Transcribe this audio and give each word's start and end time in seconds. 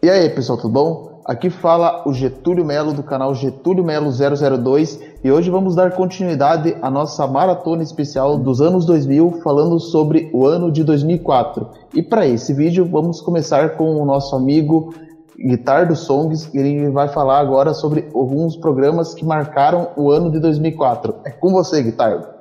E 0.00 0.08
aí, 0.08 0.30
pessoal, 0.30 0.56
tudo 0.56 0.72
bom? 0.72 1.20
Aqui 1.24 1.50
fala 1.50 2.02
o 2.08 2.12
Getúlio 2.12 2.64
Melo 2.64 2.92
do 2.92 3.02
canal 3.02 3.34
Getúlio 3.34 3.84
Melo 3.84 4.10
002 4.10 4.98
e 5.22 5.30
hoje 5.30 5.50
vamos 5.50 5.76
dar 5.76 5.92
continuidade 5.92 6.76
à 6.82 6.90
nossa 6.90 7.26
maratona 7.26 7.82
especial 7.82 8.36
dos 8.36 8.60
anos 8.60 8.84
2000 8.86 9.40
falando 9.44 9.78
sobre 9.78 10.30
o 10.32 10.46
ano 10.46 10.72
de 10.72 10.82
2004. 10.82 11.68
E 11.94 12.02
para 12.02 12.26
esse 12.26 12.52
vídeo 12.52 12.84
vamos 12.84 13.20
começar 13.20 13.76
com 13.76 14.00
o 14.00 14.04
nosso 14.04 14.34
amigo 14.34 14.92
Guitar 15.38 15.86
dos 15.86 16.00
Songs, 16.00 16.48
ele 16.52 16.90
vai 16.90 17.08
falar 17.08 17.38
agora 17.38 17.72
sobre 17.74 18.08
alguns 18.14 18.56
programas 18.56 19.14
que 19.14 19.24
marcaram 19.24 19.90
o 19.96 20.10
ano 20.10 20.30
de 20.30 20.40
2004. 20.40 21.14
É 21.24 21.30
com 21.30 21.52
você, 21.52 21.82
Guitar. 21.82 22.38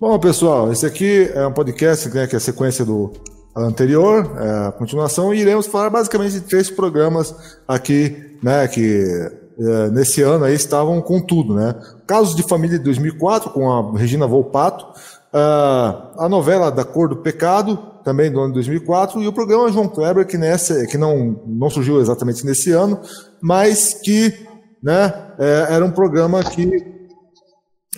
Bom, 0.00 0.18
pessoal, 0.18 0.72
esse 0.72 0.86
aqui 0.86 1.30
é 1.34 1.46
um 1.46 1.52
podcast 1.52 2.08
né, 2.14 2.26
que 2.26 2.34
é 2.34 2.38
a 2.38 2.40
sequência 2.40 2.84
do 2.84 3.12
anterior, 3.66 4.36
é 4.38 4.68
a 4.68 4.72
continuação, 4.72 5.32
e 5.32 5.40
iremos 5.40 5.66
falar 5.66 5.90
basicamente 5.90 6.32
de 6.32 6.40
três 6.42 6.70
programas 6.70 7.34
aqui, 7.66 8.36
né, 8.42 8.66
que 8.68 9.04
é, 9.58 9.90
nesse 9.90 10.22
ano 10.22 10.44
aí 10.44 10.54
estavam 10.54 11.00
com 11.00 11.20
tudo, 11.20 11.54
né? 11.54 11.74
Casos 12.06 12.36
de 12.36 12.42
Família 12.44 12.78
de 12.78 12.84
2004, 12.84 13.50
com 13.50 13.70
a 13.70 13.98
Regina 13.98 14.26
Volpato, 14.26 14.86
a 15.32 16.26
novela 16.28 16.70
Da 16.70 16.84
Cor 16.84 17.08
do 17.08 17.16
Pecado, 17.16 17.76
também 18.04 18.30
do 18.30 18.40
ano 18.40 18.48
de 18.48 18.54
2004, 18.54 19.22
e 19.22 19.28
o 19.28 19.32
programa 19.32 19.70
João 19.70 19.88
Kleber, 19.88 20.26
que, 20.26 20.38
nessa, 20.38 20.86
que 20.86 20.96
não, 20.96 21.40
não 21.46 21.68
surgiu 21.68 22.00
exatamente 22.00 22.46
nesse 22.46 22.70
ano, 22.72 23.00
mas 23.40 23.94
que 23.94 24.46
né, 24.82 25.12
é, 25.38 25.74
era 25.74 25.84
um 25.84 25.90
programa 25.90 26.42
que 26.42 26.96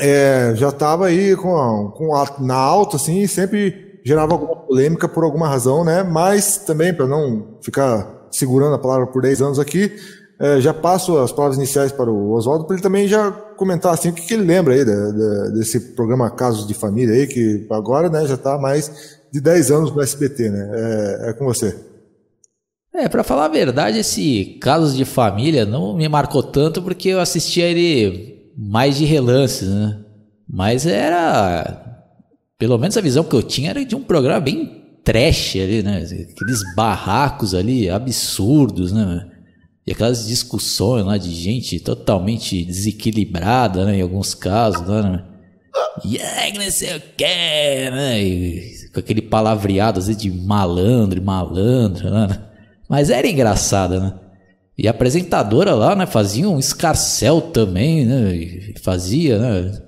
é, 0.01 0.53
já 0.57 0.71
estava 0.71 1.07
aí 1.07 1.37
com, 1.37 1.93
com 1.97 2.17
a, 2.17 2.27
na 2.41 2.57
alta, 2.57 2.97
assim, 2.97 3.27
sempre 3.27 3.90
gerava 4.05 4.33
alguma 4.33 4.57
polêmica 4.57 5.09
por 5.09 5.25
alguma 5.25 5.49
razão, 5.49 5.85
né? 5.85 6.03
Mas 6.03 6.59
também, 6.59 6.93
para 6.93 7.07
não 7.07 7.59
ficar 7.63 8.29
segurando 8.31 8.75
a 8.75 8.79
palavra 8.79 9.07
por 9.07 9.23
10 9.23 9.43
anos 9.43 9.59
aqui, 9.59 9.93
é, 10.41 10.61
já 10.61 10.73
passo 10.73 11.19
as 11.19 11.31
palavras 11.31 11.59
iniciais 11.59 11.93
para 11.93 12.11
o 12.11 12.33
Oswaldo, 12.33 12.65
para 12.65 12.75
ele 12.75 12.83
também 12.83 13.07
já 13.07 13.31
comentar 13.31 13.93
assim, 13.93 14.09
o 14.09 14.13
que, 14.13 14.23
que 14.23 14.33
ele 14.33 14.45
lembra 14.45 14.73
aí 14.73 14.85
de, 14.85 15.13
de, 15.13 15.53
desse 15.59 15.79
programa 15.95 16.31
Casos 16.31 16.67
de 16.67 16.73
Família 16.73 17.15
aí, 17.15 17.27
que 17.27 17.67
agora 17.71 18.09
né, 18.09 18.27
já 18.27 18.35
está 18.35 18.57
mais 18.57 19.21
de 19.31 19.41
10 19.41 19.71
anos 19.71 19.95
no 19.95 20.01
SBT, 20.01 20.49
né? 20.49 20.71
É, 20.73 21.31
é 21.31 21.33
com 21.35 21.45
você. 21.45 21.77
É, 22.93 23.09
para 23.09 23.23
falar 23.23 23.45
a 23.45 23.49
verdade, 23.49 23.99
esse 23.99 24.59
Casos 24.61 24.97
de 24.97 25.05
Família 25.05 25.67
não 25.67 25.95
me 25.95 26.09
marcou 26.09 26.43
tanto 26.43 26.83
porque 26.83 27.11
eu 27.11 27.21
assistia 27.21 27.67
ele 27.67 28.51
mais 28.57 28.97
de 28.97 29.05
relance, 29.05 29.65
né? 29.65 30.01
Mas 30.49 30.87
era 30.87 31.90
pelo 32.61 32.77
menos 32.77 32.95
a 32.99 33.01
visão 33.01 33.25
que 33.25 33.35
eu 33.35 33.43
tinha 33.43 33.71
era 33.71 33.83
de 33.83 33.97
um 33.97 34.03
programa 34.03 34.39
bem 34.39 34.85
trash 35.03 35.57
ali, 35.57 35.83
né? 35.83 35.97
Aqueles 36.03 36.75
barracos 36.77 37.55
ali 37.55 37.89
absurdos, 37.89 38.93
né? 38.93 39.27
E 39.87 39.93
aquelas 39.93 40.27
discussões 40.27 41.07
lá 41.07 41.17
de 41.17 41.35
gente 41.35 41.81
totalmente 41.81 42.63
desequilibrada, 42.63 43.87
né? 43.87 43.97
Em 43.97 44.03
alguns 44.03 44.35
casos, 44.35 44.87
né? 44.87 45.25
E 46.05 46.17
yeah, 46.17 46.59
não 46.59 46.71
sei 46.71 46.97
o 46.99 47.01
que, 47.17 47.25
né? 47.25 48.23
E, 48.23 48.91
com 48.93 49.01
aquele 49.01 49.23
palavreado 49.23 49.99
às 49.99 50.09
vezes 50.09 50.21
de 50.21 50.31
malandro 50.31 51.23
malandro, 51.23 52.11
né? 52.11 52.29
Mas 52.87 53.09
era 53.09 53.27
engraçada, 53.27 53.99
né? 53.99 54.15
E 54.77 54.87
a 54.87 54.91
apresentadora 54.91 55.75
lá, 55.75 55.97
né? 55.97 56.05
Fazia 56.05 56.47
um 56.47 56.59
escarcel 56.59 57.41
também, 57.41 58.05
né? 58.05 58.75
Fazia, 58.83 59.39
né? 59.39 59.83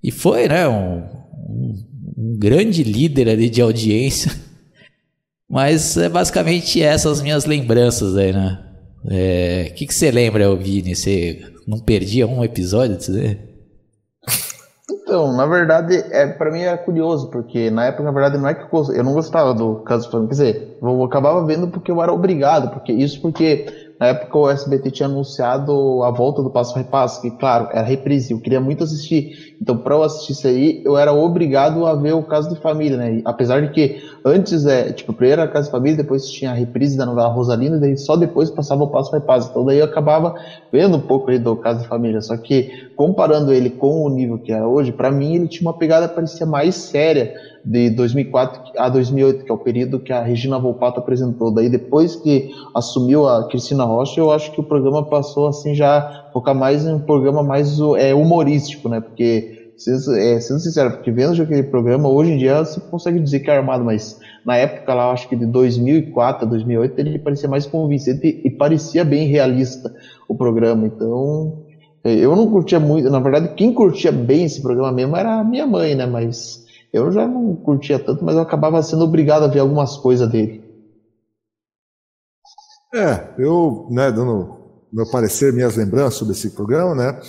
E 0.00 0.12
foi, 0.12 0.46
né? 0.46 0.68
Um, 0.68 1.02
um 1.48 1.93
um 2.24 2.38
grande 2.38 2.82
líder 2.82 3.28
ali 3.28 3.50
de 3.50 3.60
audiência. 3.60 4.32
Mas 5.48 5.96
é 5.96 6.08
basicamente 6.08 6.82
essas 6.82 7.20
minhas 7.20 7.44
lembranças 7.44 8.16
aí, 8.16 8.32
né? 8.32 8.58
O 9.04 9.08
é, 9.10 9.64
que, 9.76 9.86
que 9.86 9.94
você 9.94 10.10
lembra, 10.10 10.54
Vini? 10.56 10.96
Você 10.96 11.42
não 11.68 11.78
perdia 11.78 12.26
um 12.26 12.42
episódio 12.42 12.96
disso 12.96 13.12
Então, 14.88 15.36
na 15.36 15.44
verdade, 15.44 15.94
é, 16.10 16.26
para 16.26 16.50
mim 16.50 16.62
é 16.62 16.74
curioso, 16.78 17.30
porque 17.30 17.70
na 17.70 17.84
época, 17.86 18.04
na 18.04 18.10
verdade, 18.10 18.38
não 18.38 18.48
é 18.48 18.54
que 18.54 18.62
eu, 18.62 18.94
eu 18.94 19.04
não 19.04 19.12
gostava 19.12 19.52
do 19.52 19.76
caso 19.82 20.10
Quer 20.10 20.26
dizer, 20.26 20.78
eu 20.80 21.04
acabava 21.04 21.44
vendo 21.44 21.68
porque 21.68 21.90
eu 21.90 22.02
era 22.02 22.12
obrigado, 22.12 22.70
porque 22.70 22.92
isso 22.92 23.20
porque 23.20 23.66
na 24.00 24.08
época 24.08 24.38
o 24.38 24.50
SBT 24.50 24.90
tinha 24.90 25.08
anunciado 25.08 26.02
a 26.02 26.10
volta 26.10 26.42
do 26.42 26.50
Passo 26.50 26.74
Repasso, 26.76 27.20
que 27.20 27.30
claro, 27.30 27.68
era 27.72 27.86
reprise, 27.86 28.32
eu 28.32 28.40
queria 28.40 28.60
muito 28.60 28.84
assistir. 28.84 29.53
Então, 29.64 29.78
para 29.78 29.94
eu 29.94 30.02
assistir 30.02 30.32
isso 30.32 30.46
aí, 30.46 30.82
eu 30.84 30.94
era 30.94 31.10
obrigado 31.10 31.86
a 31.86 31.94
ver 31.94 32.12
o 32.12 32.22
Caso 32.22 32.50
de 32.50 32.60
Família, 32.60 32.98
né? 32.98 33.22
apesar 33.24 33.62
de 33.62 33.72
que 33.72 33.96
antes, 34.22 34.66
é, 34.66 34.92
tipo, 34.92 35.14
primeiro 35.14 35.40
era 35.40 35.50
Caso 35.50 35.68
de 35.68 35.72
Família, 35.72 35.96
depois 35.96 36.28
tinha 36.28 36.50
a 36.50 36.54
reprise 36.54 36.98
da 36.98 37.06
novela 37.06 37.28
Rosalina, 37.28 37.78
daí 37.78 37.96
só 37.96 38.14
depois 38.14 38.50
passava 38.50 38.84
o 38.84 38.88
Passo 38.88 39.10
Repasso. 39.10 39.48
Então 39.48 39.64
daí 39.64 39.78
eu 39.78 39.86
acabava 39.86 40.34
vendo 40.70 40.98
um 40.98 41.00
pouco 41.00 41.30
aí 41.30 41.38
do 41.38 41.56
Caso 41.56 41.80
de 41.80 41.88
Família. 41.88 42.20
Só 42.20 42.36
que 42.36 42.90
comparando 42.94 43.54
ele 43.54 43.70
com 43.70 44.04
o 44.04 44.10
nível 44.10 44.36
que 44.36 44.52
era 44.52 44.68
hoje, 44.68 44.92
para 44.92 45.10
mim 45.10 45.36
ele 45.36 45.48
tinha 45.48 45.66
uma 45.66 45.78
pegada 45.78 46.08
parecia 46.08 46.44
mais 46.44 46.74
séria 46.74 47.32
de 47.64 47.88
2004 47.88 48.60
a 48.76 48.90
2008, 48.90 49.44
que 49.46 49.50
é 49.50 49.54
o 49.54 49.58
período 49.58 49.98
que 49.98 50.12
a 50.12 50.20
Regina 50.20 50.58
Volpato 50.58 51.00
apresentou. 51.00 51.50
Daí 51.50 51.70
depois 51.70 52.14
que 52.14 52.50
assumiu 52.74 53.26
a 53.26 53.48
Cristina 53.48 53.84
Rocha, 53.84 54.20
eu 54.20 54.30
acho 54.30 54.52
que 54.52 54.60
o 54.60 54.64
programa 54.64 55.02
passou 55.02 55.48
assim 55.48 55.74
já 55.74 56.23
focar 56.34 56.54
mais 56.54 56.84
em 56.84 56.92
um 56.92 56.98
programa 56.98 57.44
mais 57.44 57.78
é, 57.96 58.12
humorístico, 58.12 58.88
né? 58.88 59.00
Porque 59.00 59.70
sendo, 59.76 60.16
é, 60.16 60.40
sendo 60.40 60.58
sincero, 60.58 60.90
porque 60.90 61.12
vendo 61.12 61.40
aquele 61.40 61.62
programa, 61.62 62.08
hoje 62.08 62.32
em 62.32 62.38
dia 62.38 62.64
você 62.64 62.80
consegue 62.80 63.20
dizer 63.20 63.40
que 63.40 63.50
é 63.50 63.56
armado, 63.56 63.84
mas 63.84 64.18
na 64.44 64.56
época 64.56 64.92
lá, 64.92 65.12
acho 65.12 65.28
que 65.28 65.36
de 65.36 65.46
2004 65.46 66.44
a 66.44 66.50
2008, 66.50 66.98
ele 66.98 67.18
parecia 67.20 67.48
mais 67.48 67.66
convincente 67.66 68.42
e 68.44 68.50
parecia 68.50 69.04
bem 69.04 69.28
realista 69.28 69.94
o 70.28 70.34
programa. 70.34 70.86
Então, 70.86 71.64
é, 72.02 72.12
eu 72.12 72.34
não 72.34 72.50
curtia 72.50 72.80
muito, 72.80 73.08
na 73.08 73.20
verdade, 73.20 73.54
quem 73.54 73.72
curtia 73.72 74.10
bem 74.10 74.44
esse 74.44 74.60
programa 74.60 74.90
mesmo 74.90 75.16
era 75.16 75.38
a 75.38 75.44
minha 75.44 75.68
mãe, 75.68 75.94
né? 75.94 76.04
Mas 76.04 76.66
eu 76.92 77.12
já 77.12 77.28
não 77.28 77.54
curtia 77.54 77.98
tanto, 77.98 78.24
mas 78.24 78.34
eu 78.34 78.42
acabava 78.42 78.82
sendo 78.82 79.04
obrigado 79.04 79.44
a 79.44 79.48
ver 79.48 79.60
algumas 79.60 79.96
coisas 79.96 80.28
dele. 80.28 80.64
É, 82.92 83.34
eu, 83.38 83.86
né, 83.90 84.10
dando 84.10 84.63
meu 84.94 85.10
parecer, 85.10 85.52
minhas 85.52 85.76
lembranças 85.76 86.14
sobre 86.14 86.34
esse 86.34 86.50
programa, 86.50 86.94
né? 86.94 87.20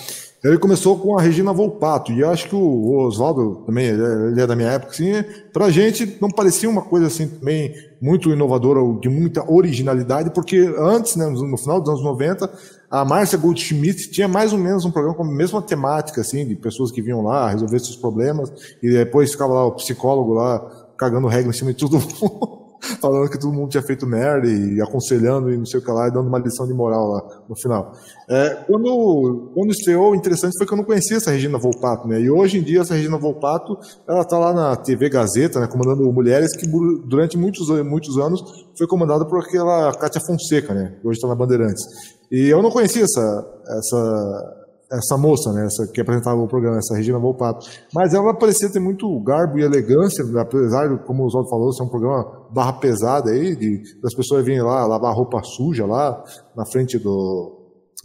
Ele 0.43 0.59
começou 0.59 0.99
com 0.99 1.17
a 1.17 1.21
Regina 1.23 1.51
Volpato, 1.51 2.11
e 2.11 2.23
acho 2.23 2.47
que 2.47 2.55
o 2.55 2.97
Oswaldo 2.99 3.63
também, 3.65 3.87
ele 3.87 4.39
é 4.39 4.45
da 4.45 4.55
minha 4.55 4.69
época, 4.69 4.91
assim, 4.91 5.11
pra 5.51 5.71
gente 5.71 6.19
não 6.21 6.29
parecia 6.29 6.69
uma 6.69 6.83
coisa 6.83 7.07
assim 7.07 7.27
também 7.27 7.73
muito 7.99 8.29
inovadora, 8.29 8.79
de 9.01 9.09
muita 9.09 9.43
originalidade, 9.51 10.29
porque 10.29 10.71
antes, 10.77 11.15
né, 11.15 11.25
no 11.25 11.57
final 11.57 11.81
dos 11.81 11.89
anos 11.89 12.03
90, 12.03 12.47
a 12.91 13.03
Márcia 13.03 13.39
Goldschmidt 13.39 14.11
tinha 14.11 14.27
mais 14.27 14.53
ou 14.53 14.59
menos 14.59 14.85
um 14.85 14.91
programa 14.91 15.17
com 15.17 15.23
a 15.23 15.31
mesma 15.31 15.63
temática, 15.63 16.21
assim, 16.21 16.47
de 16.47 16.55
pessoas 16.55 16.91
que 16.91 17.01
vinham 17.01 17.23
lá 17.23 17.49
resolver 17.49 17.79
seus 17.79 17.95
problemas, 17.95 18.53
e 18.83 18.91
depois 18.91 19.31
ficava 19.31 19.51
lá 19.51 19.65
o 19.65 19.71
psicólogo 19.71 20.33
lá 20.33 20.59
cagando 20.95 21.27
regra 21.27 21.49
em 21.49 21.53
cima 21.53 21.73
de 21.73 21.79
todo 21.79 21.97
mundo 22.21 22.64
falando 23.01 23.29
que 23.29 23.39
todo 23.39 23.53
mundo 23.53 23.69
tinha 23.69 23.83
feito 23.83 24.05
merda 24.05 24.47
e 24.47 24.81
aconselhando 24.81 25.51
e 25.51 25.57
não 25.57 25.65
sei 25.65 25.79
o 25.79 25.83
que 25.83 25.91
lá, 25.91 26.07
e 26.07 26.11
dando 26.11 26.27
uma 26.27 26.39
lição 26.39 26.67
de 26.67 26.73
moral 26.73 27.07
lá 27.07 27.43
no 27.47 27.55
final. 27.55 27.93
É, 28.29 28.63
quando, 28.67 29.51
quando 29.53 29.71
estreou, 29.71 30.11
o 30.11 30.15
interessante 30.15 30.57
foi 30.57 30.67
que 30.67 30.73
eu 30.73 30.77
não 30.77 30.83
conhecia 30.83 31.17
essa 31.17 31.31
Regina 31.31 31.57
Volpato, 31.57 32.07
né? 32.07 32.19
E 32.19 32.29
hoje 32.29 32.57
em 32.59 32.63
dia 32.63 32.81
essa 32.81 32.93
Regina 32.93 33.17
Volpato, 33.17 33.77
ela 34.07 34.23
tá 34.23 34.37
lá 34.37 34.53
na 34.53 34.75
TV 34.75 35.09
Gazeta, 35.09 35.59
né, 35.59 35.67
comandando 35.67 36.11
mulheres 36.11 36.55
que 36.55 36.67
durante 37.05 37.37
muitos, 37.37 37.67
muitos 37.83 38.17
anos 38.17 38.41
foi 38.77 38.87
comandada 38.87 39.25
por 39.25 39.39
aquela 39.39 39.93
Kátia 39.93 40.21
Fonseca, 40.21 40.73
né? 40.73 40.95
Que 41.01 41.07
hoje 41.07 41.17
está 41.17 41.27
na 41.27 41.35
Bandeirantes. 41.35 41.83
E 42.31 42.49
eu 42.49 42.61
não 42.61 42.71
conhecia 42.71 43.03
essa, 43.03 43.47
essa 43.77 44.64
essa 44.91 45.17
moça, 45.17 45.51
né, 45.51 45.65
essa 45.65 45.91
que 45.91 46.01
apresentava 46.01 46.39
o 46.39 46.47
programa, 46.47 46.77
essa 46.77 46.95
Regina 46.95 47.19
Volpato. 47.19 47.65
Mas 47.93 48.13
ela 48.13 48.33
parecia 48.33 48.71
ter 48.71 48.79
muito 48.79 49.07
garbo 49.21 49.57
e 49.57 49.63
elegância, 49.63 50.23
apesar 50.39 50.87
de, 50.87 51.03
como 51.05 51.23
o 51.23 51.25
Oswaldo 51.27 51.49
falou, 51.49 51.73
ser 51.73 51.83
um 51.83 51.89
programa 51.89 52.45
barra 52.51 52.73
pesada 52.73 53.31
aí, 53.31 53.55
de, 53.55 53.81
das 54.01 54.13
pessoas 54.15 54.45
virem 54.45 54.61
lá 54.61 54.85
lavar 54.85 55.13
roupa 55.13 55.41
suja 55.43 55.85
lá 55.85 56.23
na 56.55 56.65
frente 56.65 56.97
do, 56.99 57.54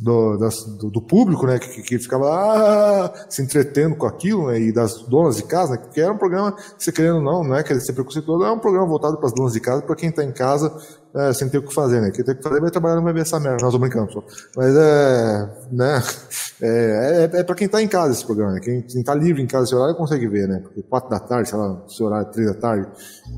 do, 0.00 0.38
das, 0.38 0.64
do, 0.64 0.91
do, 0.91 1.02
público, 1.02 1.47
né, 1.47 1.58
que, 1.58 1.82
que 1.82 1.99
ficava 1.99 2.25
lá 2.25 3.05
ah, 3.05 3.26
se 3.29 3.43
entretendo 3.43 3.94
com 3.94 4.06
aquilo, 4.06 4.49
né, 4.49 4.58
e 4.58 4.73
das 4.73 5.02
donas 5.02 5.37
de 5.37 5.43
casa, 5.43 5.73
né, 5.73 5.82
que 5.93 6.00
era 6.00 6.11
um 6.11 6.17
programa, 6.17 6.56
se 6.79 6.91
querendo 6.91 7.17
ou 7.17 7.23
não, 7.23 7.44
não 7.44 7.55
é 7.55 7.62
querer 7.62 7.81
ser 7.81 7.93
preconceituoso, 7.93 8.44
é 8.44 8.50
um 8.50 8.58
programa 8.58 8.87
voltado 8.87 9.19
para 9.19 9.26
as 9.26 9.35
donas 9.35 9.52
de 9.52 9.61
casa, 9.61 9.82
para 9.82 9.94
quem 9.94 10.08
está 10.08 10.25
em 10.25 10.32
casa 10.32 10.73
é, 11.14 11.32
sem 11.35 11.50
ter 11.50 11.58
o 11.58 11.62
que 11.62 11.75
fazer, 11.75 12.00
né, 12.00 12.11
quem 12.11 12.25
tem 12.25 12.32
o 12.32 12.37
que 12.38 12.43
fazer 12.43 12.61
vai 12.61 12.70
trabalhar 12.70 12.97
não 12.97 13.05
vai 13.05 13.12
ver 13.12 13.20
essa 13.20 13.38
merda, 13.38 13.70
tô 13.70 13.79
brincando 13.79 14.11
só. 14.11 14.25
Mas 14.56 14.75
é, 14.75 15.50
né, 15.70 16.03
é, 16.62 17.29
é, 17.35 17.41
é 17.41 17.44
para 17.44 17.55
quem 17.55 17.67
está 17.67 17.82
em 17.82 17.88
casa 17.88 18.12
esse 18.12 18.25
programa, 18.25 18.55
né, 18.55 18.61
quem 18.61 18.79
está 18.79 19.14
livre 19.14 19.43
em 19.43 19.46
casa 19.46 19.64
esse 19.64 19.75
horário 19.75 19.96
consegue 19.96 20.26
ver, 20.29 20.49
né, 20.49 20.61
porque 20.62 20.82
quatro 20.82 21.11
da 21.11 21.20
tarde, 21.20 21.50
sei 21.50 21.58
lá, 21.58 21.82
esse 21.87 22.03
horário, 22.03 22.31
três 22.32 22.49
da 22.49 22.55
tarde, 22.55 22.88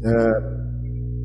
é, 0.05 0.72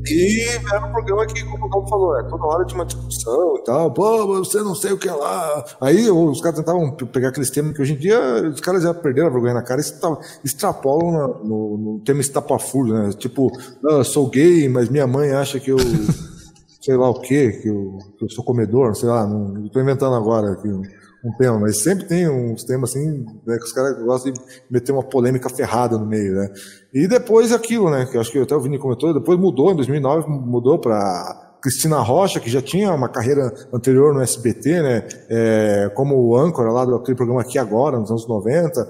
e 0.06 0.48
era 0.72 0.86
um 0.86 0.92
programa 0.92 1.26
que, 1.26 1.44
como 1.44 1.66
o 1.66 1.70
Paulo 1.70 1.88
falou, 1.88 2.18
é, 2.18 2.22
toda 2.24 2.46
hora 2.46 2.64
tinha 2.64 2.78
uma 2.78 2.86
discussão 2.86 3.56
e 3.56 3.64
tal. 3.64 3.92
Pô, 3.92 4.26
você 4.26 4.58
não 4.58 4.74
sei 4.74 4.92
o 4.92 4.98
que 4.98 5.08
é 5.08 5.12
lá. 5.12 5.64
Aí 5.80 6.10
os 6.10 6.40
caras 6.40 6.58
tentavam 6.58 6.90
pegar 6.92 7.28
aqueles 7.28 7.50
temas 7.50 7.74
que 7.74 7.82
hoje 7.82 7.94
em 7.94 7.98
dia 7.98 8.18
os 8.48 8.60
caras 8.60 8.82
já 8.82 8.94
perderam 8.94 9.28
a 9.28 9.32
vergonha 9.32 9.54
na 9.54 9.62
cara 9.62 9.80
e 9.80 10.46
extrapolam 10.46 11.40
no, 11.44 11.78
no, 11.78 12.00
tema 12.00 12.20
estapafúrdio, 12.20 12.94
né? 12.94 13.10
Tipo, 13.12 13.50
eu 13.82 14.04
sou 14.04 14.28
gay, 14.28 14.68
mas 14.68 14.88
minha 14.88 15.06
mãe 15.06 15.32
acha 15.32 15.58
que 15.58 15.70
eu. 15.70 15.78
sei 16.80 16.96
lá 16.96 17.10
o 17.10 17.20
quê, 17.20 17.52
que 17.60 17.68
eu, 17.68 17.98
que 18.16 18.24
eu 18.24 18.30
sou 18.30 18.42
comedor, 18.42 18.94
sei 18.94 19.08
lá, 19.08 19.26
não 19.26 19.66
estou 19.66 19.82
inventando 19.82 20.14
agora 20.14 20.58
um, 20.64 20.80
um, 21.28 21.36
tema, 21.36 21.58
mas 21.58 21.82
sempre 21.82 22.04
tem 22.04 22.28
uns 22.28 22.64
temas 22.64 22.90
assim, 22.90 23.24
né, 23.46 23.56
que 23.56 23.64
os 23.64 23.72
caras 23.72 24.02
gostam 24.02 24.32
de 24.32 24.40
meter 24.70 24.92
uma 24.92 25.02
polêmica 25.02 25.48
ferrada 25.48 25.98
no 25.98 26.06
meio, 26.06 26.34
né? 26.34 26.50
E 26.92 27.06
depois 27.06 27.52
aquilo, 27.52 27.90
né, 27.90 28.06
que 28.10 28.16
acho 28.16 28.30
que 28.30 28.38
até 28.38 28.54
o 28.54 28.60
Vini 28.60 28.78
comentou, 28.78 29.12
depois 29.12 29.38
mudou, 29.38 29.72
em 29.72 29.76
2009 29.76 30.28
mudou 30.28 30.78
para 30.78 31.56
Cristina 31.60 31.98
Rocha, 31.98 32.40
que 32.40 32.50
já 32.50 32.62
tinha 32.62 32.92
uma 32.92 33.08
carreira 33.08 33.52
anterior 33.72 34.14
no 34.14 34.22
SBT, 34.22 34.82
né, 34.82 35.08
é, 35.28 35.90
como 35.94 36.36
âncora 36.36 36.70
lá 36.70 36.84
do 36.84 36.96
aquele 36.96 37.16
programa 37.16 37.42
Aqui 37.42 37.58
Agora, 37.58 37.98
nos 37.98 38.10
anos 38.10 38.26
90, 38.26 38.88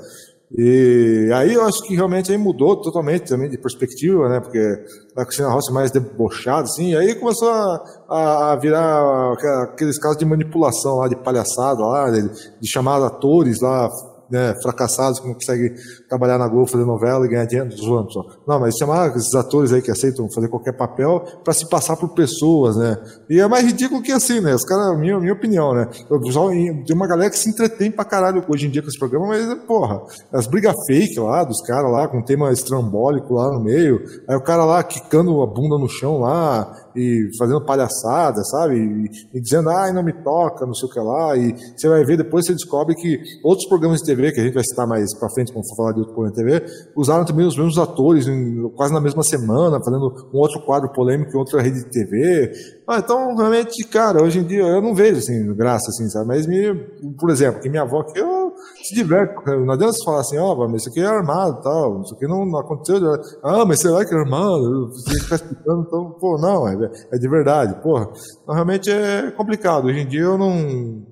e 0.56 1.30
aí 1.34 1.52
eu 1.52 1.64
acho 1.66 1.82
que 1.82 1.94
realmente 1.94 2.32
aí 2.32 2.38
mudou 2.38 2.80
totalmente 2.80 3.28
também 3.28 3.50
de 3.50 3.58
perspectiva, 3.58 4.28
né? 4.28 4.40
Porque 4.40 4.58
a 5.14 5.24
Cristina 5.24 5.50
Rossi 5.50 5.72
mais 5.72 5.90
debochada, 5.90 6.62
assim, 6.62 6.94
aí 6.94 7.14
começou 7.14 7.50
a, 7.50 8.52
a, 8.52 8.56
virar 8.56 9.34
aqueles 9.64 9.98
casos 9.98 10.16
de 10.16 10.24
manipulação 10.24 10.96
lá, 10.96 11.08
de 11.08 11.16
palhaçada 11.16 11.82
lá, 11.82 12.10
de, 12.10 12.30
de 12.60 12.68
chamar 12.68 13.02
atores 13.04 13.60
lá 13.60 13.90
né, 14.30 14.54
fracassados 14.62 15.20
que 15.20 15.26
não 15.26 15.34
conseguem 15.34 15.72
trabalhar 16.08 16.38
na 16.38 16.48
Globo, 16.48 16.66
fazer 16.66 16.84
novela 16.84 17.24
e 17.24 17.28
ganhar 17.28 17.44
dinheiro, 17.46 17.70
zoando 17.76 18.12
só. 18.12 18.24
Não, 18.46 18.60
mas 18.60 18.76
chamar 18.76 19.16
esses 19.16 19.34
atores 19.34 19.72
aí 19.72 19.82
que 19.82 19.90
aceitam 19.90 20.30
fazer 20.30 20.48
qualquer 20.48 20.72
papel 20.72 21.24
para 21.44 21.52
se 21.52 21.68
passar 21.68 21.96
por 21.96 22.10
pessoas, 22.10 22.76
né? 22.76 22.96
E 23.28 23.40
é 23.40 23.46
mais 23.46 23.64
ridículo 23.64 24.02
que 24.02 24.12
assim, 24.12 24.40
né? 24.40 24.54
Os 24.54 24.64
caras, 24.64 24.98
minha, 24.98 25.18
minha 25.18 25.32
opinião, 25.32 25.74
né? 25.74 25.88
Eu, 26.10 26.20
tem 26.20 26.94
uma 26.94 27.06
galera 27.06 27.30
que 27.30 27.38
se 27.38 27.48
entretém 27.48 27.90
pra 27.90 28.04
caralho 28.04 28.44
hoje 28.48 28.66
em 28.66 28.70
dia 28.70 28.82
com 28.82 28.88
esse 28.88 28.98
programa, 28.98 29.28
mas, 29.28 29.54
porra, 29.66 30.00
as 30.32 30.46
brigas 30.46 30.74
fake 30.86 31.18
lá, 31.18 31.44
dos 31.44 31.60
caras 31.62 31.90
lá, 31.90 32.08
com 32.08 32.22
tema 32.22 32.52
estrambólico 32.52 33.34
lá 33.34 33.52
no 33.52 33.60
meio, 33.60 34.02
aí 34.28 34.36
o 34.36 34.42
cara 34.42 34.64
lá 34.64 34.82
quicando 34.82 35.40
a 35.42 35.46
bunda 35.46 35.78
no 35.78 35.88
chão 35.88 36.18
lá, 36.20 36.72
e 36.98 37.30
fazendo 37.38 37.64
palhaçada, 37.64 38.42
sabe? 38.42 38.76
E, 38.76 39.38
e, 39.38 39.40
dizendo, 39.40 39.70
ai, 39.70 39.92
não 39.92 40.02
me 40.02 40.12
toca, 40.12 40.66
não 40.66 40.74
sei 40.74 40.88
o 40.88 40.92
que 40.92 40.98
lá. 40.98 41.36
E 41.36 41.54
você 41.76 41.88
vai 41.88 42.04
ver, 42.04 42.16
depois 42.16 42.44
você 42.44 42.52
descobre 42.52 42.96
que 42.96 43.20
outros 43.44 43.68
programas 43.68 44.00
de 44.00 44.06
TV, 44.06 44.17
que 44.32 44.40
a 44.40 44.44
gente 44.44 44.54
vai 44.54 44.64
citar 44.64 44.86
mais 44.86 45.16
pra 45.18 45.30
frente 45.30 45.52
quando 45.52 45.66
for 45.68 45.76
falar 45.76 45.92
de 45.92 46.00
outro 46.00 46.14
programa 46.14 46.34
de 46.34 46.42
TV, 46.42 46.90
usaram 46.96 47.24
também 47.24 47.46
os 47.46 47.56
mesmos 47.56 47.78
atores, 47.78 48.26
em, 48.26 48.68
quase 48.76 48.92
na 48.92 49.00
mesma 49.00 49.22
semana, 49.22 49.78
fazendo 49.82 50.30
um 50.32 50.38
outro 50.38 50.60
quadro 50.64 50.92
polêmico 50.92 51.32
em 51.32 51.38
outra 51.38 51.62
rede 51.62 51.84
de 51.84 51.90
TV. 51.90 52.52
Ah, 52.86 52.98
então, 52.98 53.36
realmente, 53.36 53.84
cara, 53.88 54.22
hoje 54.22 54.38
em 54.38 54.44
dia 54.44 54.62
eu 54.62 54.82
não 54.82 54.94
vejo, 54.94 55.18
assim, 55.18 55.54
graça, 55.54 55.90
assim, 55.90 56.08
sabe? 56.08 56.26
Mas, 56.26 56.46
me, 56.46 56.74
por 57.18 57.30
exemplo, 57.30 57.60
que 57.60 57.68
minha 57.68 57.82
avó 57.82 58.00
aqui, 58.00 58.18
eu 58.18 58.52
se 58.82 58.94
diverte. 58.94 59.34
Não 59.46 59.72
adianta 59.72 59.92
você 59.92 60.04
falar 60.04 60.20
assim, 60.20 60.38
ó, 60.38 60.54
oh, 60.54 60.68
mas 60.68 60.82
isso 60.82 60.90
aqui 60.90 61.00
é 61.00 61.06
armado 61.06 61.60
tal, 61.62 62.02
isso 62.02 62.14
aqui 62.14 62.26
não, 62.26 62.44
não 62.44 62.58
aconteceu. 62.58 62.98
Ah, 63.42 63.64
mas 63.64 63.80
será 63.80 64.04
que 64.04 64.14
é 64.14 64.18
armado? 64.18 64.88
Você 64.92 65.20
fica 65.20 65.34
explicando, 65.34 65.84
então, 65.86 66.10
pô, 66.18 66.38
não, 66.38 66.68
é, 66.68 66.90
é 67.12 67.18
de 67.18 67.28
verdade, 67.28 67.80
porra. 67.82 68.08
Então, 68.42 68.54
realmente 68.54 68.90
é 68.90 69.30
complicado. 69.30 69.86
Hoje 69.86 70.00
em 70.00 70.06
dia 70.06 70.22
eu 70.22 70.38
não. 70.38 71.06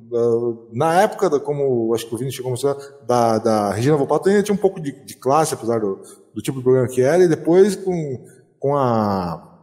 Na 0.73 1.03
época, 1.03 1.29
da, 1.29 1.41
como 1.41 1.93
acho 1.95 2.07
que 2.07 2.15
o 2.15 2.19
Vini 2.19 2.33
chegou 2.33 2.49
a 2.49 2.51
mostrar, 2.53 2.77
da, 3.07 3.39
da 3.39 3.73
Regina 3.73 3.97
Volpato 3.97 4.29
ainda 4.29 4.43
tinha 4.43 4.55
um 4.55 4.61
pouco 4.61 4.81
de, 4.81 4.93
de 5.05 5.15
classe, 5.15 5.55
apesar 5.55 5.81
do, 5.81 6.01
do 6.35 6.43
tipo 6.43 6.59
de 6.59 6.65
programa 6.65 6.89
que 6.89 7.01
era, 7.01 7.25
e 7.25 7.29
depois 7.29 7.75
com, 7.77 8.25
com 8.59 8.77
a 8.77 9.56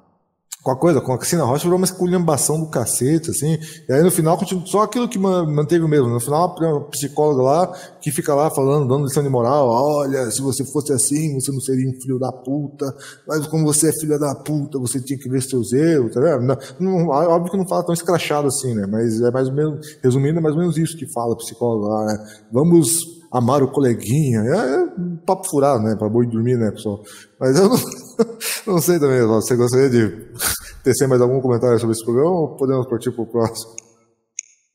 com 0.63 0.71
a 0.71 0.77
coisa, 0.77 1.01
com 1.01 1.11
a 1.11 1.17
Cristina 1.17 1.43
Rocha 1.43 1.63
virou 1.63 1.77
uma 1.77 1.85
esculhambação 1.85 2.57
do 2.57 2.67
cacete, 2.67 3.29
assim. 3.29 3.59
E 3.87 3.91
aí 3.91 4.01
no 4.01 4.09
final 4.09 4.39
só 4.65 4.83
aquilo 4.83 5.09
que 5.09 5.19
manteve 5.19 5.83
o 5.83 5.89
mesmo. 5.89 6.07
No 6.07 6.21
final, 6.21 6.55
a 6.55 6.81
psicóloga 6.89 7.41
lá, 7.41 7.67
que 7.99 8.11
fica 8.11 8.33
lá 8.33 8.49
falando, 8.49 8.87
dando 8.87 9.03
lição 9.03 9.21
de 9.21 9.27
moral, 9.27 9.67
olha, 9.67 10.31
se 10.31 10.41
você 10.41 10.63
fosse 10.63 10.93
assim, 10.93 11.37
você 11.37 11.51
não 11.51 11.59
seria 11.59 11.89
um 11.89 11.99
filho 11.99 12.17
da 12.17 12.31
puta, 12.31 12.95
mas 13.27 13.45
como 13.47 13.65
você 13.65 13.89
é 13.89 13.93
filha 13.93 14.17
da 14.17 14.33
puta, 14.35 14.79
você 14.79 15.01
tinha 15.01 15.19
que 15.19 15.27
ver 15.27 15.41
seus 15.41 15.73
erros, 15.73 16.13
tá 16.13 16.21
vendo? 16.21 16.47
Não, 16.47 16.57
não, 16.79 17.07
óbvio 17.09 17.51
que 17.51 17.57
não 17.57 17.67
fala 17.67 17.83
tão 17.83 17.93
escrachado 17.93 18.47
assim, 18.47 18.73
né? 18.73 18.87
Mas 18.89 19.19
é 19.19 19.29
mais 19.31 19.49
ou 19.49 19.53
menos, 19.53 19.97
resumindo, 20.01 20.39
é 20.39 20.41
mais 20.41 20.55
ou 20.55 20.61
menos 20.61 20.77
isso 20.77 20.95
que 20.95 21.05
fala 21.11 21.33
a 21.33 21.37
psicóloga 21.37 21.87
lá, 21.89 22.05
né? 22.05 22.25
Vamos 22.49 23.21
amar 23.33 23.61
o 23.61 23.71
coleguinha. 23.71 24.39
É, 24.41 24.75
é 24.75 24.87
papo 25.25 25.45
furado, 25.45 25.83
né? 25.83 25.95
Pra 25.97 26.07
boi 26.07 26.25
dormir, 26.25 26.57
né, 26.57 26.71
pessoal? 26.71 27.01
Mas 27.37 27.59
eu 27.59 27.67
não, 27.67 27.77
não 28.67 28.79
sei 28.79 28.99
também, 28.99 29.25
você 29.25 29.55
gostaria 29.55 29.89
de 29.89 30.27
tecer 30.83 31.07
mais 31.07 31.21
algum 31.21 31.41
comentário 31.41 31.79
sobre 31.79 31.93
esse 31.93 32.03
programa 32.03 32.31
ou 32.31 32.55
podemos 32.55 32.87
partir 32.87 33.11
para 33.11 33.23
o 33.23 33.27
próximo? 33.27 33.75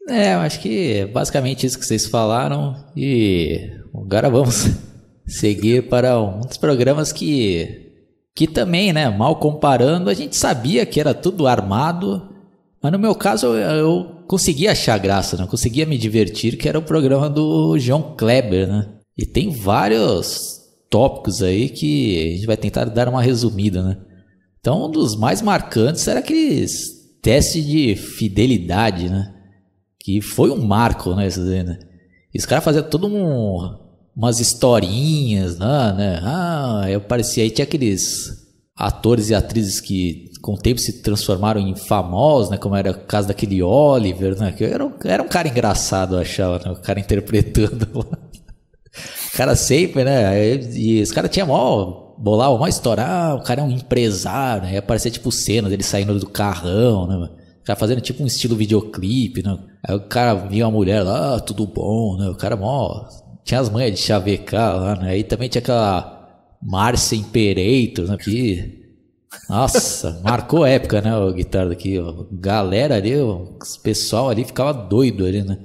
É, 0.09 0.35
eu 0.35 0.39
acho 0.39 0.61
que 0.61 1.05
basicamente 1.07 1.67
isso 1.67 1.79
que 1.79 1.85
vocês 1.85 2.07
falaram 2.07 2.75
e 2.97 3.71
agora 3.95 4.31
vamos 4.31 4.69
seguir 5.27 5.89
para 5.89 6.19
um 6.21 6.41
dos 6.41 6.57
programas 6.57 7.13
que 7.13 7.87
que 8.35 8.47
também, 8.47 8.93
né, 8.93 9.11
mal 9.11 9.41
comparando, 9.41 10.09
a 10.09 10.15
gente 10.15 10.37
sabia 10.37 10.87
que 10.87 11.01
era 11.01 11.13
tudo 11.13 11.49
armado, 11.49 12.29
mas 12.81 12.93
no 12.93 12.99
meu 12.99 13.13
caso 13.13 13.49
eu, 13.49 13.57
eu 13.57 14.19
conseguia 14.29 14.71
achar 14.71 14.97
graça, 14.99 15.37
né? 15.37 15.43
Eu 15.43 15.49
conseguia 15.49 15.85
me 15.85 15.99
divertir, 15.99 16.57
que 16.57 16.69
era 16.69 16.79
o 16.79 16.83
programa 16.83 17.29
do 17.29 17.77
João 17.79 18.15
Kleber, 18.17 18.69
né? 18.69 18.87
E 19.17 19.27
tem 19.27 19.51
vários 19.51 20.58
tópicos 20.91 21.43
aí 21.43 21.69
que 21.69 22.29
a 22.29 22.37
gente 22.37 22.47
vai 22.47 22.57
tentar 22.57 22.85
dar 22.87 23.09
uma 23.09 23.23
resumida, 23.23 23.83
né? 23.83 23.99
Então, 24.61 24.87
um 24.87 24.91
dos 24.91 25.15
mais 25.17 25.41
marcantes 25.41 26.07
era 26.09 26.21
aqueles 26.21 26.99
testes 27.23 27.65
de 27.65 27.95
fidelidade, 27.97 29.09
né? 29.09 29.35
Que 30.01 30.21
foi 30.21 30.51
um 30.51 30.65
marco, 30.65 31.15
né? 31.15 31.27
Isso 31.27 31.45
daí, 31.45 31.63
né? 31.63 31.79
Os 32.35 32.47
caras 32.47 32.65
faziam 32.65 32.85
todo 32.85 33.07
um, 33.07 33.77
umas 34.17 34.41
historinhas, 34.41 35.59
né, 35.59 35.95
né? 35.97 36.21
Ah, 36.23 36.87
eu 36.89 37.01
parecia 37.01 37.43
aí, 37.43 37.51
tinha 37.51 37.65
aqueles 37.65 38.47
atores 38.77 39.31
e 39.31 39.35
atrizes 39.35 39.81
que 39.81 40.29
com 40.41 40.55
o 40.55 40.59
tempo 40.59 40.81
se 40.81 41.03
transformaram 41.03 41.61
em 41.61 41.75
famosos, 41.75 42.51
né? 42.51 42.57
Como 42.57 42.77
era 42.77 42.93
o 42.93 43.07
caso 43.07 43.29
daquele 43.29 43.63
Oliver, 43.63 44.39
né? 44.39 44.53
Que 44.53 44.65
era 44.65 44.85
um, 44.85 44.93
era 45.05 45.23
um 45.23 45.29
cara 45.29 45.49
engraçado, 45.49 46.15
eu 46.15 46.21
achava, 46.21 46.61
né? 46.65 46.71
O 46.71 46.77
cara 46.77 47.01
interpretando 47.01 47.89
lá 47.95 48.28
cara 49.39 49.55
sempre, 49.55 50.03
né? 50.03 50.57
E 50.75 51.01
os 51.01 51.13
caras 51.13 51.31
tinham 51.31 51.47
mó. 51.47 52.17
Bolava 52.19 52.55
uma 52.57 52.69
história. 52.69 53.05
Ah, 53.05 53.37
o 53.37 53.43
cara 53.45 53.61
é 53.61 53.65
um 53.65 53.71
empresário, 53.71 54.65
né? 54.65 54.73
Ia 54.73 54.81
aparecer 54.81 55.13
tipo 55.13 55.31
cenas 55.31 55.71
dele 55.71 55.85
saindo 55.85 56.19
do 56.19 56.29
carrão, 56.29 57.07
né? 57.07 57.17
O 57.61 57.65
cara 57.65 57.79
fazendo 57.79 58.01
tipo 58.01 58.21
um 58.21 58.27
estilo 58.27 58.57
videoclipe, 58.57 59.41
né? 59.45 59.57
Aí 59.87 59.95
o 59.95 60.01
cara 60.01 60.35
via 60.35 60.67
uma 60.67 60.73
mulher 60.73 61.03
lá, 61.05 61.37
ah, 61.37 61.41
tudo 61.41 61.65
bom, 61.67 62.17
né? 62.19 62.29
O 62.29 62.35
cara 62.35 62.57
mó. 62.57 63.07
Tinha 63.45 63.61
as 63.61 63.71
manhas 63.71 63.93
de 63.93 63.99
chavecar 63.99 64.77
lá, 64.77 64.97
né? 64.97 65.11
Aí 65.11 65.23
também 65.23 65.49
tinha 65.49 65.61
aquela 65.61 66.57
Márcia 66.61 67.15
Imperator, 67.17 68.09
né? 68.09 68.17
Que. 68.17 68.77
Nossa, 69.49 70.21
marcou 70.25 70.67
época, 70.67 71.01
né? 71.01 71.17
O 71.17 71.33
guitarra 71.33 71.71
aqui, 71.71 71.97
ó. 71.97 72.25
Galera 72.33 72.97
ali, 72.97 73.17
o 73.17 73.57
pessoal 73.85 74.31
ali 74.31 74.45
ficava 74.45 74.73
doido 74.73 75.25
ali, 75.25 75.43
né? 75.43 75.59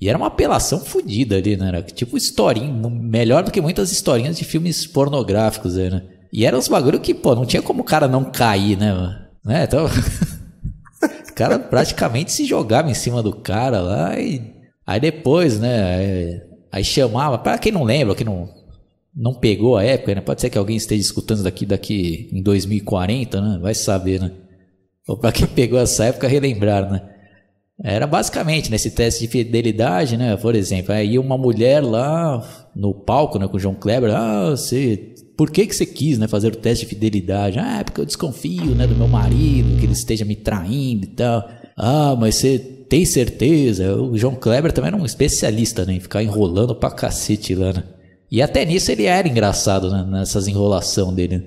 E 0.00 0.08
era 0.08 0.16
uma 0.16 0.28
apelação 0.28 0.78
fodida 0.80 1.36
ali, 1.36 1.56
né? 1.56 1.68
Era 1.68 1.82
tipo 1.82 2.16
historinha, 2.16 2.72
melhor 2.88 3.42
do 3.42 3.50
que 3.50 3.60
muitas 3.60 3.90
historinhas 3.90 4.36
de 4.36 4.44
filmes 4.44 4.86
pornográficos 4.86 5.76
aí, 5.76 5.90
né? 5.90 6.02
E 6.32 6.44
era 6.44 6.56
uns 6.56 6.68
bagulho 6.68 7.00
que, 7.00 7.14
pô, 7.14 7.34
não 7.34 7.46
tinha 7.46 7.62
como 7.62 7.80
o 7.80 7.84
cara 7.84 8.06
não 8.06 8.24
cair, 8.24 8.76
né? 8.76 9.26
né? 9.44 9.64
Então, 9.64 9.86
o 11.28 11.34
cara 11.34 11.58
praticamente 11.58 12.30
se 12.30 12.44
jogava 12.44 12.90
em 12.90 12.94
cima 12.94 13.22
do 13.22 13.32
cara 13.32 13.80
lá 13.80 14.18
e 14.18 14.54
aí 14.86 15.00
depois, 15.00 15.58
né? 15.58 15.96
Aí, 15.96 16.42
aí 16.72 16.84
chamava, 16.84 17.38
para 17.38 17.58
quem 17.58 17.72
não 17.72 17.82
lembra, 17.84 18.14
quem 18.14 18.26
não 18.26 18.56
não 19.16 19.34
pegou 19.34 19.76
a 19.76 19.82
época, 19.82 20.14
né? 20.14 20.20
Pode 20.20 20.40
ser 20.40 20.48
que 20.48 20.58
alguém 20.58 20.76
esteja 20.76 21.00
escutando 21.00 21.42
daqui 21.42 21.66
daqui 21.66 22.28
em 22.32 22.40
2040, 22.40 23.40
né? 23.40 23.58
Vai 23.60 23.74
saber, 23.74 24.20
né? 24.20 24.30
Ou 25.08 25.16
para 25.16 25.32
quem 25.32 25.46
pegou 25.48 25.80
essa 25.80 26.04
época 26.04 26.28
relembrar, 26.28 26.88
né? 26.88 27.02
Era 27.82 28.06
basicamente 28.08 28.70
nesse 28.70 28.90
teste 28.90 29.20
de 29.20 29.28
fidelidade, 29.28 30.16
né? 30.16 30.36
Por 30.36 30.54
exemplo, 30.54 30.92
aí 30.92 31.16
uma 31.18 31.38
mulher 31.38 31.80
lá 31.80 32.68
no 32.74 32.92
palco, 32.92 33.38
né, 33.38 33.46
com 33.46 33.56
o 33.56 33.60
João 33.60 33.74
Kleber, 33.74 34.12
ah, 34.14 34.50
você, 34.50 35.14
por 35.36 35.50
que 35.50 35.66
que 35.66 35.74
você 35.74 35.86
quis, 35.86 36.18
né, 36.18 36.26
fazer 36.26 36.48
o 36.48 36.56
teste 36.56 36.84
de 36.84 36.90
fidelidade? 36.90 37.58
Ah, 37.58 37.78
é 37.80 37.84
porque 37.84 38.00
eu 38.00 38.04
desconfio, 38.06 38.74
né, 38.74 38.86
do 38.86 38.96
meu 38.96 39.06
marido, 39.06 39.78
que 39.78 39.84
ele 39.84 39.92
esteja 39.92 40.24
me 40.24 40.34
traindo 40.34 41.04
e 41.04 41.08
tal. 41.08 41.48
Ah, 41.76 42.16
mas 42.18 42.34
você 42.34 42.58
tem 42.58 43.04
certeza? 43.04 43.94
O 43.94 44.18
João 44.18 44.34
Kleber 44.34 44.72
também 44.72 44.88
era 44.88 44.96
um 44.96 45.06
especialista, 45.06 45.84
né, 45.84 45.94
em 45.94 46.00
ficar 46.00 46.22
enrolando 46.22 46.74
pra 46.74 46.90
cacete 46.90 47.54
lá, 47.54 47.72
né? 47.72 47.84
E 48.30 48.42
até 48.42 48.64
nisso 48.64 48.90
ele 48.90 49.04
era 49.04 49.28
engraçado, 49.28 49.90
né, 49.90 50.04
nessas 50.04 50.48
enrolação 50.48 51.14
dele. 51.14 51.38
Né? 51.38 51.44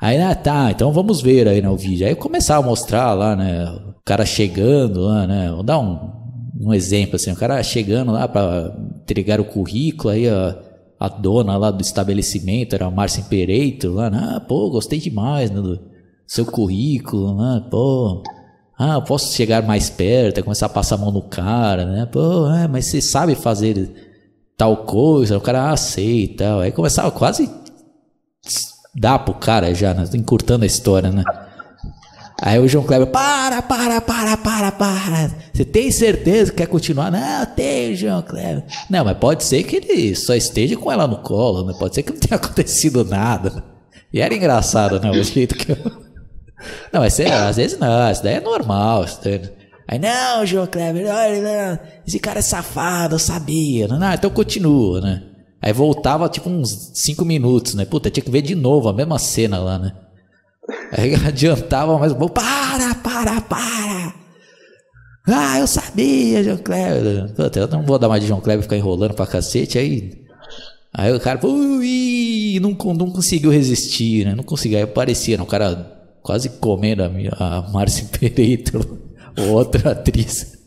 Aí, 0.00 0.20
ah, 0.20 0.34
tá, 0.34 0.70
então 0.70 0.92
vamos 0.92 1.20
ver 1.20 1.46
aí 1.46 1.60
no 1.60 1.76
vídeo. 1.76 2.06
Aí 2.06 2.12
eu 2.12 2.16
começava 2.16 2.64
a 2.64 2.68
mostrar 2.68 3.12
lá, 3.12 3.36
né, 3.36 3.66
cara 4.08 4.24
chegando 4.24 5.02
lá, 5.02 5.26
né, 5.26 5.50
vou 5.50 5.62
dar 5.62 5.78
um, 5.78 6.10
um 6.58 6.72
exemplo 6.72 7.16
assim, 7.16 7.30
o 7.30 7.36
cara 7.36 7.62
chegando 7.62 8.10
lá 8.10 8.26
para 8.26 8.74
entregar 9.02 9.38
o 9.38 9.44
currículo, 9.44 10.08
aí 10.08 10.26
a, 10.26 10.56
a 10.98 11.08
dona 11.08 11.58
lá 11.58 11.70
do 11.70 11.82
estabelecimento 11.82 12.74
era 12.74 12.86
a 12.86 12.90
Márcia 12.90 13.20
Impereito 13.20 13.92
lá, 13.92 14.08
né, 14.08 14.32
ah, 14.36 14.40
pô, 14.40 14.70
gostei 14.70 14.98
demais 14.98 15.50
né, 15.50 15.60
do 15.60 15.78
seu 16.26 16.46
currículo, 16.46 17.36
né, 17.36 17.66
pô, 17.70 18.22
ah, 18.78 18.98
posso 19.02 19.36
chegar 19.36 19.62
mais 19.62 19.90
perto, 19.90 20.42
começar 20.42 20.66
a 20.66 20.70
passar 20.70 20.94
a 20.94 20.98
mão 20.98 21.12
no 21.12 21.22
cara, 21.22 21.84
né, 21.84 22.06
pô, 22.06 22.50
é, 22.50 22.66
mas 22.66 22.86
você 22.86 23.02
sabe 23.02 23.34
fazer 23.34 23.90
tal 24.56 24.78
coisa, 24.78 25.36
o 25.36 25.40
cara, 25.40 25.70
ah, 25.70 26.00
e 26.00 26.28
tal, 26.28 26.60
aí 26.60 26.72
começava 26.72 27.10
quase 27.10 27.46
dá 28.94 29.18
pro 29.18 29.34
cara 29.34 29.72
já, 29.74 29.94
né? 29.94 30.04
Encurtando 30.14 30.64
a 30.64 30.66
história, 30.66 31.12
né? 31.12 31.22
Aí 32.40 32.58
o 32.60 32.68
João 32.68 32.84
Kleber, 32.84 33.08
para, 33.08 33.60
para, 33.60 34.00
para, 34.00 34.36
para, 34.36 34.70
para. 34.72 35.30
Você 35.52 35.64
tem 35.64 35.90
certeza 35.90 36.52
que 36.52 36.58
quer 36.58 36.68
continuar? 36.68 37.10
Não, 37.10 37.46
tenho, 37.46 37.96
João 37.96 38.22
Kleber. 38.22 38.64
Não, 38.88 39.04
mas 39.04 39.18
pode 39.18 39.42
ser 39.42 39.64
que 39.64 39.76
ele 39.76 40.14
só 40.14 40.34
esteja 40.36 40.76
com 40.76 40.90
ela 40.90 41.08
no 41.08 41.18
colo, 41.18 41.66
né? 41.66 41.74
Pode 41.76 41.96
ser 41.96 42.04
que 42.04 42.12
não 42.12 42.20
tenha 42.20 42.36
acontecido 42.40 43.04
nada. 43.04 43.64
E 44.12 44.20
era 44.20 44.32
engraçado, 44.32 45.00
né? 45.00 45.10
O 45.10 45.22
jeito 45.22 45.54
que 45.56 45.72
eu... 45.72 45.76
Não, 46.92 47.00
mas 47.00 47.14
sei, 47.14 47.26
às 47.26 47.56
vezes 47.56 47.78
não, 47.78 48.10
isso 48.10 48.20
daí 48.20 48.34
é 48.34 48.40
normal. 48.40 49.04
Aí, 49.86 49.96
não, 49.96 50.44
João 50.44 50.66
Kleber, 50.66 51.06
olha, 51.06 51.40
não, 51.40 51.78
esse 52.04 52.18
cara 52.18 52.40
é 52.40 52.42
safado, 52.42 53.14
eu 53.14 53.18
sabia. 53.20 53.86
Não, 53.86 54.12
então 54.12 54.28
continua, 54.28 55.00
né? 55.00 55.22
Aí 55.62 55.72
voltava 55.72 56.28
tipo 56.28 56.50
uns 56.50 56.90
5 56.94 57.24
minutos, 57.24 57.74
né? 57.74 57.84
Puta, 57.84 58.10
tinha 58.10 58.24
que 58.24 58.30
ver 58.30 58.42
de 58.42 58.56
novo 58.56 58.88
a 58.88 58.92
mesma 58.92 59.20
cena 59.20 59.58
lá, 59.58 59.78
né? 59.78 59.92
Aí 60.92 61.14
adiantava 61.14 61.94
um 61.94 62.14
pouco. 62.14 62.34
Para, 62.34 62.94
para, 62.96 63.40
para! 63.40 64.14
Ah, 65.26 65.58
eu 65.58 65.66
sabia, 65.66 66.42
João 66.42 66.56
Kleber. 66.56 67.32
Puta, 67.34 67.58
eu 67.60 67.68
não 67.68 67.82
vou 67.82 67.98
dar 67.98 68.08
mais 68.08 68.22
de 68.22 68.28
João 68.28 68.40
Kleber 68.40 68.62
ficar 68.62 68.76
enrolando 68.76 69.14
pra 69.14 69.26
cacete. 69.26 69.78
Aí, 69.78 70.24
aí 70.92 71.12
o 71.12 71.20
cara, 71.20 71.46
ui, 71.46 72.58
não, 72.60 72.70
não 72.94 73.10
conseguiu 73.10 73.50
resistir, 73.50 74.24
né? 74.24 74.34
Não 74.34 74.44
conseguiu. 74.44 74.78
Aí 74.78 74.84
aparecia, 74.84 75.36
né? 75.36 75.42
o 75.42 75.46
cara 75.46 75.98
quase 76.22 76.48
comendo 76.48 77.02
a, 77.02 77.08
minha, 77.08 77.30
a 77.38 77.62
Pereito, 78.18 79.00
outra 79.50 79.92
atriz. 79.92 80.58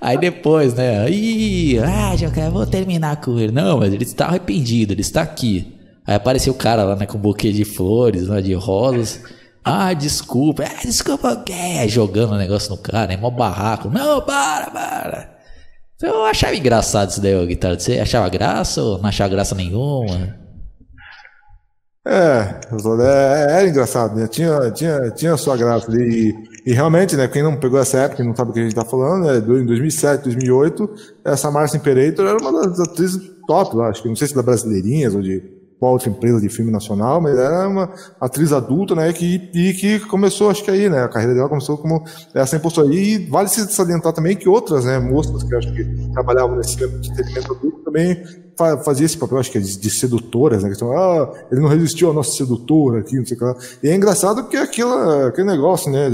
Aí 0.00 0.16
depois, 0.16 0.74
né? 0.74 1.10
Ih, 1.10 1.78
ah, 1.78 2.14
João 2.16 2.30
Kleber, 2.30 2.52
vou 2.52 2.66
terminar 2.66 3.20
com 3.20 3.38
ele. 3.38 3.52
Não, 3.52 3.78
mas 3.78 3.92
ele 3.92 4.04
está 4.04 4.26
arrependido, 4.26 4.92
ele 4.92 5.00
está 5.00 5.22
aqui. 5.22 5.74
Aí 6.06 6.14
apareceu 6.14 6.52
o 6.52 6.56
cara 6.56 6.84
lá, 6.84 6.94
né, 6.96 7.06
com 7.06 7.16
um 7.16 7.20
buquê 7.20 7.50
de 7.50 7.64
flores, 7.64 8.28
né, 8.28 8.40
de 8.42 8.52
rosas. 8.52 9.22
Ah, 9.64 9.94
desculpa. 9.94 10.64
Ah, 10.64 10.84
desculpa 10.84 11.34
o? 11.36 11.88
Jogando 11.88 12.32
o 12.32 12.38
negócio 12.38 12.70
no 12.70 12.76
cara, 12.76 13.14
é 13.14 13.16
mó 13.16 13.30
barraco. 13.30 13.88
Não, 13.88 14.20
para, 14.20 14.70
para. 14.70 15.34
Eu 16.02 16.24
achava 16.26 16.54
engraçado 16.54 17.10
isso 17.10 17.20
daí, 17.20 17.34
o 17.34 17.46
guitarra. 17.46 17.78
Você 17.78 17.98
achava 17.98 18.28
graça 18.28 18.82
ou 18.82 18.98
não 18.98 19.08
achava 19.08 19.30
graça 19.30 19.54
nenhuma? 19.54 20.44
É, 22.06 22.60
é 23.00 23.58
era 23.60 23.66
engraçado, 23.66 24.14
né? 24.14 24.26
Tinha, 24.28 24.70
tinha, 24.72 25.10
tinha 25.12 25.36
sua 25.38 25.56
graça 25.56 25.90
ali. 25.90 26.34
E, 26.66 26.70
e, 26.70 26.74
realmente, 26.74 27.16
né? 27.16 27.26
Quem 27.26 27.42
não 27.42 27.56
pegou 27.56 27.80
essa 27.80 28.00
época 28.00 28.22
e 28.22 28.26
não 28.26 28.36
sabe 28.36 28.50
o 28.50 28.52
que 28.52 28.60
a 28.60 28.64
gente 28.64 28.74
tá 28.74 28.84
falando, 28.84 29.24
né? 29.24 29.38
Em 29.38 29.64
2007, 29.64 30.24
2008, 30.24 30.90
essa 31.24 31.50
Marcia 31.50 31.78
Imperator 31.78 32.26
era 32.26 32.36
uma 32.36 32.68
das 32.68 32.78
atrizes 32.80 33.22
top, 33.46 33.76
lá, 33.76 33.88
acho 33.88 34.02
que 34.02 34.08
não 34.08 34.16
sei 34.16 34.28
se 34.28 34.34
da 34.34 34.42
Brasileirinhas 34.42 35.14
ou 35.14 35.22
de 35.22 35.53
qual 35.84 35.92
outra 35.92 36.08
empresa 36.08 36.40
de 36.40 36.48
filme 36.48 36.72
nacional, 36.72 37.20
mas 37.20 37.36
era 37.36 37.68
uma 37.68 37.90
atriz 38.18 38.52
adulta, 38.52 38.94
né, 38.94 39.12
que, 39.12 39.50
e 39.52 39.74
que 39.74 40.00
começou, 40.00 40.48
acho 40.48 40.64
que 40.64 40.70
aí, 40.70 40.88
né, 40.88 41.04
a 41.04 41.08
carreira 41.08 41.34
dela 41.34 41.48
começou 41.48 41.76
como 41.76 42.02
essa 42.32 42.56
impostora. 42.56 42.88
E 42.88 43.26
vale 43.26 43.48
se 43.50 43.70
salientar 43.70 44.14
também 44.14 44.34
que 44.34 44.48
outras, 44.48 44.86
né, 44.86 44.98
moças 44.98 45.42
que 45.42 45.54
acho 45.54 45.70
que 45.74 45.84
trabalhavam 46.14 46.56
nesse 46.56 46.76
de 46.76 46.84
entretenimento 46.84 47.52
adulto 47.52 47.83
também 47.94 48.44
fazia 48.84 49.06
esse 49.06 49.18
papel, 49.18 49.38
acho 49.38 49.50
que 49.50 49.58
é 49.58 49.60
de, 49.60 49.90
sedutoras, 49.90 50.62
né? 50.62 50.68
Que 50.68 50.74
estão, 50.74 50.96
ah, 50.96 51.32
ele 51.50 51.60
não 51.60 51.68
resistiu 51.68 52.08
ao 52.08 52.14
nosso 52.14 52.36
sedutor 52.36 52.98
aqui, 52.98 53.16
não 53.16 53.26
sei 53.26 53.36
o 53.36 53.38
que 53.38 53.44
lá. 53.44 53.56
E 53.82 53.88
é 53.88 53.94
engraçado 53.94 54.48
que 54.48 54.56
aquilo, 54.56 54.92
aquele 55.26 55.48
negócio, 55.48 55.90
né? 55.90 56.08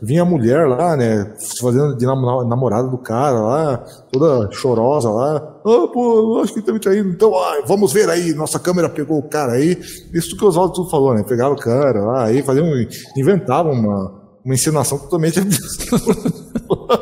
Vinha 0.00 0.22
a 0.22 0.24
mulher 0.24 0.68
lá, 0.68 0.96
né? 0.96 1.34
Fazendo 1.60 1.96
de 1.96 2.06
namorada 2.06 2.86
do 2.88 2.98
cara 2.98 3.40
lá, 3.40 3.78
toda 4.12 4.48
chorosa 4.52 5.10
lá. 5.10 5.36
Ah, 5.64 5.88
pô, 5.92 6.40
acho 6.42 6.52
que 6.52 6.60
ele 6.60 6.66
tá 6.66 6.72
me 6.72 6.78
traindo. 6.78 7.08
Então, 7.10 7.34
ah, 7.36 7.62
vamos 7.66 7.92
ver 7.92 8.08
aí, 8.08 8.32
nossa 8.32 8.60
câmera 8.60 8.88
pegou 8.88 9.18
o 9.18 9.28
cara 9.28 9.54
aí. 9.54 9.76
Isso 10.12 10.36
que 10.36 10.44
o 10.44 10.48
Oswaldo 10.48 10.74
tudo 10.74 10.90
falou, 10.90 11.14
né? 11.14 11.24
Pegaram 11.24 11.54
o 11.54 11.58
cara 11.58 12.00
lá, 12.04 12.24
aí 12.26 12.42
faziam, 12.42 12.68
inventavam 13.16 13.72
uma, 13.72 14.22
uma 14.44 14.54
encenação 14.54 14.98
totalmente 14.98 15.40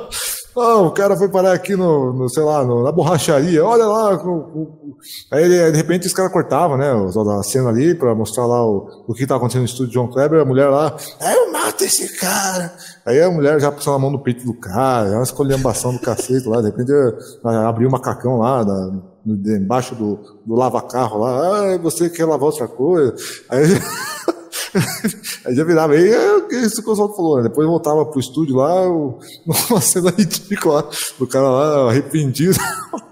Oh, 0.63 0.89
o 0.89 0.91
cara 0.91 1.17
foi 1.17 1.31
parar 1.31 1.55
aqui 1.55 1.75
no, 1.75 2.13
no 2.13 2.29
sei 2.29 2.43
lá, 2.43 2.63
no, 2.63 2.83
na 2.85 2.93
borracharia, 2.93 3.65
olha 3.65 3.87
lá. 3.87 4.15
O, 4.23 4.31
o, 4.31 4.97
aí 5.33 5.49
de 5.49 5.75
repente 5.75 6.07
os 6.07 6.13
caras 6.13 6.31
cortavam, 6.31 6.77
né, 6.77 6.93
a 6.93 7.43
cena 7.43 7.71
ali 7.71 7.95
pra 7.95 8.15
mostrar 8.15 8.45
lá 8.45 8.63
o, 8.63 9.07
o 9.09 9.15
que 9.15 9.27
tá 9.27 9.37
acontecendo 9.37 9.63
no 9.63 9.67
estúdio 9.67 9.87
de 9.87 9.95
John 9.95 10.09
Kleber, 10.09 10.43
a 10.43 10.45
mulher 10.45 10.69
lá, 10.69 10.95
aí 11.19 11.35
eu 11.35 11.51
mato 11.51 11.83
esse 11.83 12.15
cara. 12.15 12.75
Aí 13.07 13.23
a 13.23 13.31
mulher 13.31 13.59
já 13.59 13.73
puxando 13.73 13.95
a 13.95 13.99
mão 13.99 14.11
no 14.11 14.23
peito 14.23 14.45
do 14.45 14.53
cara, 14.53 15.09
uma 15.13 15.23
escolhambação 15.23 15.95
do 15.95 15.99
cacete 15.99 16.47
lá, 16.47 16.61
de 16.61 16.67
repente 16.67 16.93
abriu 17.43 17.89
o 17.89 17.93
macacão 17.93 18.37
lá, 18.37 18.63
da, 18.63 18.93
embaixo 19.25 19.95
do, 19.95 20.19
do 20.45 20.55
lava-carro 20.55 21.21
lá, 21.21 21.73
ah, 21.73 21.79
você 21.79 22.11
quer 22.11 22.27
lavar 22.27 22.51
outra 22.51 22.69
coisa. 22.69 23.15
Aí 23.49 23.65
Aí 25.45 25.55
já 25.55 25.65
virava, 25.65 25.95
aí 25.95 26.09
é 26.09 26.57
isso 26.57 26.83
que 26.83 26.89
o 26.89 26.93
Oswaldo 26.93 27.15
falou, 27.15 27.37
né? 27.39 27.45
Depois 27.45 27.67
voltava 27.67 28.05
pro 28.07 28.21
estúdio 28.21 28.57
lá, 28.57 28.87
uma 28.89 29.81
cena 29.81 30.11
ridícula, 30.11 30.89
o 31.19 31.27
cara 31.27 31.49
lá 31.51 31.91
arrependido. 31.91 32.59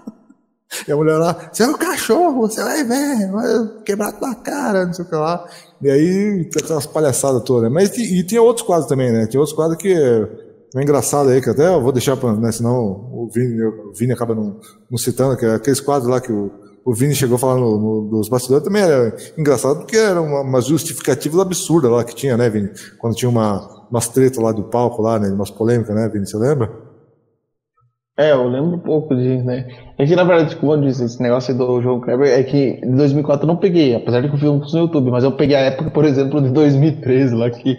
E 0.87 0.91
a 0.91 0.95
mulher 0.95 1.17
lá, 1.17 1.49
você 1.51 1.63
é 1.63 1.67
um 1.67 1.73
cachorro, 1.73 2.47
você 2.47 2.63
vai 2.63 2.83
ver, 2.83 3.31
vai 3.31 3.83
quebrar 3.83 4.11
tua 4.11 4.35
cara, 4.35 4.85
não 4.85 4.93
sei 4.93 5.03
o 5.03 5.07
que 5.09 5.15
lá. 5.15 5.43
E 5.81 5.89
aí, 5.89 6.49
aquelas 6.55 6.85
palhaçadas 6.85 7.41
todas, 7.43 7.63
né? 7.63 7.69
Mas 7.69 7.97
e, 7.97 8.19
e 8.19 8.23
tinha 8.23 8.41
outros 8.41 8.65
quadros 8.65 8.87
também, 8.87 9.11
né? 9.11 9.25
Tinha 9.25 9.39
outros 9.39 9.55
quadros 9.55 9.81
que 9.81 9.91
é 10.75 10.81
engraçado 10.81 11.29
aí, 11.29 11.41
que 11.41 11.49
até 11.49 11.67
eu 11.67 11.81
vou 11.81 11.91
deixar 11.91 12.15
pra, 12.15 12.33
né, 12.35 12.51
senão 12.51 12.75
o 12.75 13.27
Vini, 13.33 13.63
o 13.63 13.93
Vini 13.93 14.13
acaba 14.13 14.35
não, 14.35 14.59
não 14.89 14.97
citando, 14.97 15.35
que 15.35 15.45
é 15.45 15.55
aqueles 15.55 15.79
quadros 15.79 16.09
lá 16.09 16.21
que 16.21 16.31
o, 16.31 16.51
o 16.89 16.93
Vini 16.93 17.13
chegou 17.13 17.35
a 17.35 17.39
falar 17.39 17.59
no, 17.59 18.09
dos 18.09 18.27
bastidores, 18.27 18.63
também 18.63 18.81
era 18.81 19.15
engraçado 19.37 19.81
porque 19.81 19.95
era 19.95 20.19
uma, 20.19 20.41
uma 20.41 20.59
justificativa 20.59 21.39
absurda 21.39 21.87
lá 21.87 22.03
que 22.03 22.15
tinha, 22.15 22.35
né, 22.35 22.49
Vini? 22.49 22.69
Quando 22.97 23.15
tinha 23.15 23.29
uma, 23.29 23.85
umas 23.91 24.07
tretas 24.07 24.41
lá 24.41 24.51
do 24.51 24.63
palco 24.63 24.99
lá, 24.99 25.19
né, 25.19 25.29
umas 25.29 25.51
polêmicas, 25.51 25.95
né, 25.95 26.09
Vini? 26.09 26.25
Você 26.25 26.35
lembra? 26.35 26.71
É, 28.17 28.31
eu 28.31 28.47
lembro 28.47 28.75
um 28.75 28.79
pouco 28.79 29.15
disso, 29.15 29.45
né? 29.45 29.67
É 29.99 30.05
que, 30.05 30.15
na 30.15 30.23
verdade, 30.23 30.55
como 30.55 30.73
eu 30.73 30.81
disse, 30.81 31.05
esse 31.05 31.21
negócio 31.21 31.55
do 31.55 31.79
João 31.79 32.01
Kleber 32.01 32.27
é 32.27 32.41
que 32.43 32.79
em 32.83 32.95
2004 32.95 33.43
eu 33.43 33.47
não 33.47 33.55
peguei, 33.55 33.95
apesar 33.95 34.21
de 34.21 34.27
que 34.27 34.33
eu 34.33 34.39
vi 34.39 34.47
um 34.47 34.57
no 34.59 34.79
YouTube, 34.79 35.11
mas 35.11 35.23
eu 35.23 35.31
peguei 35.31 35.55
a 35.55 35.59
época, 35.59 35.91
por 35.91 36.03
exemplo, 36.03 36.41
de 36.41 36.49
2013 36.49 37.35
lá, 37.35 37.51
que 37.51 37.77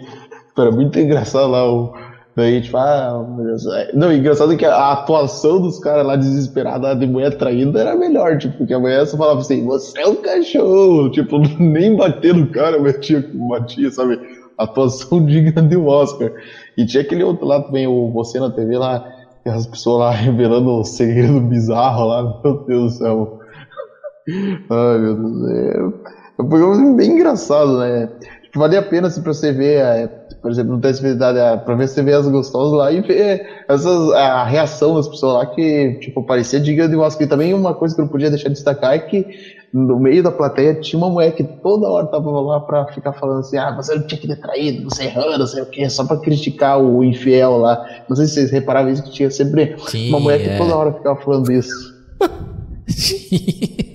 era 0.57 0.71
muito 0.71 0.97
engraçado 0.97 1.51
lá 1.51 1.69
o 1.69 1.93
Daí, 2.35 2.61
tipo, 2.61 2.77
ah. 2.77 3.25
É, 3.75 3.91
não, 3.93 4.11
engraçado 4.11 4.55
que 4.55 4.65
a 4.65 4.91
atuação 4.93 5.59
dos 5.59 5.79
caras 5.79 6.05
lá 6.05 6.15
desesperada 6.15 6.95
de 6.95 7.05
mulher 7.05 7.35
traída 7.35 7.81
era 7.81 7.95
melhor, 7.95 8.37
tipo, 8.37 8.57
porque 8.57 8.73
a 8.73 8.79
mulher 8.79 9.05
só 9.05 9.17
falava 9.17 9.41
assim, 9.41 9.65
você 9.65 9.99
é 9.99 10.07
um 10.07 10.15
cachorro, 10.15 11.09
tipo, 11.11 11.39
nem 11.59 11.95
bater 11.95 12.33
no 12.33 12.47
cara, 12.47 12.79
mas 12.79 12.97
tinha, 12.99 13.23
batia, 13.33 13.91
sabe? 13.91 14.17
Atuação 14.57 15.23
digna 15.25 15.61
de 15.61 15.75
um 15.75 15.87
Oscar. 15.87 16.31
E 16.77 16.85
tinha 16.85 17.03
aquele 17.03 17.23
outro 17.23 17.45
lá 17.45 17.61
também, 17.61 17.85
o 17.87 18.11
Você 18.11 18.39
na 18.39 18.49
TV 18.49 18.77
lá, 18.77 19.03
as 19.45 19.67
pessoas 19.67 19.99
lá 19.99 20.11
revelando 20.11 20.69
o 20.71 20.83
segredo 20.85 21.41
bizarro 21.41 22.05
lá, 22.05 22.23
meu 22.43 22.63
Deus 22.65 22.93
do 22.93 22.97
céu. 22.97 23.39
Ai, 24.69 24.99
meu 24.99 25.15
Deus. 25.15 25.49
É, 25.51 26.49
foi 26.49 26.63
um 26.63 26.95
bem 26.95 27.11
engraçado, 27.11 27.77
né? 27.79 28.07
Tipo, 28.43 28.59
valia 28.59 28.79
a 28.79 28.83
pena, 28.83 29.07
assim, 29.07 29.21
pra 29.21 29.33
você 29.33 29.51
ver. 29.51 29.81
É, 29.81 30.20
por 30.41 30.49
exemplo, 30.49 30.73
no 30.73 30.81
teste 30.81 31.03
de 31.03 31.09
fidelidade, 31.09 31.63
pra 31.63 31.75
ver 31.75 31.87
se 31.87 31.93
você 31.95 32.03
vê 32.03 32.13
as 32.13 32.27
gostosas 32.27 32.73
lá 32.73 32.91
e 32.91 33.01
ver 33.01 33.63
essas, 33.67 34.11
a 34.11 34.43
reação 34.43 34.95
das 34.95 35.07
pessoas 35.07 35.33
lá 35.35 35.45
que, 35.45 35.99
tipo, 36.01 36.23
parecia 36.23 36.59
digna 36.59 36.87
de 36.89 36.95
Oscar. 36.95 37.27
E 37.27 37.29
também 37.29 37.53
uma 37.53 37.75
coisa 37.75 37.93
que 37.93 38.01
eu 38.01 38.05
não 38.05 38.11
podia 38.11 38.29
deixar 38.29 38.49
de 38.49 38.55
destacar 38.55 38.95
é 38.95 38.99
que 38.99 39.25
no 39.71 39.99
meio 39.99 40.23
da 40.23 40.31
plateia 40.31 40.73
tinha 40.73 40.97
uma 40.97 41.09
mulher 41.09 41.31
que 41.33 41.43
toda 41.43 41.87
hora 41.87 42.07
tava 42.07 42.29
lá 42.41 42.59
pra 42.59 42.87
ficar 42.87 43.13
falando 43.13 43.39
assim, 43.39 43.57
ah, 43.57 43.71
você 43.75 43.95
não 43.95 44.05
tinha 44.05 44.19
que 44.19 44.27
ter 44.27 44.35
traído, 44.35 44.89
você 44.89 45.03
errando, 45.05 45.37
não 45.37 45.47
sei 45.47 45.61
o 45.61 45.67
quê, 45.67 45.87
só 45.89 46.03
pra 46.05 46.17
criticar 46.17 46.81
o 46.81 47.03
infiel 47.03 47.57
lá. 47.57 47.85
Não 48.09 48.15
sei 48.15 48.25
se 48.25 48.33
vocês 48.33 48.51
repararam 48.51 48.89
isso, 48.89 49.03
que 49.03 49.11
tinha 49.11 49.29
sempre 49.29 49.75
Sim, 49.87 50.09
uma 50.09 50.19
mulher 50.19 50.39
que 50.39 50.49
é. 50.49 50.57
toda 50.57 50.75
hora 50.75 50.91
ficava 50.91 51.21
falando 51.21 51.51
isso. 51.51 51.91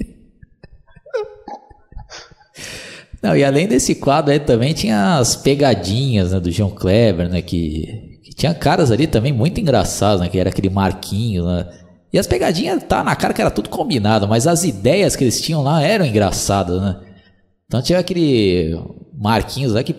Não, 3.26 3.37
e 3.37 3.42
além 3.42 3.66
desse 3.66 3.97
quadro 3.97 4.30
aí 4.30 4.38
também 4.38 4.73
tinha 4.73 5.18
as 5.18 5.35
pegadinhas 5.35 6.30
né, 6.30 6.38
do 6.38 6.49
João 6.49 6.71
Kleber, 6.71 7.28
né? 7.28 7.42
Que, 7.42 8.21
que, 8.23 8.33
tinha 8.33 8.54
caras 8.54 8.92
ali 8.92 9.09
também 9.09 9.33
muito 9.33 9.61
engraçados, 9.61 10.21
né? 10.21 10.28
Que 10.28 10.38
era 10.38 10.50
aquele 10.50 10.71
Marquinho, 10.71 11.45
né? 11.45 11.68
E 12.12 12.21
as 12.21 12.28
pegadinhas 12.28 12.85
tá 12.85 13.02
na 13.02 13.16
cara 13.16 13.35
que 13.35 13.40
era 13.40 13.50
tudo 13.50 13.68
combinado, 13.68 14.28
mas 14.28 14.47
as 14.47 14.62
ideias 14.62 15.16
que 15.16 15.25
eles 15.25 15.40
tinham 15.40 15.61
lá 15.61 15.83
eram 15.83 16.06
engraçadas, 16.06 16.80
né? 16.80 17.00
Então 17.66 17.83
tinha 17.83 17.99
aquele 17.99 18.80
Marquinhos 19.12 19.73
lá 19.73 19.83
que. 19.83 19.97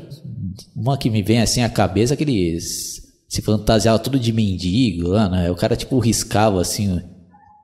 Uma 0.73 0.97
que 0.97 1.09
me 1.09 1.21
vem 1.21 1.41
assim 1.41 1.61
à 1.61 1.69
cabeça, 1.69 2.15
que 2.15 2.23
eles 2.23 3.01
se 3.27 3.41
fantasiava 3.41 3.99
tudo 3.99 4.17
de 4.17 4.31
mendigo 4.31 5.09
lá, 5.09 5.27
né? 5.27 5.51
O 5.51 5.55
cara 5.55 5.75
tipo 5.75 5.99
riscava 5.99 6.61
assim 6.61 7.01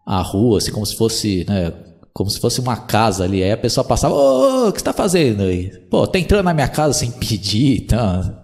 a 0.05 0.21
rua, 0.21 0.57
assim, 0.57 0.73
como 0.73 0.85
se 0.85 0.97
fosse, 0.97 1.45
né? 1.47 1.71
Como 2.13 2.29
se 2.29 2.39
fosse 2.39 2.59
uma 2.59 2.77
casa 2.77 3.23
ali. 3.23 3.43
Aí 3.43 3.51
a 3.51 3.57
pessoa 3.57 3.83
passava, 3.83 4.13
ô, 4.13 4.67
o 4.67 4.71
que 4.71 4.79
você 4.79 4.85
tá 4.85 4.93
fazendo 4.93 5.43
aí? 5.43 5.69
Pô, 5.89 6.05
tá 6.05 6.19
entrando 6.19 6.45
na 6.45 6.53
minha 6.53 6.67
casa 6.67 6.93
sem 6.93 7.11
pedir, 7.11 7.83
então. 7.83 8.37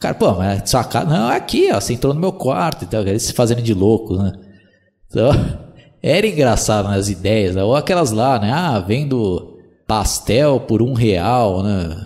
Cara, 0.00 0.14
pô, 0.14 0.34
mas 0.34 0.62
é 0.62 0.66
sua 0.66 0.84
casa. 0.84 1.06
Não, 1.06 1.32
é 1.32 1.36
aqui, 1.36 1.70
ó. 1.72 1.80
Você 1.80 1.94
entrou 1.94 2.14
no 2.14 2.20
meu 2.20 2.32
quarto, 2.32 2.84
então. 2.84 3.00
Eles 3.00 3.22
se 3.22 3.32
fazendo 3.32 3.62
de 3.62 3.74
louco, 3.74 4.16
né? 4.16 4.32
Então, 5.08 5.30
era 6.02 6.26
engraçado, 6.26 6.88
né, 6.88 6.96
as 6.96 7.08
ideias, 7.08 7.56
né? 7.56 7.62
Ou 7.62 7.74
aquelas 7.74 8.12
lá, 8.12 8.38
né? 8.38 8.52
Ah, 8.52 8.78
vendo 8.78 9.58
pastel 9.86 10.60
por 10.60 10.82
um 10.82 10.92
real, 10.92 11.62
né? 11.62 11.96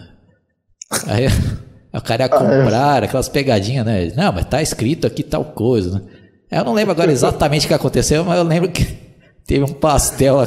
Aí, 1.08 1.26
O 1.92 2.00
cara 2.00 2.22
ia 2.22 2.28
comprar 2.28 3.04
aquelas 3.04 3.28
pegadinhas, 3.28 3.84
né? 3.84 4.10
Não, 4.16 4.32
mas 4.32 4.46
tá 4.46 4.62
escrito 4.62 5.06
aqui 5.06 5.22
tal 5.22 5.44
coisa, 5.44 5.96
né? 5.96 6.02
Eu 6.50 6.64
não 6.64 6.72
lembro 6.72 6.92
agora 6.92 7.12
exatamente 7.12 7.66
o 7.66 7.68
que 7.68 7.74
aconteceu, 7.74 8.24
mas 8.24 8.38
eu 8.38 8.44
lembro 8.44 8.70
que 8.70 8.84
teve 9.46 9.64
um 9.64 9.72
pastel 9.72 10.40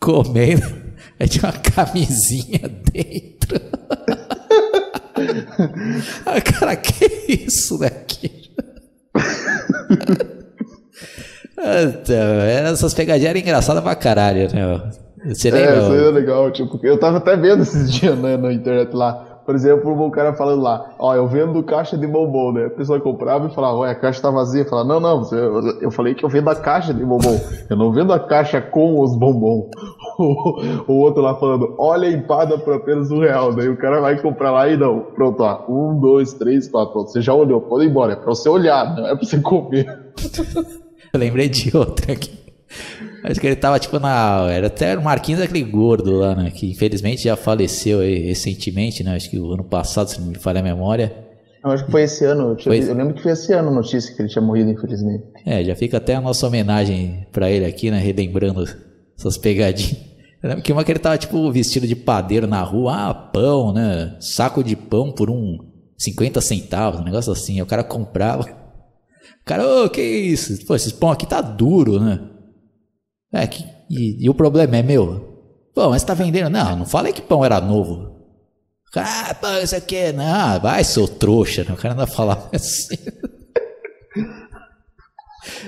comendo, 0.00 0.66
aí 1.18 1.28
tinha 1.28 1.50
uma 1.50 1.52
camisinha 1.52 2.60
dentro. 2.92 3.60
ah, 6.26 6.40
cara, 6.40 6.76
que 6.76 7.06
isso 7.28 7.78
daqui? 7.78 8.50
então, 11.58 12.70
essas 12.70 12.94
pegadinhas 12.94 13.30
eram 13.30 13.40
engraçadas 13.40 13.82
pra 13.82 13.94
caralho, 13.94 14.48
né? 14.54 14.90
Você 15.26 15.50
lembra? 15.50 15.74
É, 15.74 15.78
isso 15.78 15.92
aí 15.92 16.04
é 16.04 16.10
legal. 16.10 16.50
Tipo, 16.52 16.78
eu 16.82 16.98
tava 16.98 17.18
até 17.18 17.36
vendo 17.36 17.62
esses 17.62 17.92
dias 17.92 18.18
né, 18.18 18.36
na 18.36 18.52
internet 18.52 18.94
lá. 18.94 19.27
Por 19.48 19.54
exemplo, 19.54 19.98
o 19.98 20.10
cara 20.10 20.34
falando 20.34 20.60
lá, 20.60 20.94
ó, 20.98 21.14
eu 21.14 21.26
vendo 21.26 21.62
caixa 21.62 21.96
de 21.96 22.06
bombom, 22.06 22.52
né? 22.52 22.66
A 22.66 22.70
pessoa 22.70 23.00
comprava 23.00 23.46
e 23.46 23.54
falava, 23.54 23.78
ué, 23.78 23.90
a 23.90 23.94
caixa 23.94 24.20
tá 24.20 24.30
vazia. 24.30 24.66
Fala, 24.66 24.84
não, 24.84 25.00
não, 25.00 25.26
eu, 25.80 25.90
falei 25.90 26.12
que 26.12 26.22
eu 26.22 26.28
vendo 26.28 26.50
a 26.50 26.54
caixa 26.54 26.92
de 26.92 27.02
bombom. 27.02 27.40
Eu 27.70 27.74
não 27.74 27.90
vendo 27.90 28.12
a 28.12 28.20
caixa 28.20 28.60
com 28.60 29.00
os 29.00 29.16
bombom. 29.16 29.70
O 30.86 30.94
outro 30.94 31.22
lá 31.22 31.34
falando, 31.36 31.74
olha 31.78 32.08
a 32.08 32.12
empada 32.12 32.58
por 32.58 32.74
apenas 32.74 33.10
um 33.10 33.20
real. 33.20 33.54
Daí 33.54 33.70
o 33.70 33.76
cara 33.78 34.02
vai 34.02 34.20
comprar 34.20 34.50
lá 34.50 34.68
e 34.68 34.76
não. 34.76 35.00
Pronto, 35.14 35.42
ó. 35.42 35.64
Um, 35.66 35.98
dois, 35.98 36.34
três, 36.34 36.68
quatro. 36.68 36.92
Pronto, 36.92 37.10
você 37.10 37.22
já 37.22 37.32
olhou, 37.32 37.62
pode 37.62 37.86
ir 37.86 37.88
embora. 37.88 38.12
É 38.12 38.16
pra 38.16 38.26
você 38.26 38.50
olhar, 38.50 38.96
não 38.96 39.06
é 39.06 39.16
pra 39.16 39.24
você 39.24 39.40
comer. 39.40 39.86
eu 41.10 41.18
lembrei 41.18 41.48
de 41.48 41.74
outra 41.74 42.12
aqui. 42.12 42.36
Acho 43.28 43.40
que 43.40 43.46
ele 43.46 43.56
tava 43.56 43.78
tipo 43.78 43.98
na. 43.98 44.48
Era 44.50 44.68
até 44.68 44.96
o 44.96 45.02
Marquinhos 45.02 45.40
aquele 45.40 45.62
gordo 45.62 46.12
lá, 46.12 46.34
né? 46.34 46.50
Que 46.50 46.70
infelizmente 46.70 47.24
já 47.24 47.36
faleceu 47.36 48.00
aí, 48.00 48.20
recentemente, 48.20 49.04
né? 49.04 49.14
Acho 49.14 49.28
que 49.28 49.38
o 49.38 49.52
ano 49.52 49.64
passado, 49.64 50.08
se 50.08 50.18
não 50.18 50.28
me 50.28 50.38
falha 50.38 50.60
a 50.60 50.62
memória. 50.62 51.14
Eu 51.62 51.70
acho 51.70 51.84
que 51.84 51.90
foi 51.90 52.04
esse 52.04 52.24
ano. 52.24 52.52
Eu, 52.52 52.58
foi... 52.58 52.78
eu 52.78 52.94
lembro 52.94 53.12
que 53.12 53.22
foi 53.22 53.32
esse 53.32 53.52
ano 53.52 53.68
a 53.68 53.72
notícia 53.72 54.14
que 54.14 54.22
ele 54.22 54.30
tinha 54.30 54.40
morrido, 54.40 54.70
infelizmente. 54.70 55.24
É, 55.44 55.62
já 55.62 55.76
fica 55.76 55.98
até 55.98 56.14
a 56.14 56.20
nossa 56.22 56.46
homenagem 56.46 57.26
para 57.30 57.50
ele 57.50 57.66
aqui, 57.66 57.90
né? 57.90 57.98
Relembrando 57.98 58.64
essas 59.18 59.36
pegadinhas. 59.36 60.08
Eu 60.42 60.48
lembro 60.48 60.64
que 60.64 60.72
uma 60.72 60.82
que 60.84 60.92
ele 60.92 61.00
tava 61.00 61.18
tipo 61.18 61.50
vestido 61.50 61.86
de 61.86 61.96
padeiro 61.96 62.46
na 62.46 62.62
rua, 62.62 63.10
ah, 63.10 63.14
pão, 63.14 63.74
né? 63.74 64.16
Saco 64.20 64.64
de 64.64 64.74
pão 64.74 65.12
por 65.12 65.28
um 65.28 65.58
50 65.98 66.40
centavos, 66.40 67.00
um 67.00 67.04
negócio 67.04 67.30
assim. 67.30 67.60
O 67.60 67.66
cara 67.66 67.84
comprava. 67.84 68.44
O 68.44 69.44
cara, 69.44 69.66
ô, 69.66 69.84
oh, 69.84 69.90
que 69.90 70.00
isso? 70.00 70.64
Pô, 70.64 70.74
esse 70.74 70.94
pão 70.94 71.10
aqui 71.10 71.26
tá 71.26 71.42
duro, 71.42 72.00
né? 72.00 72.20
É, 73.32 73.46
que, 73.46 73.64
e, 73.90 74.24
e, 74.24 74.30
o 74.30 74.34
problema 74.34 74.76
é 74.76 74.82
meu. 74.82 75.38
Pô, 75.74 75.90
mas 75.90 76.02
tá 76.02 76.14
vendendo? 76.14 76.50
Não, 76.50 76.76
não 76.76 76.86
falei 76.86 77.12
que 77.12 77.22
pão 77.22 77.44
era 77.44 77.60
novo. 77.60 78.16
Ah, 78.96 79.34
pô, 79.38 79.48
isso 79.62 79.76
aqui 79.76 79.96
é. 79.96 80.12
Não, 80.12 80.60
vai, 80.60 80.82
seu 80.82 81.06
trouxa. 81.06 81.62
Né? 81.64 81.72
O 81.72 81.76
cara 81.76 81.94
não 81.94 82.06
falar 82.06 82.48
assim. 82.52 82.96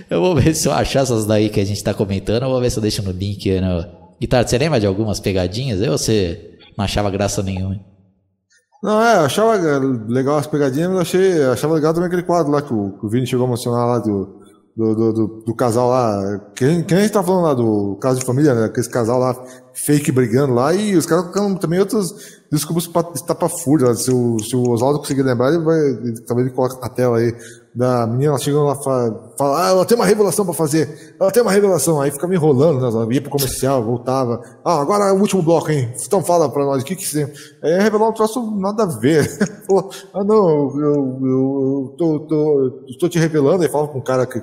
eu 0.09 0.21
vou 0.21 0.35
ver 0.35 0.55
se 0.55 0.67
eu 0.67 0.73
achar 0.73 1.02
essas 1.02 1.26
daí 1.26 1.50
que 1.50 1.61
a 1.61 1.64
gente 1.64 1.85
tá 1.85 1.93
comentando. 1.93 2.45
Eu 2.45 2.50
vou 2.50 2.61
ver 2.61 2.71
se 2.71 2.79
eu 2.79 2.83
deixo 2.83 3.02
no 3.02 3.12
link. 3.12 3.61
No... 3.61 3.87
Guitarra, 4.21 4.47
você 4.47 4.59
lembra 4.59 4.81
de 4.81 4.87
algumas 4.87 5.21
pegadinhas? 5.21 5.81
Ou 5.83 5.99
você 5.99 6.59
não 6.76 6.85
achava 6.85 7.11
graça 7.11 7.43
nenhuma? 7.43 7.79
Não, 8.83 9.02
é, 9.02 9.17
eu 9.17 9.25
achava 9.26 9.59
legal 10.09 10.38
as 10.38 10.47
pegadinhas, 10.47 10.90
mas 10.90 11.00
achei, 11.02 11.45
achava 11.45 11.75
legal 11.75 11.93
também 11.93 12.07
aquele 12.07 12.23
quadro 12.23 12.50
lá 12.50 12.62
que 12.62 12.73
o, 12.73 12.99
que 12.99 13.07
o 13.07 13.09
Vini 13.11 13.26
chegou 13.26 13.47
a 13.47 13.50
mencionar 13.50 13.87
lá 13.87 13.99
do 13.99 14.40
do, 14.77 14.95
do, 14.95 15.12
do, 15.12 15.27
do, 15.47 15.55
casal 15.55 15.89
lá. 15.89 16.41
Quem, 16.55 16.83
quem 16.83 16.99
a 16.99 17.00
gente 17.03 17.12
tá 17.12 17.23
falando 17.23 17.45
lá 17.45 17.55
do 17.55 17.97
caso 18.00 18.21
de 18.21 18.25
família, 18.25 18.55
né? 18.55 18.65
Aquele 18.67 18.89
casal 18.89 19.19
lá 19.19 19.35
fake 19.75 20.12
brigando 20.12 20.55
lá 20.55 20.75
e 20.75 20.97
os 20.97 21.07
caras 21.07 21.25
colocando 21.25 21.59
também 21.59 21.79
outros 21.79 22.41
desculpas 22.50 22.87
pra 22.87 23.49
fúria. 23.49 23.95
Se 23.95 24.11
o, 24.11 24.39
se 24.39 24.55
o 24.55 24.71
Oswaldo 24.71 24.99
conseguir 24.99 25.23
lembrar, 25.23 25.53
ele 25.53 25.62
vai. 25.62 25.79
Talvez 26.27 26.47
ele 26.47 26.57
coloque 26.57 26.81
na 26.81 26.89
tela 26.89 27.19
aí. 27.19 27.35
Da 27.73 28.05
menina 28.05 28.37
chegando 28.37 28.65
lá 28.65 28.75
fala, 28.75 29.33
fala, 29.39 29.67
ah, 29.67 29.71
ela 29.71 29.85
tem 29.85 29.97
uma 29.97 30.05
revelação 30.05 30.45
pra 30.45 30.53
fazer. 30.53 31.15
Ela 31.21 31.31
tem 31.31 31.41
uma 31.41 31.53
revelação. 31.53 32.00
Aí 32.00 32.11
fica 32.11 32.27
me 32.27 32.35
enrolando, 32.35 32.81
né? 32.81 32.89
Ela 32.89 33.15
ia 33.15 33.21
pro 33.21 33.30
comercial, 33.30 33.85
voltava. 33.85 34.41
Ah, 34.65 34.80
agora 34.80 35.04
é 35.04 35.13
o 35.13 35.21
último 35.21 35.41
bloco, 35.41 35.71
hein? 35.71 35.93
Então 36.04 36.23
fala 36.23 36.49
pra 36.49 36.65
nós, 36.65 36.83
o 36.83 36.85
que 36.85 36.97
que 36.97 37.06
você. 37.06 37.33
Aí 37.63 37.78
revelar 37.80 38.09
um 38.09 38.13
troço 38.13 38.59
nada 38.59 38.83
a 38.83 38.99
ver. 38.99 39.28
Falou, 39.67 39.89
ah, 40.13 40.25
não, 40.25 40.49
eu, 40.49 40.80
eu, 40.80 41.21
eu 41.23 41.95
tô, 41.97 42.21
tô, 42.21 42.73
tô 42.99 43.09
te 43.09 43.21
revelando. 43.21 43.63
Aí 43.63 43.69
fala 43.69 43.87
com 43.87 43.99
um 43.99 44.04
cara 44.04 44.26
que 44.26 44.41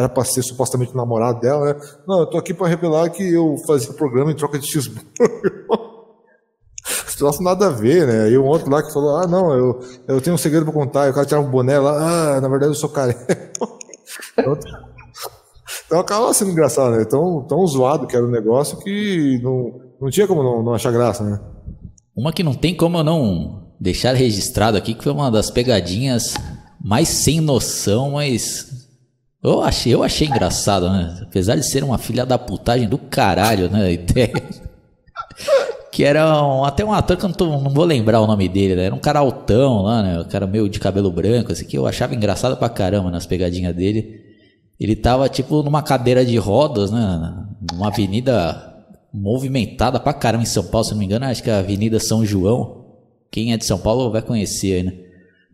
era 0.00 0.08
para 0.08 0.24
ser 0.24 0.42
supostamente 0.42 0.92
o 0.92 0.96
namorado 0.96 1.40
dela, 1.40 1.66
né? 1.66 1.80
Não, 2.06 2.20
eu 2.20 2.26
tô 2.26 2.38
aqui 2.38 2.52
para 2.52 2.66
revelar 2.66 3.10
que 3.10 3.22
eu 3.22 3.56
fazia 3.66 3.92
programa 3.92 4.32
em 4.32 4.34
troca 4.34 4.58
de 4.58 4.66
cheeseburger. 4.66 5.06
Troço 7.16 7.42
nada 7.42 7.66
a 7.66 7.70
ver, 7.70 8.06
né? 8.06 8.30
E 8.30 8.38
um 8.38 8.46
outro 8.46 8.70
lá 8.70 8.82
que 8.82 8.92
falou: 8.94 9.18
Ah, 9.18 9.26
não, 9.26 9.52
eu, 9.52 9.80
eu 10.08 10.20
tenho 10.22 10.34
um 10.34 10.38
segredo 10.38 10.64
pra 10.64 10.72
contar. 10.72 11.06
E 11.06 11.10
o 11.10 11.12
cara 11.12 11.26
tirava 11.26 11.46
um 11.46 11.50
boné 11.50 11.78
lá: 11.78 12.36
Ah, 12.36 12.40
na 12.40 12.48
verdade 12.48 12.70
eu 12.70 12.74
sou 12.74 12.88
careca. 12.88 13.52
então, 14.38 14.58
então 15.86 16.00
acaba 16.00 16.32
sendo 16.32 16.52
engraçado, 16.52 16.96
né? 16.96 17.04
Tão, 17.04 17.42
tão 17.42 17.66
zoado 17.66 18.06
que 18.06 18.16
era 18.16 18.24
o 18.24 18.30
negócio 18.30 18.78
que 18.78 19.38
não, 19.42 19.82
não 20.00 20.10
tinha 20.10 20.26
como 20.26 20.42
não, 20.42 20.62
não 20.62 20.72
achar 20.72 20.90
graça, 20.92 21.22
né? 21.22 21.38
Uma 22.16 22.32
que 22.32 22.42
não 22.42 22.54
tem 22.54 22.74
como 22.74 22.96
eu 22.96 23.04
não 23.04 23.70
deixar 23.78 24.14
registrado 24.14 24.78
aqui, 24.78 24.94
que 24.94 25.04
foi 25.04 25.12
uma 25.12 25.30
das 25.30 25.50
pegadinhas 25.50 26.34
mais 26.82 27.08
sem 27.08 27.38
noção, 27.38 28.12
mas 28.12 28.79
eu 29.42 29.62
achei, 29.62 29.94
eu 29.94 30.02
achei 30.02 30.26
engraçado, 30.26 30.90
né? 30.90 31.18
Apesar 31.22 31.56
de 31.56 31.64
ser 31.64 31.82
uma 31.82 31.98
filha 31.98 32.26
da 32.26 32.38
putagem 32.38 32.88
do 32.88 32.98
caralho, 32.98 33.70
né? 33.70 33.84
A 33.86 33.90
ideia. 33.90 34.32
que 35.90 36.04
era 36.04 36.44
um, 36.44 36.64
até 36.64 36.84
um 36.84 36.92
ator 36.92 37.16
que 37.16 37.24
eu 37.24 37.28
não, 37.28 37.34
tô, 37.34 37.46
não, 37.46 37.70
vou 37.70 37.84
lembrar 37.84 38.20
o 38.20 38.26
nome 38.26 38.48
dele, 38.48 38.76
né? 38.76 38.84
Era 38.84 38.94
um 38.94 39.00
cara 39.00 39.18
altão 39.18 39.82
lá, 39.82 40.02
né? 40.02 40.20
O 40.20 40.24
cara 40.26 40.46
meio 40.46 40.68
de 40.68 40.78
cabelo 40.78 41.10
branco, 41.10 41.52
assim, 41.52 41.64
que 41.64 41.76
eu 41.76 41.86
achava 41.86 42.14
engraçado 42.14 42.56
pra 42.56 42.68
caramba 42.68 43.10
nas 43.10 43.26
pegadinhas 43.26 43.74
dele. 43.74 44.20
Ele 44.78 44.94
tava, 44.96 45.28
tipo, 45.28 45.62
numa 45.62 45.82
cadeira 45.82 46.24
de 46.24 46.36
rodas, 46.36 46.90
né? 46.90 47.46
Numa 47.72 47.88
avenida 47.88 48.70
movimentada 49.12 49.98
pra 49.98 50.12
caramba 50.12 50.44
em 50.44 50.46
São 50.46 50.64
Paulo, 50.64 50.84
se 50.84 50.92
não 50.92 50.98
me 50.98 51.04
engano, 51.04 51.26
acho 51.26 51.42
que 51.42 51.50
é 51.50 51.54
a 51.54 51.58
Avenida 51.58 51.98
São 51.98 52.24
João. 52.24 52.84
Quem 53.30 53.52
é 53.52 53.56
de 53.56 53.64
São 53.64 53.78
Paulo 53.78 54.10
vai 54.10 54.22
conhecer 54.22 54.74
aí, 54.74 54.82
né? 54.82 54.92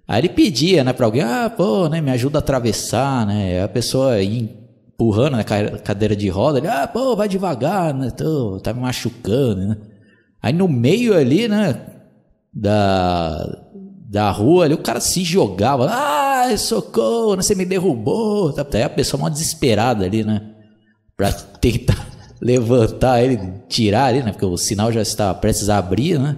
Aí 0.09 0.21
ele 0.21 0.29
pedia, 0.29 0.85
né, 0.85 0.93
para 0.93 1.05
alguém, 1.05 1.23
ah, 1.23 1.51
pô, 1.51 1.89
né, 1.89 2.01
me 2.01 2.11
ajuda 2.11 2.39
a 2.39 2.41
atravessar, 2.41 3.27
né? 3.27 3.63
A 3.63 3.69
pessoa 3.69 4.23
empurrando 4.23 5.33
na 5.33 5.39
né, 5.39 5.45
cadeira 5.83 6.15
de 6.15 6.29
roda, 6.29 6.59
ele, 6.59 6.69
ah, 6.69 6.87
pô, 6.87 7.17
vai 7.17 7.29
devagar, 7.29 7.93
né? 7.93 8.11
Tô, 8.11 8.61
tá 8.61 8.73
me 8.73 8.81
machucando, 8.81 9.67
né? 9.67 9.77
Aí 10.41 10.53
no 10.53 10.69
meio 10.69 11.17
ali, 11.17 11.49
né, 11.49 11.81
da, 12.55 13.65
da 14.09 14.31
rua 14.31 14.65
ali, 14.65 14.75
o 14.75 14.79
cara 14.79 15.01
se 15.01 15.25
jogava, 15.25 15.89
ah, 15.91 16.57
socorro, 16.57 17.35
né, 17.35 17.43
você 17.43 17.57
me 17.57 17.65
derrubou. 17.65 18.55
Aí 18.73 18.83
a 18.83 18.89
pessoa 18.89 19.21
uma 19.21 19.31
desesperada 19.31 20.05
ali, 20.05 20.23
né? 20.23 20.41
Pra 21.17 21.33
tentar 21.61 22.07
levantar 22.41 23.23
ele, 23.23 23.39
tirar 23.69 24.07
ali, 24.07 24.23
né? 24.23 24.31
Porque 24.31 24.47
o 24.47 24.57
sinal 24.57 24.93
já 24.93 25.03
estava 25.03 25.35
prestes 25.35 25.69
a 25.69 25.79
abrir, 25.79 26.19
né? 26.19 26.37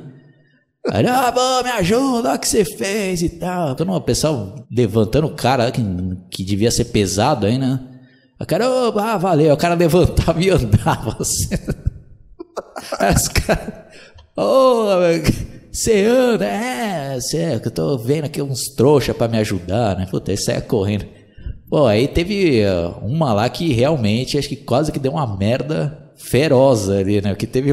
Aí, 0.90 1.06
ah, 1.06 1.30
pô, 1.32 1.62
me 1.62 1.70
ajuda, 1.70 2.30
olha 2.30 2.36
o 2.36 2.38
que 2.38 2.48
você 2.48 2.64
fez 2.64 3.22
e 3.22 3.28
tal. 3.28 3.76
Mundo, 3.80 3.96
o 3.96 4.00
pessoal 4.00 4.66
levantando 4.70 5.26
o 5.26 5.34
cara 5.34 5.70
que, 5.70 5.82
que 6.30 6.42
devia 6.44 6.70
ser 6.70 6.86
pesado 6.86 7.46
aí, 7.46 7.58
né? 7.58 7.80
O 8.40 8.46
cara, 8.46 8.68
oh, 8.70 8.98
ah, 8.98 9.16
valeu. 9.18 9.52
O 9.52 9.56
cara 9.56 9.74
levantava 9.74 10.40
e 10.42 10.50
andava 10.50 11.16
assim. 11.20 11.48
Aí 12.98 13.14
os 13.14 13.28
caras, 13.28 13.74
ô, 14.36 14.86
você 15.70 16.06
anda, 16.06 16.46
é, 16.46 17.20
você, 17.20 17.36
é, 17.36 17.60
eu 17.62 17.70
tô 17.70 17.98
vendo 17.98 18.24
aqui 18.24 18.40
uns 18.40 18.68
trouxa 18.74 19.12
pra 19.12 19.28
me 19.28 19.38
ajudar, 19.38 19.96
né? 19.96 20.06
Puta, 20.10 20.32
isso 20.32 20.50
é 20.50 20.60
correndo. 20.60 21.04
Pô, 21.68 21.86
aí 21.86 22.08
teve 22.08 22.62
uh, 22.64 23.04
uma 23.04 23.32
lá 23.34 23.48
que 23.48 23.72
realmente, 23.72 24.38
acho 24.38 24.48
que 24.48 24.56
quase 24.56 24.90
que 24.90 24.98
deu 24.98 25.12
uma 25.12 25.36
merda 25.36 26.12
feroz 26.16 26.88
ali, 26.88 27.20
né? 27.20 27.34
Que 27.34 27.46
teve 27.46 27.72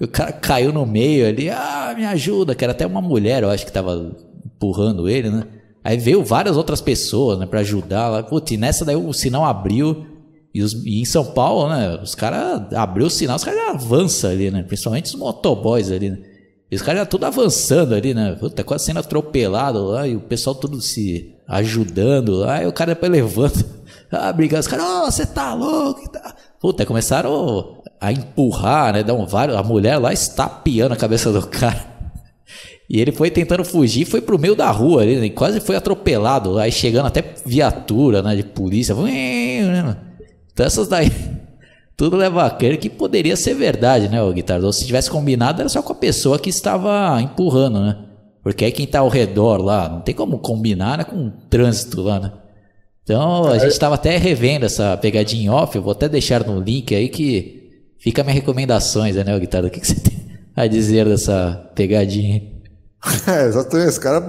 um 0.00 0.04
o 0.04 0.08
cara 0.08 0.32
caiu 0.32 0.72
no 0.72 0.86
meio 0.86 1.26
ali, 1.26 1.50
ah, 1.50 1.94
me 1.96 2.04
ajuda, 2.04 2.54
que 2.54 2.64
era 2.64 2.72
até 2.72 2.86
uma 2.86 3.00
mulher, 3.00 3.42
eu 3.42 3.50
acho 3.50 3.66
que 3.66 3.72
tava 3.72 4.16
empurrando 4.44 5.08
ele, 5.08 5.30
né? 5.30 5.44
Aí 5.82 5.96
veio 5.96 6.22
várias 6.24 6.56
outras 6.56 6.80
pessoas, 6.80 7.38
né, 7.38 7.46
pra 7.46 7.60
ajudar 7.60 8.08
lá. 8.08 8.22
Putz, 8.22 8.52
e 8.52 8.56
nessa 8.56 8.84
daí 8.84 8.96
o 8.96 9.12
sinal 9.12 9.44
abriu. 9.44 10.06
E, 10.52 10.62
os, 10.62 10.72
e 10.84 11.00
em 11.00 11.04
São 11.04 11.24
Paulo, 11.24 11.68
né, 11.68 11.98
os 12.02 12.14
caras 12.14 12.72
abriu 12.74 13.06
o 13.06 13.10
sinal, 13.10 13.36
os 13.36 13.44
caras 13.44 13.68
avançam 13.70 14.30
ali, 14.30 14.50
né? 14.50 14.62
Principalmente 14.62 15.06
os 15.06 15.14
motoboys 15.14 15.90
ali, 15.90 16.10
né? 16.10 16.18
E 16.70 16.76
os 16.76 16.82
caras 16.82 17.00
já 17.00 17.06
tudo 17.06 17.24
avançando 17.24 17.94
ali, 17.94 18.12
né? 18.12 18.36
Puta, 18.38 18.62
quase 18.62 18.84
sendo 18.84 19.00
atropelado 19.00 19.86
lá, 19.86 20.06
e 20.06 20.16
o 20.16 20.20
pessoal 20.20 20.54
tudo 20.54 20.80
se 20.80 21.34
ajudando 21.46 22.32
lá, 22.32 22.62
e 22.62 22.66
o 22.66 22.72
cara 22.72 22.94
depois 22.94 23.10
levanta, 23.10 23.64
ah, 24.12 24.32
brigando, 24.32 24.60
os 24.60 24.66
caras, 24.66 24.84
ô, 24.84 25.02
oh, 25.06 25.10
você 25.10 25.24
tá 25.24 25.54
louco? 25.54 26.02
Puta, 26.60 26.84
começaram 26.84 27.77
a 28.00 28.12
empurrar, 28.12 28.92
né? 28.92 29.02
Dar 29.02 29.14
um 29.14 29.26
vários, 29.26 29.56
a 29.56 29.62
mulher 29.62 29.98
lá 29.98 30.12
estapeando 30.12 30.94
a 30.94 30.96
cabeça 30.96 31.32
do 31.32 31.46
cara. 31.46 31.98
E 32.88 33.00
ele 33.00 33.12
foi 33.12 33.30
tentando 33.30 33.64
fugir, 33.64 34.06
foi 34.06 34.22
pro 34.22 34.38
meio 34.38 34.56
da 34.56 34.70
rua 34.70 35.02
ali, 35.02 35.16
né? 35.16 35.28
quase 35.28 35.60
foi 35.60 35.76
atropelado, 35.76 36.58
aí 36.58 36.72
chegando 36.72 37.06
até 37.06 37.22
viatura, 37.44 38.22
né, 38.22 38.34
de 38.34 38.42
polícia. 38.42 38.94
Então 40.52 40.64
essas 40.64 40.88
daí, 40.88 41.12
tudo 41.94 42.16
leva 42.16 42.46
a 42.46 42.50
crer 42.50 42.78
que 42.78 42.88
poderia 42.88 43.36
ser 43.36 43.52
verdade, 43.54 44.08
né, 44.08 44.22
o 44.22 44.32
guitarra. 44.32 44.72
se 44.72 44.86
tivesse 44.86 45.10
combinado, 45.10 45.60
era 45.60 45.68
só 45.68 45.82
com 45.82 45.92
a 45.92 45.96
pessoa 45.96 46.38
que 46.38 46.48
estava 46.48 47.20
empurrando, 47.20 47.78
né? 47.80 48.04
Porque 48.42 48.64
aí 48.64 48.72
quem 48.72 48.86
tá 48.86 49.00
ao 49.00 49.08
redor 49.08 49.58
lá, 49.58 49.90
não 49.90 50.00
tem 50.00 50.14
como 50.14 50.38
combinar 50.38 50.96
né, 50.96 51.04
com 51.04 51.26
o 51.26 51.30
trânsito 51.50 52.00
lá, 52.00 52.18
né? 52.18 52.32
Então 53.02 53.50
a 53.50 53.56
é. 53.56 53.60
gente 53.60 53.72
estava 53.72 53.96
até 53.96 54.16
revendo 54.16 54.64
essa 54.64 54.96
pegadinha 54.96 55.52
off, 55.52 55.76
eu 55.76 55.82
vou 55.82 55.92
até 55.92 56.08
deixar 56.08 56.46
no 56.46 56.58
link 56.58 56.94
aí 56.94 57.10
que 57.10 57.57
fica 57.98 58.22
minhas 58.22 58.38
recomendações, 58.38 59.16
né, 59.16 59.38
Guitarra? 59.38 59.66
O 59.66 59.70
que, 59.70 59.80
que 59.80 59.86
você 59.86 59.94
tem 59.94 60.18
a 60.56 60.66
dizer 60.66 61.04
dessa 61.06 61.70
pegadinha? 61.74 62.58
É, 63.28 63.46
exatamente, 63.46 63.90
os 63.90 63.98
caras, 63.98 64.24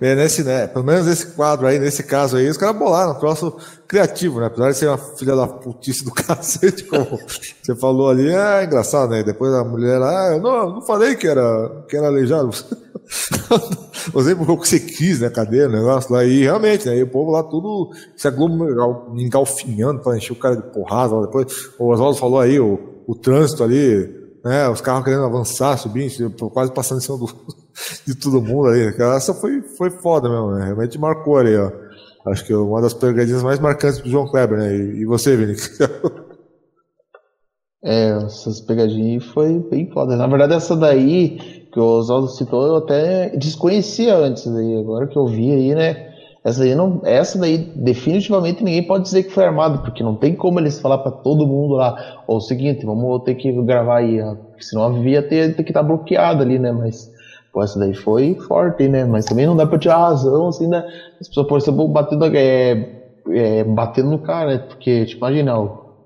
é 0.00 0.14
nesse, 0.14 0.42
né, 0.42 0.66
pelo 0.66 0.84
menos 0.84 1.06
nesse 1.06 1.26
quadro 1.28 1.66
aí, 1.66 1.78
nesse 1.78 2.02
caso 2.02 2.36
aí, 2.36 2.48
os 2.48 2.56
caras 2.56 2.76
bolaram 2.76 3.12
um 3.12 3.18
troço 3.18 3.56
criativo, 3.86 4.40
né, 4.40 4.46
apesar 4.46 4.70
de 4.70 4.76
ser 4.76 4.88
uma 4.88 4.98
filha 4.98 5.36
da 5.36 5.46
putice 5.46 6.04
do 6.04 6.10
cacete, 6.12 6.84
como 6.84 7.06
você 7.62 7.76
falou 7.76 8.10
ali, 8.10 8.34
é 8.34 8.64
engraçado, 8.64 9.10
né, 9.10 9.22
depois 9.22 9.52
a 9.54 9.62
mulher, 9.62 10.02
ah, 10.02 10.30
eu 10.32 10.40
não, 10.40 10.74
não 10.74 10.82
falei 10.82 11.14
que 11.14 11.26
era, 11.26 11.84
que 11.88 11.96
era 11.96 12.08
aleijado, 12.08 12.50
usei 14.14 14.34
porque 14.34 14.66
você 14.66 14.80
quis, 14.80 15.20
né, 15.20 15.30
cadê 15.30 15.66
o 15.66 15.70
negócio 15.70 16.12
lá, 16.12 16.24
e 16.24 16.42
realmente, 16.42 16.86
né, 16.86 16.96
e 16.96 17.02
o 17.02 17.10
povo 17.10 17.30
lá 17.30 17.42
tudo 17.42 17.90
se 18.16 18.28
aglomerando, 18.28 19.14
engalfinhando 19.16 20.00
pra 20.00 20.16
encher 20.16 20.32
o 20.32 20.36
cara 20.36 20.56
de 20.56 20.62
porrada, 20.72 21.20
depois, 21.22 21.70
o 21.78 21.88
Oswaldo 21.88 22.18
falou 22.18 22.40
aí, 22.40 22.60
o, 22.60 22.78
o 23.06 23.14
trânsito 23.14 23.64
ali, 23.64 24.18
né, 24.44 24.68
os 24.68 24.80
carros 24.80 25.04
querendo 25.04 25.24
avançar, 25.24 25.76
subindo, 25.78 26.30
quase 26.50 26.72
passando 26.72 26.98
em 26.98 27.02
cima 27.02 27.18
do, 27.18 27.26
de 28.06 28.14
todo 28.14 28.42
mundo 28.42 28.68
ali. 28.68 28.94
Essa 29.16 29.34
foi, 29.34 29.62
foi 29.62 29.90
foda 29.90 30.28
mesmo, 30.28 30.52
né? 30.52 30.64
Realmente 30.64 30.98
marcou 30.98 31.38
ali, 31.38 31.56
ó. 31.56 31.70
Acho 32.26 32.44
que 32.44 32.52
é 32.52 32.56
uma 32.56 32.80
das 32.82 32.94
pegadinhas 32.94 33.42
mais 33.42 33.58
marcantes 33.58 34.00
do 34.00 34.10
João 34.10 34.28
Kleber, 34.28 34.58
né? 34.58 34.76
E, 34.76 35.00
e 35.00 35.04
você, 35.04 35.36
Vini? 35.36 35.56
é, 37.82 38.10
essas 38.24 38.60
pegadinhas 38.60 39.24
foi 39.24 39.58
bem 39.70 39.86
foda. 39.86 40.16
Na 40.16 40.26
verdade, 40.26 40.54
essa 40.54 40.76
daí 40.76 41.38
que 41.72 41.78
o 41.78 41.98
Oswaldo 41.98 42.28
citou, 42.28 42.66
eu 42.66 42.76
até 42.76 43.30
desconhecia 43.30 44.16
antes 44.16 44.46
daí. 44.46 44.78
Agora 44.78 45.06
que 45.06 45.16
eu 45.16 45.26
vi 45.26 45.52
aí, 45.52 45.74
né? 45.74 46.08
Essa 46.44 46.60
daí, 46.60 46.74
não, 46.74 47.00
essa 47.04 47.38
daí 47.38 47.58
definitivamente 47.74 48.62
ninguém 48.62 48.82
pode 48.82 49.04
dizer 49.04 49.24
que 49.24 49.32
foi 49.32 49.44
armado, 49.44 49.80
porque 49.80 50.02
não 50.02 50.14
tem 50.16 50.34
como 50.34 50.58
eles 50.60 50.80
falar 50.80 50.98
para 50.98 51.10
todo 51.10 51.46
mundo 51.46 51.74
lá, 51.74 51.94
o 52.26 52.40
seguinte, 52.40 52.86
vamos 52.86 53.22
ter 53.24 53.34
que 53.34 53.52
gravar 53.64 53.98
aí, 53.98 54.18
porque 54.50 54.62
senão 54.62 54.84
a 54.84 54.90
via 54.90 55.20
ter 55.20 55.54
que 55.54 55.62
estar 55.62 55.80
tá 55.80 55.82
bloqueada 55.82 56.42
ali, 56.42 56.58
né? 56.58 56.72
Mas 56.72 57.10
pô, 57.52 57.62
essa 57.62 57.78
daí 57.78 57.94
foi 57.94 58.34
forte, 58.34 58.88
né? 58.88 59.04
Mas 59.04 59.24
também 59.24 59.46
não 59.46 59.56
dá 59.56 59.66
para 59.66 59.78
tirar 59.78 59.98
razão, 59.98 60.48
assim, 60.48 60.68
né? 60.68 60.84
As 61.20 61.28
pessoas, 61.28 61.46
por 61.48 61.58
exemplo, 61.58 61.88
batendo, 61.88 62.24
é, 62.34 62.88
é, 63.30 63.64
batendo 63.64 64.10
no 64.10 64.18
cara, 64.18 64.52
né? 64.52 64.58
Porque, 64.58 65.06
tipo, 65.06 65.24
imagina, 65.24 65.52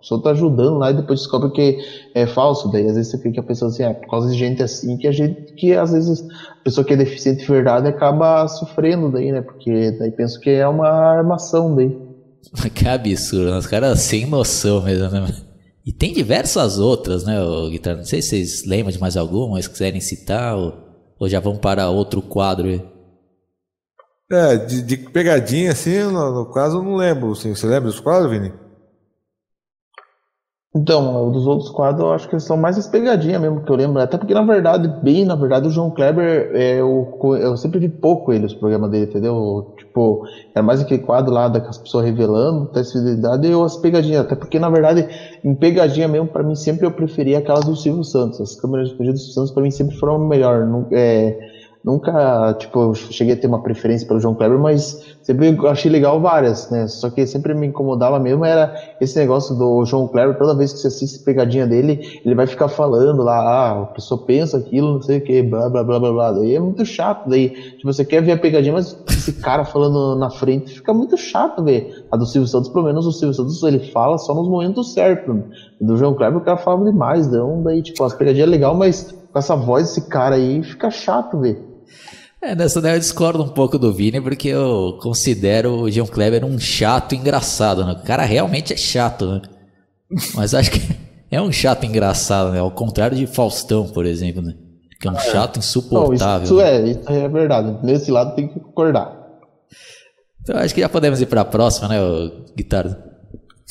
pessoa 0.03 0.23
tá 0.23 0.31
ajudando 0.31 0.79
lá 0.79 0.91
e 0.91 0.95
depois 0.95 1.21
descobre 1.21 1.51
que 1.51 1.79
é 2.15 2.27
falso. 2.27 2.71
Daí 2.71 2.87
às 2.87 2.97
vezes 2.97 3.11
você 3.11 3.19
fica 3.19 3.43
pensando 3.43 3.71
assim, 3.71 3.85
é 3.85 3.95
por 3.95 4.11
causa 4.11 4.31
de 4.31 4.37
gente 4.37 4.63
assim 4.63 4.97
que 4.99 5.09
a 5.09 5.13
gente, 5.13 5.55
que 5.55 5.73
às 5.73 5.93
vezes 5.93 6.27
a 6.61 6.65
pessoa 6.65 6.85
que 6.85 6.93
é 6.93 6.97
deficiente 6.97 7.41
de 7.41 7.47
verdade 7.49 7.89
acaba 7.89 8.47
sofrendo 8.49 9.11
daí, 9.11 9.33
né? 9.33 9.41
Porque 9.41 9.93
daí 9.93 10.11
penso 10.11 10.39
que 10.41 10.51
é 10.51 10.69
uma 10.69 10.89
armação 10.89 11.75
daí. 11.75 11.97
Que 12.75 12.89
absurdo, 12.89 13.51
né? 13.53 13.59
os 13.59 13.67
caras 13.67 14.01
sem 14.01 14.27
noção 14.27 14.83
mesmo, 14.83 15.09
né? 15.09 15.27
E 15.85 15.93
tem 15.93 16.13
diversas 16.13 16.79
outras, 16.79 17.25
né, 17.25 17.43
o 17.43 17.69
Guitarra? 17.69 17.97
Não 17.97 18.05
sei 18.05 18.23
se 18.23 18.29
vocês 18.29 18.65
lembram 18.65 18.93
de 18.93 19.01
mais 19.01 19.17
alguma, 19.17 19.55
mas 19.55 19.67
quiserem 19.67 20.01
citar, 20.01 20.57
ou, 20.57 20.75
ou 21.19 21.29
já 21.29 21.41
vão 21.41 21.57
para 21.57 21.89
outro 21.89 22.23
quadro 22.23 22.69
aí. 22.69 22.93
É, 24.33 24.57
de, 24.57 24.83
de 24.83 24.97
pegadinha, 24.97 25.73
assim, 25.73 25.99
no, 26.05 26.33
no, 26.33 26.53
caso 26.53 26.79
eu 26.79 26.83
não 26.83 26.97
lembro. 26.97 27.33
Assim. 27.33 27.55
Você 27.55 27.67
lembra 27.67 27.91
dos 27.91 28.01
quadros, 28.01 28.31
Vini? 28.31 28.51
Então, 30.75 31.31
dos 31.31 31.47
outros 31.47 31.69
quadros, 31.69 32.03
eu 32.03 32.13
acho 32.13 32.27
que 32.27 32.41
são 32.41 32.57
mais 32.57 32.79
as 32.79 32.87
pegadinhas 32.87 33.39
mesmo 33.43 33.63
que 33.63 33.71
eu 33.71 33.77
lembro. 33.77 34.01
Até 34.01 34.17
porque, 34.17 34.33
na 34.33 34.43
verdade, 34.43 34.89
bem, 35.03 35.23
na 35.23 35.35
verdade, 35.35 35.69
o 35.69 35.71
João 35.71 35.91
Kleber, 35.91 36.51
é, 36.55 36.81
eu, 36.81 37.07
eu 37.39 37.57
sempre 37.59 37.79
vi 37.79 37.91
pouco 37.91 38.33
ele, 38.33 38.47
os 38.47 38.55
programas 38.55 38.91
dele, 38.91 39.05
entendeu? 39.05 39.75
Tipo, 39.77 40.23
era 40.55 40.63
mais 40.63 40.81
aquele 40.81 41.03
quadro 41.03 41.31
lá 41.31 41.47
das 41.49 41.77
pessoas 41.77 42.07
revelando, 42.07 42.69
teste 42.69 42.95
de 42.95 43.01
fidelidade 43.01 43.47
e 43.47 43.53
as 43.53 43.77
pegadinhas. 43.77 44.25
Até 44.25 44.35
porque, 44.35 44.59
na 44.59 44.71
verdade, 44.71 45.07
em 45.45 45.55
pegadinha 45.55 46.09
mesmo, 46.09 46.29
para 46.29 46.43
mim, 46.43 46.55
sempre 46.55 46.87
eu 46.87 46.91
preferia 46.91 47.39
aquelas 47.39 47.67
do 47.67 47.77
Silvio 47.77 48.03
Santos. 48.03 48.41
As 48.41 48.57
câmeras 48.57 48.89
de 48.89 48.95
do 48.95 49.05
Silvio 49.05 49.19
Santos, 49.19 49.51
para 49.51 49.63
mim, 49.63 49.71
sempre 49.71 49.95
foram 49.97 50.19
melhor. 50.27 50.67
É, 50.91 51.39
nunca, 51.85 52.55
tipo, 52.55 52.81
eu 52.81 52.95
cheguei 52.95 53.35
a 53.35 53.37
ter 53.37 53.47
uma 53.47 53.63
preferência 53.63 54.07
pelo 54.07 54.21
João 54.21 54.35
Kleber, 54.35 54.59
mas 54.59 55.17
sempre 55.23 55.57
achei 55.69 55.91
legal 55.91 56.21
várias, 56.21 56.71
né? 56.71 56.87
Só 56.87 57.11
que 57.11 57.27
sempre 57.27 57.55
me 57.55 57.67
incomodava 57.67 58.19
mesmo 58.19 58.45
era 58.45 58.75
esse 59.01 59.19
negócio 59.19 59.55
do 59.57 59.85
João 59.85 60.07
Kleber, 60.07 60.39
toda 60.39 60.57
vez 60.57 60.73
que 60.73 60.79
você 60.79 60.89
assiste 60.89 61.25
pegadinha 61.25 61.67
dele, 61.67 62.21
ele 62.25 62.35
vai 62.35 62.47
ficar 62.47 62.69
falando 62.69 63.23
lá, 63.23 63.39
ah, 63.39 63.83
a 63.83 63.87
pessoa 63.87 64.25
pensa 64.25 64.59
aquilo, 64.59 64.95
não 64.95 65.03
sei 65.03 65.19
o 65.19 65.21
que, 65.21 65.43
blá, 65.43 65.69
blá, 65.69 65.83
blá, 65.83 65.99
blá, 65.99 66.13
blá. 66.13 66.33
Daí 66.33 66.55
é 66.55 66.61
muito 66.61 66.85
chato, 66.85 67.29
daí, 67.29 67.51
tipo, 67.51 67.93
você 67.93 68.05
quer 68.05 68.23
ver 68.23 68.33
a 68.33 68.39
pegadinha, 68.39 68.75
mas 68.75 68.97
esse 69.09 69.33
cara 69.35 69.65
falando 69.65 70.17
na 70.17 70.31
frente 70.31 70.75
fica 70.75 70.95
muito 70.95 71.17
chato 71.17 71.65
ver. 71.65 72.07
A 72.11 72.17
do 72.17 72.27
Silvio 72.27 72.49
Santos, 72.49 72.69
pelo 72.69 72.85
menos 72.85 73.07
o 73.07 73.13
Silvio 73.13 73.35
Santos, 73.35 73.63
ele 73.63 73.81
fala 73.91 74.19
só 74.19 74.35
nos 74.35 74.49
momentos 74.49 74.93
certos. 74.93 75.37
Do 75.81 75.97
João 75.97 76.15
Kleber 76.15 76.39
o 76.39 76.45
cara 76.45 76.57
falava 76.57 76.85
demais, 76.85 77.27
então, 77.27 77.61
daí, 77.63 77.83
tipo, 77.83 78.05
as 78.05 78.15
pegadinhas 78.15 78.47
é 78.47 78.51
legal, 78.51 78.75
mas 78.75 79.13
com 79.33 79.39
essa 79.39 79.57
voz 79.57 79.89
desse 79.89 80.09
cara 80.09 80.37
aí 80.37 80.63
fica 80.63 80.91
chato 80.91 81.39
ver. 81.39 81.72
É, 82.43 82.57
nessa 82.57 82.81
daí 82.81 82.95
eu 82.95 82.99
discordo 82.99 83.43
um 83.43 83.49
pouco 83.49 83.79
do 83.79 83.93
Vini, 83.93 84.21
porque 84.21 84.49
eu 84.49 84.99
considero 85.01 85.83
o 85.83 85.91
John 85.91 86.07
Kleber 86.07 86.45
um 86.45 86.59
chato 86.59 87.15
engraçado, 87.15 87.85
né? 87.85 87.93
O 87.93 88.03
cara 88.05 88.25
realmente 88.25 88.73
é 88.73 88.77
chato, 88.77 89.27
né? 89.27 89.43
Mas 90.35 90.53
acho 90.53 90.73
que 90.73 90.81
é 91.31 91.41
um 91.41 91.53
chato 91.53 91.85
engraçado, 91.85 92.51
né? 92.51 92.59
Ao 92.59 92.71
contrário 92.71 93.17
de 93.17 93.29
Faustão, 93.29 93.89
por 93.89 94.05
exemplo, 94.05 94.43
né? 94.43 94.55
Que 95.01 95.07
é 95.07 95.11
um 95.11 95.19
chato 95.19 95.59
insuportável. 95.59 96.39
Não, 96.39 96.43
isso, 96.45 96.57
né? 96.57 96.77
é, 96.77 96.91
isso 96.91 97.11
é 97.11 97.29
verdade. 97.29 97.79
Nesse 97.85 98.11
lado 98.11 98.35
tem 98.35 98.49
que 98.49 98.59
concordar. 98.59 99.23
Então 100.43 100.57
acho 100.57 100.75
que 100.75 100.81
já 100.81 100.89
podemos 100.89 101.21
ir 101.21 101.27
para 101.27 101.43
a 101.43 101.45
próxima, 101.45 101.89
né, 101.89 101.97
Guitarra? 102.57 103.12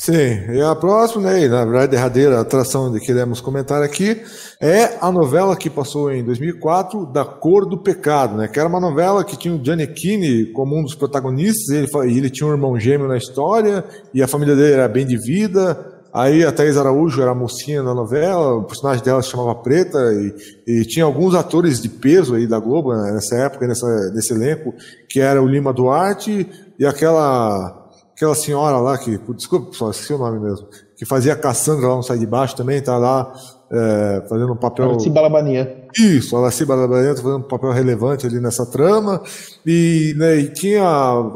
Sim, 0.04 0.50
e 0.50 0.60
a 0.60 0.74
próxima, 0.74 1.30
né, 1.30 1.46
na 1.46 1.64
verdade, 1.64 1.92
derradeira 1.92 2.40
atração 2.40 2.92
que 2.92 2.98
queremos 2.98 3.40
comentar 3.40 3.84
aqui 3.84 4.20
é 4.60 4.98
a 5.00 5.12
novela 5.12 5.54
que 5.54 5.70
passou 5.70 6.10
em 6.10 6.24
2004, 6.24 7.06
Da 7.06 7.24
Cor 7.24 7.68
do 7.68 7.78
Pecado, 7.78 8.36
né, 8.36 8.48
que 8.48 8.58
era 8.58 8.68
uma 8.68 8.80
novela 8.80 9.22
que 9.22 9.36
tinha 9.36 9.54
o 9.54 9.64
Giannichini 9.64 10.46
como 10.46 10.76
um 10.76 10.82
dos 10.82 10.96
protagonistas, 10.96 11.68
ele, 11.68 11.88
ele 12.16 12.30
tinha 12.30 12.48
um 12.48 12.50
irmão 12.50 12.76
gêmeo 12.80 13.06
na 13.06 13.16
história, 13.16 13.84
e 14.12 14.20
a 14.20 14.26
família 14.26 14.56
dele 14.56 14.72
era 14.72 14.88
bem 14.88 15.06
de 15.06 15.16
vida, 15.16 15.78
aí 16.12 16.44
a 16.44 16.50
Thais 16.50 16.76
Araújo 16.76 17.22
era 17.22 17.30
a 17.30 17.36
mocinha 17.36 17.80
na 17.80 17.94
novela, 17.94 18.56
o 18.56 18.64
personagem 18.64 19.04
dela 19.04 19.22
se 19.22 19.30
chamava 19.30 19.54
Preta, 19.54 20.00
e, 20.14 20.80
e 20.80 20.84
tinha 20.84 21.04
alguns 21.04 21.32
atores 21.32 21.80
de 21.80 21.88
peso 21.88 22.34
aí 22.34 22.48
da 22.48 22.58
Globo 22.58 22.92
né, 22.92 23.12
nessa 23.12 23.36
época, 23.36 23.68
nessa, 23.68 23.86
nesse 24.12 24.34
elenco, 24.34 24.74
que 25.08 25.20
era 25.20 25.40
o 25.40 25.46
Lima 25.46 25.72
Duarte 25.72 26.50
e 26.76 26.84
aquela 26.84 27.81
aquela 28.22 28.34
senhora 28.36 28.78
lá 28.78 28.96
que, 28.96 29.18
desculpa 29.34 29.70
pessoal, 29.70 29.90
esqueci 29.90 30.12
o 30.12 30.18
nome 30.18 30.38
mesmo, 30.38 30.68
que 30.96 31.04
fazia 31.04 31.34
Cassandra 31.34 31.88
lá 31.88 31.96
no 31.96 32.02
Sai 32.02 32.18
de 32.18 32.26
Baixo 32.26 32.54
também, 32.54 32.80
tá 32.80 32.96
lá 32.96 33.32
é, 33.70 34.22
fazendo 34.28 34.52
um 34.52 34.56
papel. 34.56 34.90
Alaci 34.90 35.10
Balabania. 35.10 35.88
Isso, 35.98 36.36
Alaci 36.36 36.64
Balabania 36.64 37.14
tá 37.14 37.22
fazendo 37.22 37.38
um 37.38 37.48
papel 37.48 37.72
relevante 37.72 38.24
ali 38.24 38.38
nessa 38.38 38.64
trama. 38.70 39.20
E, 39.66 40.14
né, 40.16 40.36
e 40.36 40.52
tinha, 40.52 40.84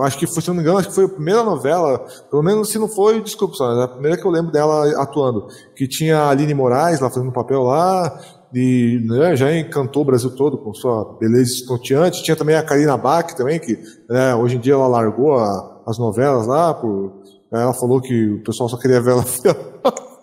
acho 0.00 0.16
que 0.16 0.26
se 0.28 0.48
não 0.48 0.54
me 0.54 0.62
engano, 0.62 0.78
acho 0.78 0.88
que 0.88 0.94
foi 0.94 1.06
a 1.06 1.08
primeira 1.08 1.42
novela, 1.42 2.06
pelo 2.30 2.42
menos 2.42 2.68
se 2.68 2.78
não 2.78 2.88
foi, 2.88 3.20
desculpa, 3.20 3.54
só, 3.54 3.80
é 3.80 3.84
a 3.84 3.88
primeira 3.88 4.16
que 4.16 4.24
eu 4.24 4.30
lembro 4.30 4.52
dela 4.52 4.88
atuando, 5.02 5.48
que 5.74 5.88
tinha 5.88 6.18
a 6.18 6.30
Aline 6.30 6.54
Moraes 6.54 7.00
lá 7.00 7.10
fazendo 7.10 7.30
um 7.30 7.32
papel 7.32 7.64
lá, 7.64 8.20
e 8.54 9.04
né, 9.08 9.34
já 9.34 9.54
encantou 9.54 10.02
o 10.02 10.06
Brasil 10.06 10.30
todo 10.30 10.56
com 10.56 10.72
sua 10.72 11.16
beleza 11.18 11.52
estonteante. 11.52 12.22
Tinha 12.22 12.36
também 12.36 12.54
a 12.54 12.62
Karina 12.62 12.96
Bach 12.96 13.34
também, 13.34 13.58
que 13.58 13.76
né, 14.08 14.34
hoje 14.36 14.56
em 14.56 14.60
dia 14.60 14.74
ela 14.74 14.86
largou 14.86 15.34
a 15.34 15.75
as 15.86 15.98
novelas 15.98 16.46
lá, 16.46 16.74
por, 16.74 17.22
ela 17.52 17.72
falou 17.72 18.00
que 18.00 18.32
o 18.32 18.42
pessoal 18.42 18.68
só 18.68 18.76
queria 18.76 19.00
ver 19.00 19.12
ela 19.12 19.24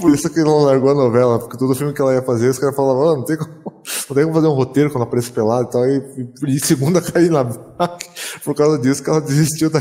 Por 0.00 0.12
isso 0.12 0.28
que 0.28 0.42
não 0.42 0.58
largou 0.58 0.90
a 0.90 0.94
novela, 0.94 1.38
porque 1.38 1.56
todo 1.56 1.74
filme 1.74 1.94
que 1.94 2.00
ela 2.00 2.14
ia 2.14 2.22
fazer, 2.22 2.48
os 2.48 2.58
caras 2.58 2.76
falavam, 2.76 3.02
oh, 3.02 3.16
não, 3.16 3.24
tem 3.24 3.36
como, 3.36 3.50
não 3.64 4.14
tem 4.14 4.24
como 4.24 4.34
fazer 4.34 4.46
um 4.46 4.54
roteiro 4.54 4.90
quando 4.90 5.04
aparece 5.04 5.32
pelado 5.32 5.68
e 5.68 5.70
tal. 5.70 5.86
E, 5.86 6.56
e 6.56 6.60
segunda 6.60 7.00
cair 7.02 7.30
na 7.30 7.44
por 8.44 8.54
causa 8.54 8.78
disso 8.78 9.02
que 9.02 9.08
ela 9.08 9.20
desistiu 9.20 9.70
da, 9.70 9.80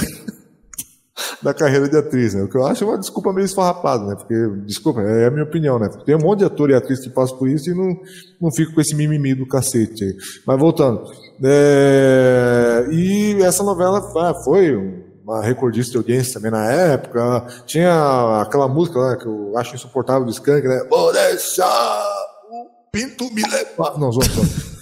da 1.41 1.53
carreira 1.53 1.89
de 1.89 1.97
atriz, 1.97 2.33
né? 2.33 2.43
O 2.43 2.47
que 2.47 2.57
eu 2.57 2.65
acho 2.65 2.85
uma 2.85 2.97
desculpa 2.97 3.33
meio 3.33 3.45
esfarrapada, 3.45 4.05
né? 4.05 4.15
Porque, 4.15 4.35
desculpa, 4.65 5.01
é 5.01 5.27
a 5.27 5.31
minha 5.31 5.43
opinião, 5.43 5.77
né? 5.77 5.89
Porque 5.89 6.05
tem 6.05 6.15
um 6.15 6.21
monte 6.21 6.39
de 6.39 6.45
ator 6.45 6.69
e 6.69 6.75
atriz 6.75 6.99
que 6.99 7.09
passam 7.09 7.37
por 7.37 7.49
isso 7.49 7.69
e 7.69 7.73
não, 7.73 7.97
não 8.41 8.51
fico 8.51 8.73
com 8.73 8.81
esse 8.81 8.95
mimimi 8.95 9.35
do 9.35 9.47
cacete 9.47 10.03
aí. 10.03 10.15
Mas 10.47 10.59
voltando. 10.59 11.03
É, 11.43 12.87
e 12.91 13.41
essa 13.41 13.63
novela 13.63 13.99
ah, 14.17 14.33
foi 14.45 14.77
um 14.77 15.02
uma 15.23 15.41
recordista 15.41 15.91
de 15.91 15.97
audiência 15.97 16.33
também 16.33 16.51
na 16.51 16.69
época. 16.69 17.47
Tinha 17.65 18.41
aquela 18.41 18.67
música 18.67 18.99
né, 18.99 19.17
que 19.17 19.25
eu 19.25 19.57
acho 19.57 19.73
insuportável 19.75 20.25
do 20.25 20.31
Skank, 20.31 20.67
né? 20.67 20.85
Vou 20.89 21.13
deixar 21.13 22.05
o 22.51 22.91
pinto 22.91 23.33
me 23.33 23.41
levar. 23.41 23.97
Não, 23.97 24.11
zoa, 24.11 24.23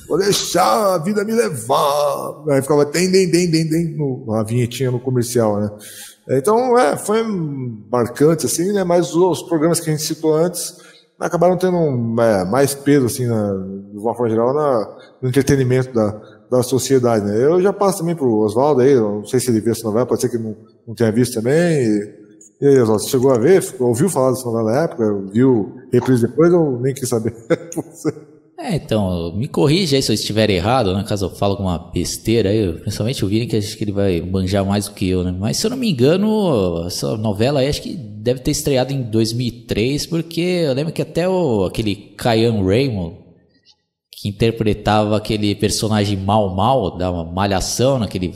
Vou 0.07 0.17
deixar 0.17 0.95
a 0.95 0.97
vida 0.97 1.23
me 1.23 1.33
levar. 1.33 2.43
Aí 2.49 2.61
ficava 2.61 2.85
tem, 2.85 3.09
tem, 3.11 3.31
tem, 3.31 3.49
tem, 3.49 3.69
tem, 3.69 3.95
no, 3.95 4.33
a 4.33 4.43
vinhetinha 4.43 4.91
no 4.91 4.99
comercial, 4.99 5.61
né? 5.61 5.69
Então, 6.31 6.77
é, 6.77 6.97
foi 6.97 7.23
marcante, 7.89 8.45
assim, 8.45 8.73
né? 8.73 8.83
Mas 8.83 9.15
os 9.15 9.41
programas 9.43 9.79
que 9.79 9.89
a 9.89 9.93
gente 9.93 10.03
citou 10.03 10.35
antes 10.35 10.75
acabaram 11.19 11.55
tendo 11.55 11.77
um, 11.77 12.19
é, 12.21 12.43
mais 12.43 12.73
peso, 12.73 13.05
assim, 13.05 13.27
na, 13.27 13.53
de 13.53 13.97
uma 13.97 14.13
forma 14.15 14.29
geral, 14.29 14.53
na, 14.53 14.97
no 15.21 15.29
entretenimento 15.29 15.93
da, 15.93 16.19
da 16.51 16.61
sociedade. 16.61 17.25
Né? 17.25 17.41
Eu 17.41 17.61
já 17.61 17.71
passo 17.71 17.99
também 17.99 18.13
pro 18.13 18.39
Oswaldo 18.39 18.81
aí, 18.81 18.93
não 18.93 19.25
sei 19.25 19.39
se 19.39 19.49
ele 19.49 19.61
viu 19.61 19.71
essa 19.71 19.85
novela, 19.85 20.05
pode 20.05 20.19
ser 20.19 20.29
que 20.29 20.37
não, 20.37 20.53
não 20.85 20.93
tenha 20.93 21.11
visto 21.11 21.35
também. 21.35 21.55
E, 21.55 22.13
e 22.59 22.67
aí, 22.67 22.79
Oswaldo, 22.81 23.01
você 23.01 23.09
chegou 23.09 23.31
a 23.31 23.37
ver? 23.39 23.63
Ouviu 23.79 24.09
falar 24.09 24.31
dessa 24.31 24.45
novela 24.45 24.71
na 24.71 24.83
época? 24.83 25.21
Viu 25.31 25.73
reprise 25.91 26.27
depois 26.27 26.53
ou 26.53 26.77
nem 26.79 26.93
quis 26.93 27.07
saber? 27.07 27.33
É, 28.63 28.75
então, 28.75 29.35
me 29.35 29.47
corrija 29.47 29.95
aí 29.95 30.03
se 30.03 30.11
eu 30.11 30.13
estiver 30.13 30.47
errado, 30.51 30.93
né? 30.93 31.03
Caso 31.03 31.25
eu 31.25 31.29
fale 31.31 31.53
alguma 31.53 31.79
besteira 31.91 32.51
aí, 32.51 32.71
principalmente 32.73 33.25
o 33.25 33.27
Vini, 33.27 33.47
que 33.47 33.55
acho 33.55 33.75
que 33.75 33.83
ele 33.83 33.91
vai 33.91 34.21
manjar 34.21 34.63
mais 34.63 34.87
do 34.87 34.93
que 34.93 35.09
eu, 35.09 35.23
né? 35.23 35.35
Mas 35.35 35.57
se 35.57 35.65
eu 35.65 35.71
não 35.71 35.77
me 35.77 35.89
engano, 35.89 36.85
essa 36.85 37.17
novela 37.17 37.61
aí 37.61 37.67
acho 37.67 37.81
que 37.81 37.95
deve 37.95 38.39
ter 38.41 38.51
estreado 38.51 38.93
em 38.93 39.01
2003, 39.01 40.05
porque 40.05 40.41
eu 40.41 40.73
lembro 40.73 40.93
que 40.93 41.01
até 41.01 41.27
o, 41.27 41.65
aquele 41.65 41.95
Kyan 41.95 42.63
Raymond, 42.63 43.15
que 44.21 44.29
interpretava 44.29 45.17
aquele 45.17 45.55
personagem 45.55 46.17
mal 46.17 46.53
mal 46.55 46.97
da 46.97 47.11
Malhação, 47.23 47.99
naquele 47.99 48.29
né? 48.29 48.33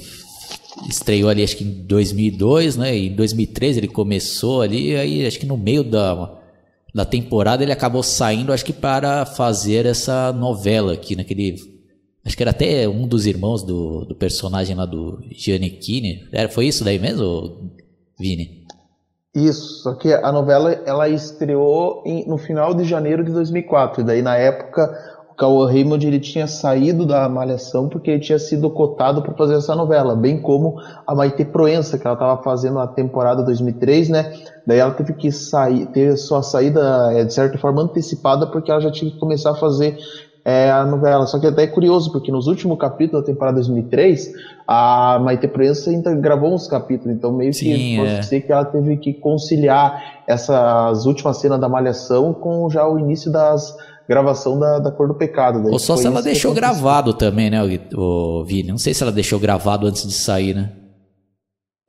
estreou 0.89 1.29
ali 1.29 1.43
acho 1.43 1.55
que 1.55 1.63
em 1.63 1.85
2002, 1.85 2.75
né? 2.75 2.97
E 2.97 3.07
em 3.07 3.15
2003 3.15 3.77
ele 3.77 3.87
começou 3.87 4.61
ali, 4.61 4.95
aí 4.95 5.25
acho 5.25 5.39
que 5.39 5.45
no 5.45 5.55
meio 5.55 5.83
da 5.83 6.41
da 6.95 7.03
temporada, 7.03 7.61
ele 7.61 7.73
acabou 7.73 8.01
saindo, 8.01 8.53
acho 8.53 8.63
que 8.63 8.71
para 8.71 9.25
fazer 9.25 9.85
essa 9.85 10.31
novela 10.31 10.93
aqui, 10.93 11.13
naquele. 11.13 11.55
Acho 12.25 12.37
que 12.37 12.41
era 12.41 12.51
até 12.51 12.87
um 12.87 13.05
dos 13.05 13.25
irmãos 13.25 13.63
do, 13.63 14.05
do 14.05 14.15
personagem 14.15 14.77
lá 14.77 14.85
do 14.85 15.19
Giannichini. 15.29 16.25
Era, 16.31 16.47
foi 16.47 16.67
isso 16.67 16.85
daí 16.85 16.97
mesmo, 16.97 17.69
Vini? 18.17 18.63
Isso, 19.35 19.83
só 19.83 19.93
que 19.93 20.13
a 20.13 20.31
novela 20.31 20.71
ela 20.85 21.09
estreou 21.09 22.01
em, 22.05 22.25
no 22.25 22.37
final 22.37 22.73
de 22.73 22.85
janeiro 22.85 23.25
de 23.25 23.33
2004, 23.33 24.01
e 24.01 24.05
daí 24.05 24.21
na 24.21 24.37
época 24.37 24.89
Cauã 25.37 25.67
Raymond 25.67 26.05
ele 26.07 26.19
tinha 26.19 26.47
saído 26.47 27.05
da 27.05 27.27
Malhação 27.27 27.89
porque 27.89 28.09
ele 28.09 28.21
tinha 28.21 28.39
sido 28.39 28.69
cotado 28.69 29.21
para 29.21 29.33
fazer 29.33 29.55
essa 29.55 29.75
novela, 29.75 30.15
bem 30.15 30.41
como 30.41 30.79
a 31.05 31.13
Maite 31.13 31.43
Proença, 31.43 31.97
que 31.97 32.07
ela 32.07 32.13
estava 32.15 32.41
fazendo 32.41 32.79
a 32.79 32.87
temporada 32.87 33.43
2003, 33.43 34.09
né? 34.09 34.33
Daí 34.65 34.79
ela 34.79 34.91
teve 34.91 35.13
que 35.13 35.31
sair, 35.31 35.87
ter 35.87 36.15
sua 36.17 36.41
saída 36.41 37.11
é, 37.13 37.23
de 37.25 37.33
certa 37.33 37.57
forma 37.57 37.81
antecipada 37.81 38.47
porque 38.47 38.71
ela 38.71 38.79
já 38.79 38.91
tinha 38.91 39.11
que 39.11 39.19
começar 39.19 39.51
a 39.51 39.55
fazer 39.55 39.97
é, 40.45 40.69
a 40.71 40.85
novela. 40.85 41.25
Só 41.25 41.39
que 41.39 41.47
até 41.47 41.63
é 41.63 41.67
curioso, 41.67 42.11
porque 42.11 42.31
nos 42.31 42.45
últimos 42.45 42.77
capítulos 42.77 43.25
da 43.25 43.33
temporada 43.33 43.55
2003, 43.55 44.31
a 44.67 45.19
Maite 45.19 45.47
Proença 45.47 45.89
ainda 45.89 46.13
gravou 46.13 46.53
uns 46.53 46.67
capítulos, 46.67 47.17
então 47.17 47.33
meio 47.33 47.51
Sim, 47.53 47.65
que 47.65 47.97
pode 47.97 48.11
é. 48.11 48.21
ser 48.21 48.41
que 48.41 48.51
ela 48.51 48.63
teve 48.63 48.95
que 48.97 49.13
conciliar 49.13 50.21
essas 50.27 51.05
últimas 51.07 51.37
cenas 51.37 51.59
da 51.59 51.67
Malhação 51.67 52.31
com 52.31 52.69
já 52.69 52.87
o 52.87 52.99
início 52.99 53.31
das 53.31 53.75
gravação 54.07 54.59
da, 54.59 54.79
da 54.79 54.91
Cor 54.91 55.07
do 55.07 55.15
Pecado. 55.15 55.63
Ou 55.71 55.79
só 55.79 55.95
se 55.95 56.07
ela 56.07 56.21
deixou 56.21 56.53
gravado 56.53 57.13
também, 57.13 57.49
né, 57.49 57.61
o, 57.95 57.99
o 57.99 58.45
Vini? 58.45 58.69
Não 58.69 58.77
sei 58.77 58.93
se 58.93 59.03
ela 59.03 59.11
deixou 59.11 59.39
gravado 59.39 59.87
antes 59.87 60.07
de 60.07 60.13
sair, 60.13 60.53
né? 60.53 60.71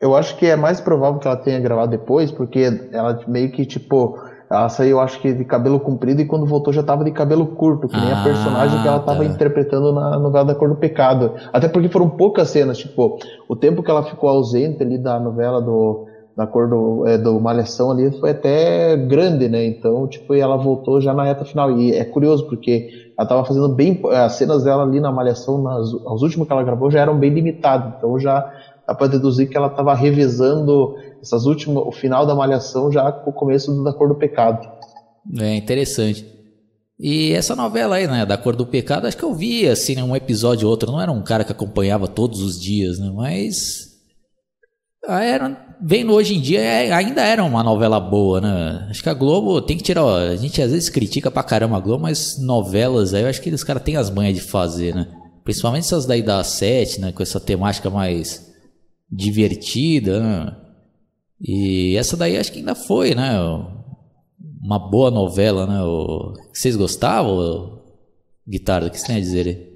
Eu 0.01 0.15
acho 0.15 0.37
que 0.37 0.47
é 0.47 0.57
mais 0.57 0.81
provável 0.81 1.19
que 1.19 1.27
ela 1.27 1.37
tenha 1.37 1.59
gravado 1.59 1.91
depois, 1.91 2.31
porque 2.31 2.89
ela 2.93 3.19
meio 3.27 3.51
que, 3.51 3.65
tipo, 3.65 4.19
ela 4.51 4.69
saiu, 4.69 5.01
acho 5.01 5.21
que, 5.21 5.33
de 5.33 5.45
cabelo 5.45 5.81
comprido 5.81 6.21
e 6.21 6.27
quando 6.27 6.47
voltou 6.47 6.73
já 6.73 6.83
tava 6.83 7.03
de 7.03 7.11
cabelo 7.11 7.47
curto, 7.47 7.89
que 7.89 7.97
nem 7.97 8.13
ah, 8.13 8.21
a 8.21 8.25
personagem 8.25 8.81
que 8.83 8.87
ela 8.87 9.01
tava 9.01 9.25
tá. 9.25 9.25
interpretando 9.25 9.93
na 9.93 10.19
novela 10.19 10.45
da 10.45 10.55
Cor 10.55 10.69
do 10.69 10.77
Pecado. 10.77 11.33
Até 11.53 11.67
porque 11.69 11.89
foram 11.89 12.11
poucas 12.11 12.51
cenas, 12.51 12.79
tipo, 12.79 13.19
o 13.49 13.57
tempo 13.57 13.83
que 13.83 13.91
ela 13.91 14.05
ficou 14.05 14.29
ausente 14.29 14.83
ali 14.83 14.99
da 14.99 15.19
novela 15.19 15.61
do 15.61 16.07
na 16.37 16.47
cor 16.47 16.69
do, 16.69 17.07
é, 17.07 17.17
do 17.17 17.41
Malhação 17.41 17.91
ali 17.91 18.11
foi 18.21 18.31
até 18.31 18.95
grande, 18.95 19.49
né? 19.49 19.65
Então, 19.65 20.07
tipo, 20.07 20.35
ela 20.35 20.57
voltou 20.57 21.01
já 21.01 21.15
na 21.15 21.25
reta 21.25 21.47
final. 21.47 21.81
E 21.81 21.95
é 21.95 22.05
curioso, 22.05 22.47
porque 22.47 23.11
ela 23.19 23.27
tava 23.27 23.45
fazendo 23.45 23.69
bem. 23.71 23.99
As 24.11 24.35
cenas 24.35 24.65
dela 24.65 24.83
ali 24.83 25.01
na 25.01 25.11
Malhação, 25.11 25.63
nas, 25.63 25.87
as 25.87 26.21
últimas 26.21 26.47
que 26.47 26.53
ela 26.53 26.63
gravou, 26.63 26.91
já 26.91 27.01
eram 27.01 27.19
bem 27.19 27.31
limitadas. 27.31 27.95
Então 27.97 28.19
já 28.19 28.53
dá 28.87 28.95
pra 28.95 29.07
deduzir 29.07 29.49
que 29.49 29.57
ela 29.57 29.71
tava 29.71 29.95
revezando 29.95 30.97
essas 31.23 31.47
últimas, 31.47 31.83
o 31.87 31.91
final 31.91 32.27
da 32.27 32.35
Malhação 32.35 32.93
já 32.93 33.11
com 33.11 33.31
o 33.31 33.33
começo 33.33 33.83
da 33.83 33.95
Cor 33.95 34.09
do 34.09 34.15
Pecado. 34.15 34.69
É 35.41 35.57
interessante. 35.57 36.37
E 36.99 37.33
essa 37.33 37.57
novela 37.57 37.97
aí, 37.97 38.07
né, 38.07 38.25
da 38.25 38.37
Cor 38.37 38.55
do 38.55 38.67
Pecado, 38.67 39.07
acho 39.07 39.17
que 39.17 39.25
eu 39.25 39.35
vi 39.35 39.67
assim 39.67 40.01
um 40.03 40.15
episódio 40.15 40.67
ou 40.67 40.71
outro. 40.71 40.93
Não 40.93 41.01
era 41.01 41.11
um 41.11 41.23
cara 41.23 41.45
que 41.45 41.53
acompanhava 41.53 42.07
todos 42.07 42.43
os 42.43 42.61
dias, 42.61 42.99
né? 42.99 43.11
Mas 43.15 43.97
ah, 45.07 45.23
era, 45.23 45.66
vendo 45.81 46.13
hoje 46.13 46.35
em 46.35 46.41
dia, 46.41 46.61
é, 46.61 46.93
ainda 46.93 47.23
era 47.23 47.45
uma 47.45 47.63
novela 47.63 48.01
boa, 48.01 48.41
né? 48.41 48.87
Acho 48.91 49.03
que 49.03 49.09
a 49.09 49.15
Globo 49.15 49.61
tem 49.61 49.77
que 49.77 49.83
tirar. 49.83 50.05
A 50.05 50.37
gente 50.37 50.61
às 50.61 50.73
vezes 50.73 50.89
critica 50.89 51.31
pra 51.31 51.43
caramba 51.43 51.77
a 51.77 51.81
Globo, 51.81 52.03
mas 52.03 52.39
novelas 52.41 53.15
aí 53.15 53.23
eu 53.23 53.29
acho 53.29 53.41
que 53.41 53.51
os 53.51 53.65
caras 53.65 53.83
têm 53.83 53.97
as 53.97 54.11
manhas 54.11 54.35
de 54.35 54.41
fazer, 54.41 54.95
né? 54.95 55.09
Principalmente 55.45 55.85
essas 55.85 56.07
daí 56.07 56.23
da 56.23 56.43
sete, 56.43 57.01
né? 57.01 57.13
Com 57.13 57.23
essa 57.23 57.41
temática 57.41 57.91
mais 57.91 58.53
divertida, 59.11 60.21
né? 60.21 60.57
E 61.41 61.97
essa 61.97 62.17
daí 62.17 62.37
acho 62.37 62.53
que 62.53 62.59
ainda 62.59 62.75
foi, 62.75 63.15
né? 63.15 63.39
Uma 64.63 64.79
boa 64.79 65.11
novela, 65.11 65.67
né? 65.67 65.79
Vocês 66.53 66.77
gostavam? 66.77 67.83
Guitarra, 68.49 68.87
o 68.87 68.91
que 68.91 68.99
você 68.99 69.07
tem 69.07 69.17
a 69.17 69.21
dizer 69.21 69.47
aí? 69.47 69.76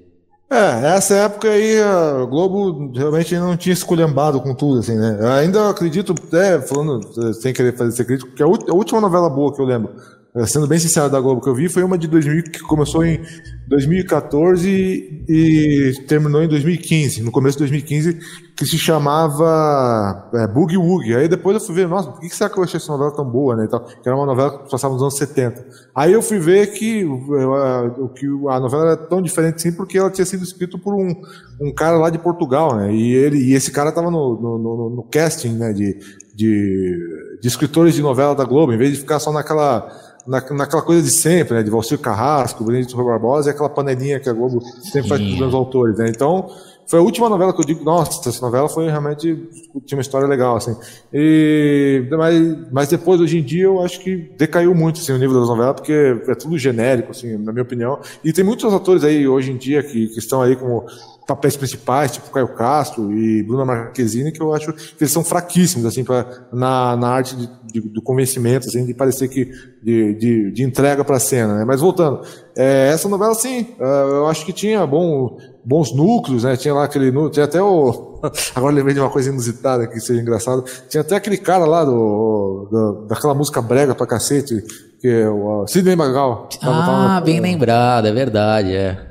É, 0.51 0.97
essa 0.97 1.15
época 1.15 1.47
aí 1.47 1.81
a 1.81 2.25
Globo 2.25 2.91
realmente 2.93 3.33
não 3.37 3.55
tinha 3.55 3.71
esculhambado 3.71 4.41
com 4.41 4.53
tudo, 4.53 4.79
assim, 4.79 4.97
né? 4.97 5.17
Eu 5.21 5.31
ainda 5.31 5.69
acredito, 5.69 6.11
até 6.11 6.59
falando, 6.59 7.33
sem 7.35 7.53
querer 7.53 7.77
fazer 7.77 7.93
ser 7.93 8.03
crítico, 8.03 8.31
que 8.35 8.43
a 8.43 8.47
última 8.47 8.99
novela 8.99 9.29
boa 9.29 9.53
que 9.55 9.61
eu 9.61 9.65
lembro 9.65 9.95
é, 9.95 10.20
sendo 10.45 10.65
bem 10.65 10.79
sincero, 10.79 11.09
da 11.09 11.19
Globo 11.19 11.41
que 11.41 11.49
eu 11.49 11.55
vi, 11.55 11.67
foi 11.67 11.83
uma 11.83 11.97
de 11.97 12.07
2000 12.07 12.43
que 12.43 12.59
começou 12.59 13.03
em 13.03 13.21
2014 13.67 15.25
e 15.27 15.93
terminou 16.07 16.41
em 16.41 16.47
2015, 16.47 17.21
no 17.21 17.31
começo 17.31 17.57
de 17.57 17.63
2015, 17.63 18.17
que 18.55 18.65
se 18.65 18.77
chamava 18.77 20.29
é, 20.33 20.47
Boogie 20.47 20.77
Woogie. 20.77 21.15
Aí 21.15 21.27
depois 21.27 21.55
eu 21.55 21.61
fui 21.61 21.75
ver, 21.75 21.87
nossa, 21.87 22.11
por 22.11 22.21
que 22.21 22.29
será 22.29 22.49
que 22.49 22.57
eu 22.57 22.63
achei 22.63 22.77
essa 22.77 22.91
novela 22.91 23.13
tão 23.13 23.25
boa, 23.25 23.57
né? 23.57 23.65
Então, 23.65 23.79
que 23.79 24.07
era 24.07 24.15
uma 24.15 24.25
novela 24.25 24.57
que 24.57 24.71
passava 24.71 24.93
nos 24.93 25.01
anos 25.01 25.17
70. 25.17 25.65
Aí 25.93 26.13
eu 26.13 26.21
fui 26.21 26.39
ver 26.39 26.67
que, 26.67 27.03
a, 27.03 28.09
que 28.15 28.25
a 28.49 28.59
novela 28.59 28.83
era 28.83 28.97
tão 28.97 29.21
diferente 29.21 29.55
assim, 29.55 29.73
porque 29.73 29.97
ela 29.97 30.09
tinha 30.09 30.25
sido 30.25 30.43
escrita 30.43 30.77
por 30.77 30.93
um, 30.93 31.13
um 31.61 31.73
cara 31.73 31.97
lá 31.97 32.09
de 32.09 32.19
Portugal, 32.19 32.75
né? 32.77 32.93
E, 32.93 33.13
ele, 33.13 33.37
e 33.37 33.53
esse 33.53 33.71
cara 33.71 33.89
estava 33.89 34.09
no, 34.09 34.39
no, 34.39 34.57
no, 34.57 34.89
no 34.95 35.03
casting, 35.03 35.57
né? 35.57 35.73
De, 35.73 35.97
de, 36.33 37.37
de 37.41 37.47
escritores 37.47 37.93
de 37.93 38.01
novela 38.01 38.33
da 38.33 38.45
Globo, 38.45 38.71
em 38.71 38.77
vez 38.77 38.91
de 38.91 38.97
ficar 38.97 39.19
só 39.19 39.31
naquela 39.31 39.91
na, 40.25 40.41
naquela 40.51 40.81
coisa 40.81 41.01
de 41.01 41.11
sempre, 41.11 41.55
né? 41.55 41.63
De 41.63 41.69
Valcir 41.69 41.99
Carrasco, 41.99 42.63
Benedito 42.63 42.95
Barbosa 42.95 43.49
e 43.49 43.51
aquela 43.51 43.69
panelinha 43.69 44.19
que 44.19 44.29
a 44.29 44.33
Globo 44.33 44.61
sempre 44.81 45.09
faz 45.09 45.21
com 45.21 45.47
os 45.47 45.53
autores, 45.53 45.97
né? 45.97 46.09
Então, 46.09 46.49
foi 46.91 46.99
a 46.99 47.01
última 47.01 47.29
novela 47.29 47.53
que 47.53 47.61
eu 47.61 47.65
digo, 47.65 47.85
nossa, 47.85 48.27
essa 48.27 48.41
novela 48.45 48.67
foi 48.67 48.89
realmente 48.89 49.47
tinha 49.85 49.97
uma 49.97 50.01
história 50.01 50.27
legal, 50.27 50.57
assim. 50.57 50.75
E, 51.13 52.05
mas, 52.11 52.57
mas 52.69 52.89
depois, 52.89 53.21
hoje 53.21 53.39
em 53.39 53.43
dia, 53.43 53.63
eu 53.63 53.81
acho 53.81 54.01
que 54.01 54.29
decaiu 54.37 54.75
muito 54.75 54.99
assim, 54.99 55.13
o 55.13 55.17
nível 55.17 55.39
das 55.39 55.47
novelas, 55.47 55.75
porque 55.75 55.93
é 56.27 56.35
tudo 56.35 56.57
genérico, 56.57 57.11
assim, 57.11 57.37
na 57.37 57.53
minha 57.53 57.63
opinião. 57.63 57.99
E 58.23 58.33
tem 58.33 58.43
muitos 58.43 58.73
atores 58.73 59.05
aí 59.05 59.25
hoje 59.25 59.51
em 59.51 59.57
dia 59.57 59.81
que, 59.81 60.07
que 60.07 60.19
estão 60.19 60.41
aí 60.41 60.55
como 60.57 60.85
papéis 61.27 61.55
principais, 61.55 62.11
tipo 62.11 62.29
Caio 62.29 62.49
Castro 62.55 63.11
e 63.13 63.43
Bruna 63.43 63.65
Marquezine, 63.65 64.31
que 64.31 64.41
eu 64.41 64.53
acho 64.53 64.73
que 64.73 65.03
eles 65.03 65.11
são 65.11 65.23
fraquíssimos, 65.23 65.85
assim, 65.85 66.03
pra, 66.03 66.25
na, 66.51 66.95
na 66.97 67.09
arte 67.09 67.35
de, 67.35 67.49
de, 67.71 67.81
do 67.81 68.01
convencimento, 68.01 68.67
assim, 68.67 68.85
de 68.85 68.93
parecer 68.93 69.27
que, 69.27 69.49
de, 69.81 70.13
de, 70.15 70.51
de 70.51 70.63
entrega 70.63 71.03
para 71.03 71.17
a 71.17 71.19
cena, 71.19 71.59
né? 71.59 71.65
Mas 71.65 71.79
voltando, 71.79 72.21
é, 72.55 72.89
essa 72.89 73.07
novela, 73.07 73.33
sim, 73.33 73.67
uh, 73.79 73.83
eu 73.83 74.27
acho 74.27 74.45
que 74.45 74.51
tinha 74.51 74.85
bom, 74.85 75.37
bons 75.63 75.93
núcleos, 75.93 76.43
né? 76.43 76.57
Tinha 76.57 76.73
lá 76.73 76.83
aquele, 76.83 77.11
tinha 77.29 77.45
até 77.45 77.61
o, 77.61 78.19
agora 78.55 78.73
lembrei 78.73 78.93
de 78.93 78.99
uma 78.99 79.09
coisa 79.09 79.29
inusitada 79.29 79.87
que 79.87 79.99
seja 79.99 80.21
engraçado, 80.21 80.65
tinha 80.89 81.01
até 81.01 81.15
aquele 81.15 81.37
cara 81.37 81.65
lá 81.65 81.85
do, 81.85 82.67
do 82.69 83.05
daquela 83.07 83.33
música 83.33 83.61
brega 83.61 83.95
pra 83.95 84.07
cacete, 84.07 84.63
que 84.99 85.07
é 85.07 85.29
o 85.29 85.65
Sidney 85.67 85.95
Magal. 85.95 86.49
Ah, 86.61 87.21
bem 87.23 87.39
lembrado, 87.39 88.07
é 88.07 88.11
verdade, 88.11 88.75
é. 88.75 89.10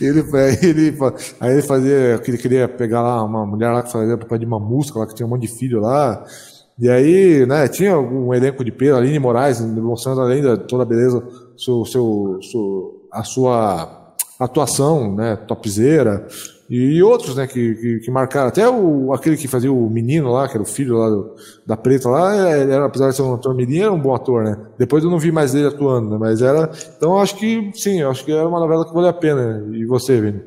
Ele, 0.00 0.20
ele, 0.62 0.96
aí 1.40 1.52
ele 1.52 1.62
fazia, 1.62 2.20
ele 2.26 2.38
queria 2.38 2.68
pegar 2.68 3.02
lá 3.02 3.22
uma 3.22 3.46
mulher 3.46 3.70
lá 3.70 3.82
que 3.82 3.92
fazia 3.92 4.16
papel 4.16 4.38
de 4.38 4.46
uma 4.46 4.60
música 4.60 4.98
lá, 4.98 5.06
que 5.06 5.14
tinha 5.14 5.26
um 5.26 5.30
monte 5.30 5.42
de 5.42 5.48
filho 5.48 5.80
lá. 5.80 6.24
E 6.78 6.90
aí, 6.90 7.46
né, 7.46 7.66
tinha 7.68 7.98
um 7.98 8.34
elenco 8.34 8.62
de 8.62 8.70
peso, 8.70 8.96
Aline 8.96 9.18
Moraes, 9.18 9.60
mostrando 9.60 10.20
além 10.20 10.42
de 10.42 10.58
toda 10.66 10.82
a 10.82 10.86
beleza, 10.86 11.22
seu, 11.56 11.84
seu, 11.86 12.38
seu, 12.42 13.08
a 13.10 13.22
sua 13.22 14.14
atuação, 14.38 15.14
né, 15.14 15.36
topzeira. 15.36 16.26
E 16.68 17.00
outros, 17.00 17.36
né, 17.36 17.46
que, 17.46 17.74
que, 17.76 17.98
que, 18.00 18.10
marcaram. 18.10 18.48
Até 18.48 18.68
o, 18.68 19.12
aquele 19.12 19.36
que 19.36 19.46
fazia 19.46 19.72
o 19.72 19.88
menino 19.88 20.32
lá, 20.32 20.48
que 20.48 20.54
era 20.54 20.62
o 20.62 20.66
filho 20.66 20.98
lá 20.98 21.08
do, 21.08 21.34
da 21.64 21.76
preta 21.76 22.08
lá, 22.08 22.48
é, 22.48 22.62
ele 22.62 22.72
era, 22.72 22.86
apesar 22.86 23.10
de 23.10 23.16
ser 23.16 23.22
um 23.22 23.34
ator 23.34 23.54
menino, 23.54 23.84
era 23.84 23.92
um 23.92 24.00
bom 24.00 24.14
ator, 24.14 24.42
né? 24.42 24.58
Depois 24.76 25.04
eu 25.04 25.10
não 25.10 25.18
vi 25.18 25.30
mais 25.30 25.54
ele 25.54 25.68
atuando, 25.68 26.10
né? 26.10 26.16
Mas 26.18 26.42
era. 26.42 26.68
Então 26.96 27.18
acho 27.20 27.36
que, 27.36 27.70
sim, 27.74 28.02
acho 28.02 28.24
que 28.24 28.32
era 28.32 28.48
uma 28.48 28.58
novela 28.58 28.84
que 28.84 28.92
valeu 28.92 29.10
a 29.10 29.12
pena. 29.12 29.64
E 29.72 29.84
você, 29.84 30.20
Vini? 30.20 30.40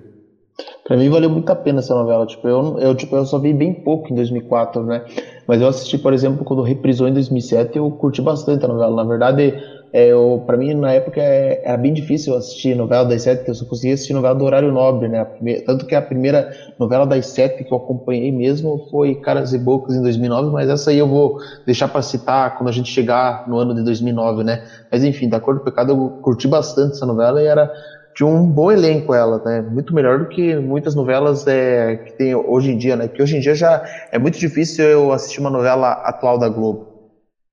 Pra 0.86 0.98
mim 0.98 1.10
valeu 1.10 1.30
muito 1.30 1.50
a 1.50 1.56
pena 1.56 1.80
essa 1.80 1.96
novela. 1.96 2.26
Tipo, 2.26 2.48
eu, 2.48 2.80
eu, 2.80 2.96
tipo, 2.96 3.16
eu 3.16 3.26
só 3.26 3.40
vi 3.40 3.54
bem 3.54 3.74
pouco 3.74 4.12
em 4.12 4.16
2004, 4.16 4.84
né? 4.84 5.06
Mas 5.48 5.62
eu 5.62 5.68
assisti, 5.68 5.98
por 5.98 6.14
exemplo, 6.14 6.44
quando 6.44 6.64
reprisou 6.64 7.08
em 7.08 7.14
2007, 7.14 7.78
eu 7.78 7.90
curti 7.92 8.22
bastante 8.22 8.66
a 8.66 8.68
novela. 8.68 9.04
Na 9.04 9.08
verdade, 9.08 9.54
eu, 9.92 10.44
pra 10.46 10.56
mim, 10.58 10.74
na 10.74 10.94
época, 10.94 11.20
é, 11.22 11.60
era 11.64 11.78
bem 11.78 11.92
difícil 11.94 12.36
assistir 12.36 12.76
novela 12.76 13.06
das 13.06 13.24
sete, 13.24 13.40
porque 13.40 13.52
eu 13.52 13.56
só 13.56 13.66
conseguia 13.66 13.94
assistir 13.96 14.14
novela 14.14 14.36
do 14.36 14.46
horário 14.46 14.72
nobre, 14.72 15.08
né? 15.08 15.26
Primeira, 15.26 15.64
tanto 15.64 15.86
que 15.86 15.96
a 15.96 16.02
primeira 16.02 16.48
novela 16.78 17.06
das 17.08 17.28
sete 17.28 17.64
que 17.64 17.74
eu 17.74 17.78
acompanhei 17.78 18.32
mesmo 18.32 18.80
foi 18.90 19.16
Caras 19.16 19.54
e 19.54 19.58
Bocas 19.58 19.96
em 19.96 20.02
2009, 20.02 20.52
mas 20.52 20.70
essa 20.70 20.92
aí 20.92 20.98
eu 20.98 21.08
vou 21.08 21.34
deixar 21.66 21.88
para 21.88 22.02
citar 22.02 22.54
quando 22.56 22.70
a 22.70 22.72
gente 22.72 22.90
chegar 22.90 23.42
no 23.48 23.58
ano 23.58 23.74
de 23.74 23.84
2009, 23.84 24.44
né? 24.44 24.60
Mas 24.92 25.04
enfim, 25.04 25.28
da 25.28 25.40
Cor 25.40 25.56
do 25.56 25.62
Pecado 25.62 25.92
eu 25.92 26.14
curti 26.22 26.48
bastante 26.48 26.92
essa 26.96 27.06
novela 27.06 27.42
e 27.42 27.46
era 27.46 27.70
de 28.16 28.24
um 28.24 28.46
bom 28.52 28.72
elenco 28.72 29.14
ela, 29.14 29.42
né? 29.46 29.62
Muito 29.62 29.94
melhor 29.94 30.20
do 30.20 30.28
que 30.28 30.60
muitas 30.60 30.94
novelas 30.96 31.46
é, 31.48 31.98
que 31.98 32.14
tem 32.18 32.36
hoje 32.36 32.72
em 32.72 32.78
dia, 32.78 32.96
né? 32.96 33.08
Que 33.08 33.22
hoje 33.22 33.38
em 33.38 33.40
dia 33.40 33.56
já 33.56 33.82
é 34.12 34.20
muito 34.20 34.38
difícil 34.38 34.86
eu 34.86 35.12
assistir 35.12 35.40
uma 35.40 35.50
novela 35.50 35.92
atual 36.04 36.38
da 36.38 36.50
Globo. 36.50 36.89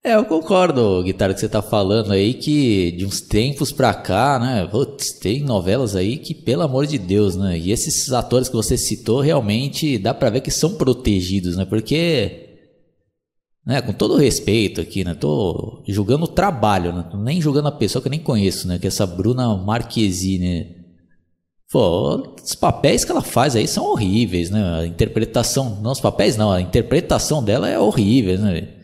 É, 0.06 0.14
eu 0.14 0.24
concordo, 0.24 1.02
Guitarra, 1.02 1.34
que 1.34 1.40
você 1.40 1.48
tá 1.48 1.60
falando 1.60 2.12
aí 2.12 2.32
que 2.32 2.92
de 2.92 3.04
uns 3.04 3.20
tempos 3.20 3.72
pra 3.72 3.92
cá, 3.92 4.38
né? 4.38 4.64
Putz, 4.64 5.10
tem 5.18 5.42
novelas 5.42 5.96
aí 5.96 6.16
que, 6.16 6.32
pelo 6.32 6.62
amor 6.62 6.86
de 6.86 6.96
Deus, 6.96 7.34
né? 7.34 7.58
E 7.58 7.72
esses 7.72 8.12
atores 8.12 8.48
que 8.48 8.54
você 8.54 8.78
citou, 8.78 9.20
realmente 9.20 9.98
dá 9.98 10.14
pra 10.14 10.30
ver 10.30 10.42
que 10.42 10.50
são 10.52 10.74
protegidos, 10.76 11.56
né? 11.56 11.64
Porque, 11.64 12.50
né, 13.66 13.82
com 13.82 13.92
todo 13.92 14.14
respeito 14.14 14.80
aqui, 14.80 15.02
né? 15.02 15.12
Tô 15.12 15.82
julgando 15.88 16.26
o 16.26 16.28
trabalho, 16.28 16.92
né? 16.92 17.04
Tô 17.10 17.16
nem 17.16 17.40
julgando 17.40 17.66
a 17.66 17.72
pessoa 17.72 18.00
que 18.00 18.06
eu 18.06 18.12
nem 18.12 18.20
conheço, 18.20 18.68
né? 18.68 18.78
Que 18.78 18.86
é 18.86 18.88
essa 18.88 19.08
Bruna 19.08 19.56
Marquezine, 19.56 20.38
né? 20.38 20.66
Pô, 21.68 22.32
os 22.40 22.54
papéis 22.54 23.04
que 23.04 23.10
ela 23.10 23.22
faz 23.22 23.56
aí 23.56 23.66
são 23.66 23.84
horríveis, 23.84 24.50
né? 24.50 24.62
A 24.82 24.86
interpretação, 24.86 25.80
não 25.82 25.90
os 25.90 26.00
papéis 26.00 26.36
não, 26.36 26.52
a 26.52 26.60
interpretação 26.60 27.42
dela 27.42 27.68
é 27.68 27.76
horrível, 27.76 28.38
né? 28.38 28.75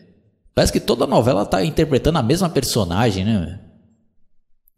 Parece 0.55 0.71
que 0.71 0.79
toda 0.79 1.07
novela 1.07 1.45
tá 1.45 1.65
interpretando 1.65 2.17
a 2.17 2.23
mesma 2.23 2.49
personagem, 2.49 3.25
né? 3.25 3.59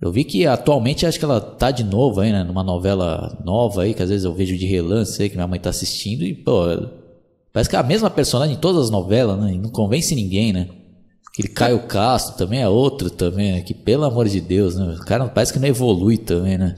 Eu 0.01 0.11
vi 0.11 0.23
que 0.23 0.45
atualmente 0.45 1.05
acho 1.05 1.19
que 1.19 1.25
ela 1.25 1.41
tá 1.41 1.71
de 1.71 1.83
novo 1.83 2.21
aí, 2.21 2.31
né? 2.31 2.43
Numa 2.43 2.63
novela 2.63 3.37
nova 3.43 3.83
aí, 3.83 3.93
que 3.93 4.03
às 4.03 4.09
vezes 4.09 4.25
eu 4.25 4.33
vejo 4.33 4.57
de 4.57 4.65
relance 4.65 5.21
aí, 5.21 5.29
que 5.29 5.35
minha 5.35 5.47
mãe 5.47 5.59
tá 5.59 5.69
assistindo 5.69 6.23
e, 6.23 6.33
pô, 6.33 6.63
parece 7.51 7.69
que 7.69 7.75
é 7.75 7.79
a 7.79 7.83
mesma 7.83 8.09
personagem 8.09 8.55
em 8.55 8.59
todas 8.59 8.85
as 8.85 8.89
novelas, 8.89 9.39
né? 9.39 9.53
E 9.53 9.57
não 9.57 9.69
convence 9.69 10.15
ninguém, 10.15 10.53
né? 10.53 10.69
Aquele 11.27 11.49
Caio 11.49 11.85
Castro 11.87 12.37
também 12.37 12.61
é 12.61 12.69
outro 12.69 13.09
também, 13.09 13.53
né? 13.53 13.61
Que 13.61 13.73
pelo 13.73 14.05
amor 14.05 14.29
de 14.29 14.39
Deus, 14.39 14.75
né? 14.75 14.95
O 14.95 15.05
cara 15.05 15.27
parece 15.27 15.51
que 15.51 15.59
não 15.59 15.67
evolui 15.67 16.17
também, 16.17 16.57
né? 16.57 16.75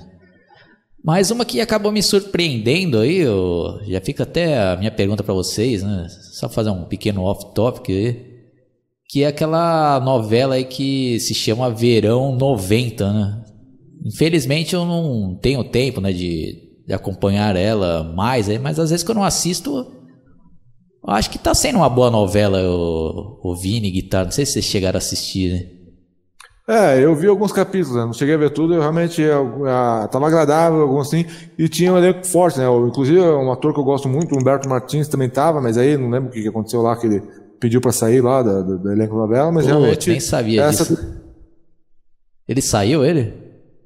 Mas 1.04 1.30
uma 1.30 1.46
que 1.46 1.62
acabou 1.62 1.92
me 1.92 2.02
surpreendendo 2.02 2.98
aí, 2.98 3.18
eu, 3.18 3.80
já 3.88 4.02
fica 4.02 4.24
até 4.24 4.60
a 4.60 4.76
minha 4.76 4.92
pergunta 4.92 5.24
para 5.24 5.34
vocês, 5.34 5.84
né? 5.84 6.08
Só 6.34 6.50
fazer 6.50 6.72
um 6.72 6.86
pequeno 6.86 7.22
off-topic 7.24 7.90
aí 7.90 8.27
que 9.08 9.24
é 9.24 9.28
aquela 9.28 10.00
novela 10.02 10.56
aí 10.56 10.66
que 10.66 11.20
se 11.20 11.34
chama 11.34 11.70
Verão 11.70 12.36
90, 12.36 13.14
né? 13.14 13.44
Infelizmente 14.06 14.76
eu 14.76 14.86
não 14.86 15.38
tenho 15.42 15.64
tempo, 15.64 16.02
né, 16.02 16.12
de, 16.12 16.56
de 16.86 16.94
acompanhar 16.94 17.56
ela 17.56 18.04
mais, 18.16 18.50
aí, 18.50 18.60
mas 18.60 18.78
às 18.80 18.90
vezes 18.90 19.04
que 19.04 19.12
eu 19.12 19.16
não 19.16 19.24
assisto, 19.24 19.88
acho 21.06 21.30
que 21.30 21.40
tá 21.40 21.54
sendo 21.54 21.78
uma 21.78 21.90
boa 21.90 22.12
novela 22.12 22.62
o, 22.62 23.40
o 23.44 23.56
Vini 23.56 23.90
Guitar, 23.90 24.26
não 24.26 24.32
sei 24.32 24.46
se 24.46 24.54
vocês 24.54 24.66
chegaram 24.66 24.98
a 24.98 25.00
assistir, 25.00 25.54
né? 25.54 25.78
É, 26.70 27.02
eu 27.02 27.16
vi 27.16 27.28
alguns 27.28 27.54
capítulos, 27.54 27.96
né? 27.96 28.04
não 28.04 28.12
cheguei 28.12 28.36
a 28.36 28.38
ver 28.38 28.50
tudo, 28.50 28.74
eu 28.74 28.82
realmente 28.82 29.22
estava 29.22 30.26
ah, 30.26 30.28
agradável, 30.28 30.82
alguns 30.82 31.08
assim, 31.08 31.26
e 31.58 31.70
tinha 31.70 31.94
um 31.94 31.98
elenco 31.98 32.28
forte, 32.28 32.60
né? 32.60 32.66
Inclusive 32.86 33.22
um 33.22 33.50
ator 33.54 33.74
que 33.74 33.80
eu 33.80 33.86
gosto 33.86 34.10
muito, 34.10 34.36
Humberto 34.36 34.68
Martins 34.68 35.08
também 35.08 35.30
estava, 35.30 35.62
mas 35.62 35.78
aí 35.78 35.96
não 35.96 36.10
lembro 36.10 36.28
o 36.28 36.32
que 36.34 36.46
aconteceu 36.46 36.82
lá, 36.82 36.98
que 36.98 37.08
ele 37.08 37.24
pediu 37.60 37.82
para 37.82 37.92
sair 37.92 38.22
lá 38.22 38.42
do, 38.42 38.64
do, 38.64 38.80
do 38.80 38.92
elenco 38.92 39.16
da 39.16 39.22
novela, 39.22 39.52
mas 39.52 39.66
Pô, 39.66 39.72
realmente. 39.72 40.10
nem 40.10 40.20
sabia 40.20 40.64
essa... 40.64 40.84
disso. 40.84 41.18
Ele 42.48 42.62
saiu, 42.62 43.04
ele? 43.04 43.34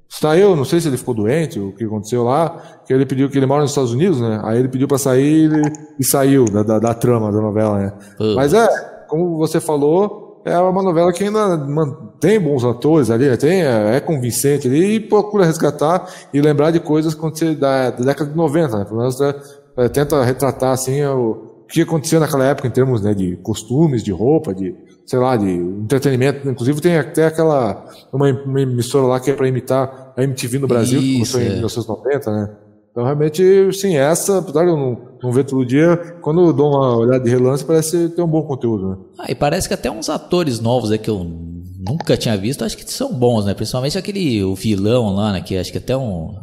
Saiu, 0.07 0.55
não 0.55 0.65
sei 0.65 0.81
se 0.81 0.89
ele 0.89 0.97
ficou 0.97 1.13
doente, 1.13 1.57
o 1.57 1.71
que 1.71 1.85
aconteceu 1.85 2.23
lá, 2.23 2.81
que 2.85 2.93
ele 2.93 3.05
pediu 3.05 3.29
que 3.29 3.37
ele 3.37 3.45
mora 3.45 3.61
nos 3.61 3.71
Estados 3.71 3.93
Unidos, 3.93 4.19
né? 4.19 4.41
Aí 4.43 4.59
ele 4.59 4.67
pediu 4.67 4.87
para 4.87 4.97
sair 4.97 5.49
e, 5.49 6.01
e 6.01 6.03
saiu 6.03 6.45
da, 6.45 6.63
da, 6.63 6.79
da, 6.79 6.93
trama 6.93 7.31
da 7.31 7.39
novela, 7.39 7.79
né? 7.79 7.93
Mas 8.35 8.53
é, 8.53 8.67
como 9.07 9.37
você 9.37 9.61
falou, 9.61 10.41
é 10.45 10.57
uma 10.59 10.83
novela 10.83 11.13
que 11.13 11.23
ainda 11.23 11.55
mantém 11.57 12.41
bons 12.41 12.65
atores 12.65 13.09
ali, 13.09 13.29
né? 13.29 13.37
tem, 13.37 13.63
é, 13.63 13.95
é 13.95 13.99
convincente 14.01 14.67
ali 14.67 14.95
e 14.95 14.99
procura 14.99 15.45
resgatar 15.45 16.05
e 16.33 16.41
lembrar 16.41 16.71
de 16.71 16.81
coisas 16.81 17.15
da, 17.57 17.91
da 17.91 18.03
década 18.03 18.29
de 18.29 18.35
90, 18.35 18.79
né? 18.79 18.83
Pelo 18.83 18.97
menos 18.97 19.17
é, 19.21 19.87
tenta 19.87 20.21
retratar 20.25 20.71
assim 20.73 21.03
o 21.05 21.50
que 21.71 21.81
acontecia 21.81 22.19
naquela 22.19 22.45
época 22.45 22.67
em 22.67 22.71
termos 22.71 23.01
né, 23.01 23.13
de 23.13 23.37
costumes, 23.37 24.03
de 24.03 24.11
roupa, 24.11 24.53
de, 24.53 24.75
sei 25.05 25.17
lá, 25.17 25.37
de 25.37 25.49
entretenimento. 25.49 26.47
Inclusive 26.47 26.81
tem 26.81 26.97
até 26.97 27.27
aquela, 27.27 27.85
uma, 28.11 28.29
uma 28.29 28.61
emissora 28.61 29.07
lá 29.07 29.19
que 29.19 29.31
é 29.31 29.33
para 29.33 29.47
imitar 29.47 30.13
a 30.15 30.23
MTV 30.23 30.59
no 30.59 30.67
Brasil, 30.67 30.99
Isso, 30.99 31.07
que 31.07 31.13
começou 31.13 31.39
é. 31.39 31.45
em 31.45 31.49
1990, 31.53 32.31
né? 32.31 32.55
Então, 32.91 33.05
realmente, 33.05 33.71
sim, 33.71 33.95
essa, 33.95 34.39
apesar 34.39 34.65
de 34.65 34.69
eu 34.71 34.75
não, 34.75 35.01
não 35.23 35.31
ver 35.31 35.45
todo 35.45 35.65
dia, 35.65 35.95
quando 36.21 36.41
eu 36.47 36.51
dou 36.51 36.71
uma 36.71 36.97
olhada 36.97 37.23
de 37.23 37.29
relance, 37.29 37.63
parece 37.63 38.09
ter 38.09 38.21
um 38.21 38.27
bom 38.27 38.43
conteúdo, 38.43 38.89
né? 38.89 38.97
Ah, 39.17 39.31
e 39.31 39.35
parece 39.35 39.69
que 39.69 39.73
até 39.73 39.89
uns 39.89 40.09
atores 40.09 40.59
novos 40.59 40.91
aí 40.91 40.97
que 40.97 41.09
eu 41.09 41.23
nunca 41.23 42.17
tinha 42.17 42.35
visto, 42.35 42.65
acho 42.65 42.75
que 42.75 42.91
são 42.91 43.13
bons, 43.13 43.45
né? 43.45 43.53
Principalmente 43.53 43.97
aquele, 43.97 44.43
o 44.43 44.55
vilão 44.55 45.15
lá, 45.15 45.31
né? 45.31 45.41
Que 45.41 45.57
acho 45.57 45.71
que 45.71 45.77
até 45.77 45.95
um... 45.95 46.35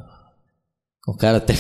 O 1.07 1.14
cara 1.14 1.37
até 1.37 1.55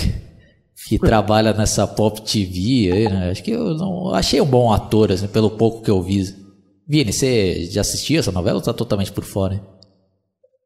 que 0.86 0.98
trabalha 0.98 1.52
nessa 1.52 1.86
Pop 1.86 2.20
TV, 2.22 3.08
né? 3.08 3.30
Acho 3.30 3.42
que 3.42 3.50
eu 3.50 3.74
não 3.74 4.14
achei 4.14 4.40
um 4.40 4.46
bom 4.46 4.72
ator, 4.72 5.10
assim, 5.10 5.26
pelo 5.26 5.50
pouco 5.50 5.82
que 5.82 5.90
eu 5.90 6.02
vi. 6.02 6.24
Vini, 6.86 7.12
você 7.12 7.64
já 7.64 7.80
assistiu 7.80 8.20
essa 8.20 8.32
novela 8.32 8.56
ou 8.56 8.62
tá 8.62 8.72
totalmente 8.72 9.12
por 9.12 9.24
fora? 9.24 9.54
Hein? 9.54 9.60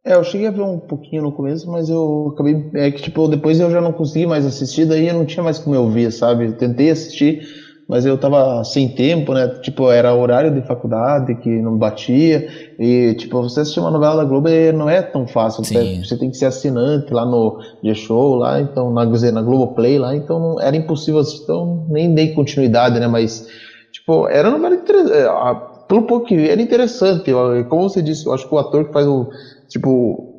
É, 0.04 0.14
eu 0.14 0.24
cheguei 0.24 0.48
a 0.48 0.50
ver 0.50 0.62
um 0.62 0.78
pouquinho 0.78 1.22
no 1.22 1.32
começo, 1.32 1.70
mas 1.70 1.88
eu 1.88 2.32
acabei. 2.34 2.70
É 2.74 2.90
que, 2.90 3.02
tipo, 3.02 3.28
depois 3.28 3.60
eu 3.60 3.70
já 3.70 3.80
não 3.80 3.92
consegui 3.92 4.26
mais 4.26 4.44
assistir, 4.44 4.84
daí 4.84 5.08
eu 5.08 5.14
não 5.14 5.24
tinha 5.24 5.42
mais 5.42 5.58
como 5.58 5.76
eu 5.76 5.88
ver, 5.88 6.10
sabe? 6.10 6.46
Eu 6.46 6.56
tentei 6.56 6.90
assistir, 6.90 7.46
mas 7.88 8.06
eu 8.06 8.16
tava 8.16 8.62
sem 8.64 8.88
tempo, 8.88 9.34
né? 9.34 9.48
Tipo, 9.60 9.90
era 9.90 10.14
horário 10.14 10.50
de 10.50 10.62
faculdade 10.62 11.34
que 11.36 11.48
não 11.60 11.76
batia. 11.76 12.48
E, 12.78 13.14
tipo, 13.14 13.42
você 13.42 13.60
assistir 13.60 13.80
uma 13.80 13.90
novela 13.90 14.16
da 14.16 14.24
Globo 14.24 14.48
não 14.74 14.88
é 14.88 15.02
tão 15.02 15.26
fácil. 15.26 15.64
Sim. 15.64 16.02
Você 16.02 16.16
tem 16.16 16.30
que 16.30 16.36
ser 16.36 16.46
assinante 16.46 17.12
lá 17.12 17.26
no 17.26 17.58
G-Show, 17.82 18.36
lá, 18.36 18.60
então, 18.60 18.92
na, 18.92 19.04
na 19.04 19.42
Globoplay, 19.42 19.98
lá, 19.98 20.16
então 20.16 20.38
não, 20.38 20.60
era 20.60 20.76
impossível 20.76 21.20
assistir, 21.20 21.42
então 21.42 21.86
nem 21.88 22.14
dei 22.14 22.32
continuidade, 22.32 22.98
né? 22.98 23.06
Mas, 23.06 23.46
tipo, 23.92 24.26
era 24.28 24.48
uma 24.48 24.58
novela 24.58 24.76
interessante. 24.76 25.16
É, 25.16 25.72
pelo 25.88 26.02
pouco 26.02 26.26
que 26.26 26.36
vi, 26.36 26.48
era 26.48 26.62
interessante. 26.62 27.30
Como 27.68 27.88
você 27.88 28.00
disse, 28.00 28.24
eu 28.24 28.32
acho 28.32 28.48
que 28.48 28.54
o 28.54 28.58
ator 28.58 28.86
que 28.86 28.92
faz 28.92 29.06
o. 29.06 29.28
Tipo, 29.68 30.31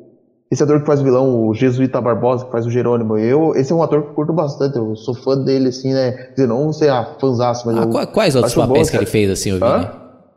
esse 0.54 0.62
ator 0.62 0.80
que 0.80 0.86
faz 0.86 1.00
o 1.00 1.04
vilão, 1.04 1.48
o 1.48 1.52
Jesuíta 1.52 2.00
Barbosa, 2.00 2.44
que 2.44 2.52
faz 2.52 2.64
o 2.64 2.70
Jerônimo, 2.70 3.18
eu, 3.18 3.54
esse 3.56 3.72
é 3.72 3.74
um 3.74 3.82
ator 3.82 4.02
que 4.02 4.08
eu 4.10 4.14
curto 4.14 4.32
bastante, 4.32 4.76
eu 4.76 4.94
sou 4.94 5.14
fã 5.14 5.36
dele, 5.36 5.68
assim, 5.68 5.92
né? 5.92 6.28
Dizer, 6.30 6.46
não 6.46 6.72
sei 6.72 6.88
a 6.88 7.00
ah, 7.00 7.04
fãzaço, 7.20 7.66
mas. 7.66 7.76
Ah, 7.76 8.06
quais 8.06 8.36
outros 8.36 8.54
papéis 8.54 8.88
que 8.88 8.96
ele 8.96 9.06
fez, 9.06 9.30
assim, 9.30 9.52
Vini? 9.52 9.88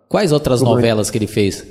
Quais 0.10 0.32
outras 0.32 0.62
novelas 0.62 1.12
que 1.12 1.18
ele 1.18 1.28
fez? 1.28 1.66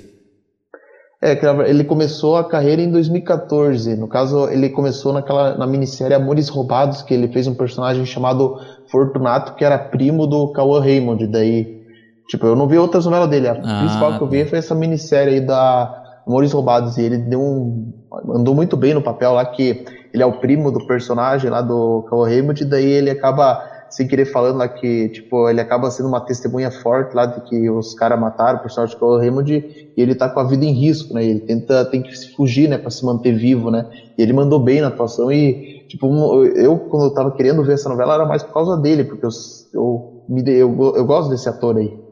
É, 1.20 1.36
ele 1.68 1.82
começou 1.82 2.36
a 2.36 2.44
carreira 2.44 2.80
em 2.80 2.90
2014. 2.90 3.96
No 3.96 4.06
caso, 4.06 4.48
ele 4.48 4.68
começou 4.68 5.12
naquela 5.12 5.56
na 5.56 5.66
minissérie 5.66 6.14
Amores 6.14 6.48
Roubados, 6.48 7.02
que 7.02 7.14
ele 7.14 7.28
fez 7.28 7.46
um 7.46 7.54
personagem 7.54 8.04
chamado 8.06 8.60
Fortunato, 8.92 9.54
que 9.54 9.64
era 9.64 9.78
primo 9.78 10.26
do 10.26 10.52
Cauã 10.52 10.78
Raymond. 10.80 11.26
Daí, 11.26 11.82
tipo, 12.28 12.46
eu 12.46 12.54
não 12.54 12.68
vi 12.68 12.78
outras 12.78 13.06
novelas 13.06 13.28
dele. 13.28 13.48
A 13.48 13.52
ah, 13.52 13.78
principal 13.80 14.18
que 14.18 14.22
eu 14.22 14.28
vi 14.28 14.44
tá. 14.44 14.50
foi 14.50 14.58
essa 14.58 14.74
minissérie 14.74 15.34
aí 15.34 15.40
da 15.40 16.22
Amores 16.26 16.52
Roubados. 16.52 16.98
E 16.98 17.02
ele 17.02 17.18
deu 17.18 17.40
um 17.40 17.92
andou 18.30 18.54
muito 18.54 18.76
bem 18.76 18.94
no 18.94 19.02
papel 19.02 19.32
lá, 19.32 19.44
que 19.44 19.84
ele 20.12 20.22
é 20.22 20.26
o 20.26 20.32
primo 20.32 20.70
do 20.70 20.86
personagem 20.86 21.50
lá 21.50 21.60
do 21.60 22.04
Cauã 22.08 22.26
Raymond, 22.26 22.62
e 22.62 22.66
daí 22.66 22.86
ele 22.86 23.10
acaba, 23.10 23.60
sem 23.90 24.06
querer 24.06 24.24
falando 24.24 24.56
lá 24.56 24.68
que, 24.68 25.08
tipo, 25.10 25.48
ele 25.48 25.60
acaba 25.60 25.90
sendo 25.90 26.08
uma 26.08 26.20
testemunha 26.20 26.70
forte 26.70 27.14
lá 27.14 27.26
de 27.26 27.40
que 27.42 27.68
os 27.68 27.94
caras 27.94 28.18
mataram 28.18 28.58
o 28.58 28.62
personagem 28.62 28.96
do 28.96 29.00
Cauã 29.00 29.18
Raymond 29.18 29.52
e 29.52 30.00
ele 30.00 30.14
tá 30.14 30.28
com 30.28 30.40
a 30.40 30.44
vida 30.44 30.64
em 30.64 30.72
risco, 30.72 31.12
né, 31.14 31.24
ele 31.24 31.40
tenta, 31.40 31.84
tem 31.84 32.02
que 32.02 32.10
fugir, 32.34 32.68
né, 32.68 32.78
pra 32.78 32.90
se 32.90 33.04
manter 33.04 33.32
vivo, 33.32 33.70
né, 33.70 33.86
e 34.16 34.22
ele 34.22 34.32
mandou 34.32 34.58
bem 34.58 34.80
na 34.80 34.88
atuação 34.88 35.30
e, 35.30 35.84
tipo, 35.88 36.06
eu, 36.54 36.78
quando 36.78 37.04
eu 37.04 37.14
tava 37.14 37.30
querendo 37.32 37.64
ver 37.64 37.74
essa 37.74 37.88
novela, 37.88 38.14
era 38.14 38.24
mais 38.24 38.42
por 38.42 38.52
causa 38.52 38.76
dele, 38.76 39.04
porque 39.04 39.26
eu, 39.26 39.30
eu, 39.74 40.24
me, 40.28 40.42
eu, 40.48 40.94
eu 40.96 41.04
gosto 41.04 41.30
desse 41.30 41.48
ator 41.48 41.76
aí. 41.76 42.06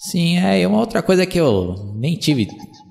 Sim, 0.00 0.38
é, 0.38 0.64
uma 0.64 0.78
outra 0.78 1.02
coisa 1.02 1.26
que 1.26 1.38
eu 1.38 1.74
nem 1.96 2.14
tive 2.14 2.46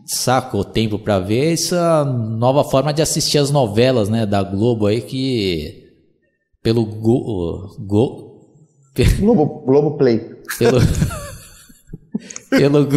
saco 0.08 0.60
o 0.60 0.64
tempo 0.64 0.98
para 0.98 1.20
ver 1.20 1.54
essa 1.54 2.06
nova 2.06 2.64
forma 2.64 2.94
de 2.94 3.02
assistir 3.02 3.38
as 3.38 3.52
novelas, 3.52 4.08
né, 4.08 4.26
da 4.26 4.42
Globo 4.42 4.88
aí 4.88 5.02
que 5.02 5.86
pelo 6.64 6.86
go, 6.86 7.76
go 7.80 8.28
Globo 9.20 9.64
Globo 9.66 9.98
Play. 9.98 10.20
Pelo 10.58 10.80
pelo 12.50 12.88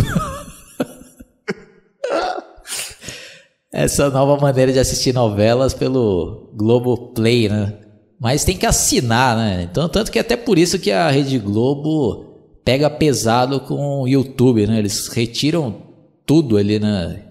essa 3.72 4.10
nova 4.10 4.40
maneira 4.40 4.72
de 4.72 4.78
assistir 4.78 5.12
novelas 5.12 5.74
pelo 5.74 6.50
Globo 6.54 7.12
Play, 7.12 7.48
né? 7.48 7.78
Mas 8.18 8.44
tem 8.44 8.56
que 8.56 8.66
assinar, 8.66 9.36
né? 9.36 9.62
Então, 9.70 9.88
tanto 9.88 10.10
que 10.10 10.18
até 10.18 10.36
por 10.36 10.58
isso 10.58 10.78
que 10.78 10.90
a 10.90 11.10
Rede 11.10 11.38
Globo 11.38 12.30
pega 12.64 12.90
pesado 12.90 13.60
com 13.60 14.02
o 14.02 14.08
YouTube, 14.08 14.66
né? 14.66 14.78
Eles 14.78 15.08
retiram 15.08 15.89
tudo 16.26 16.56
ali, 16.56 16.78
né? 16.78 17.30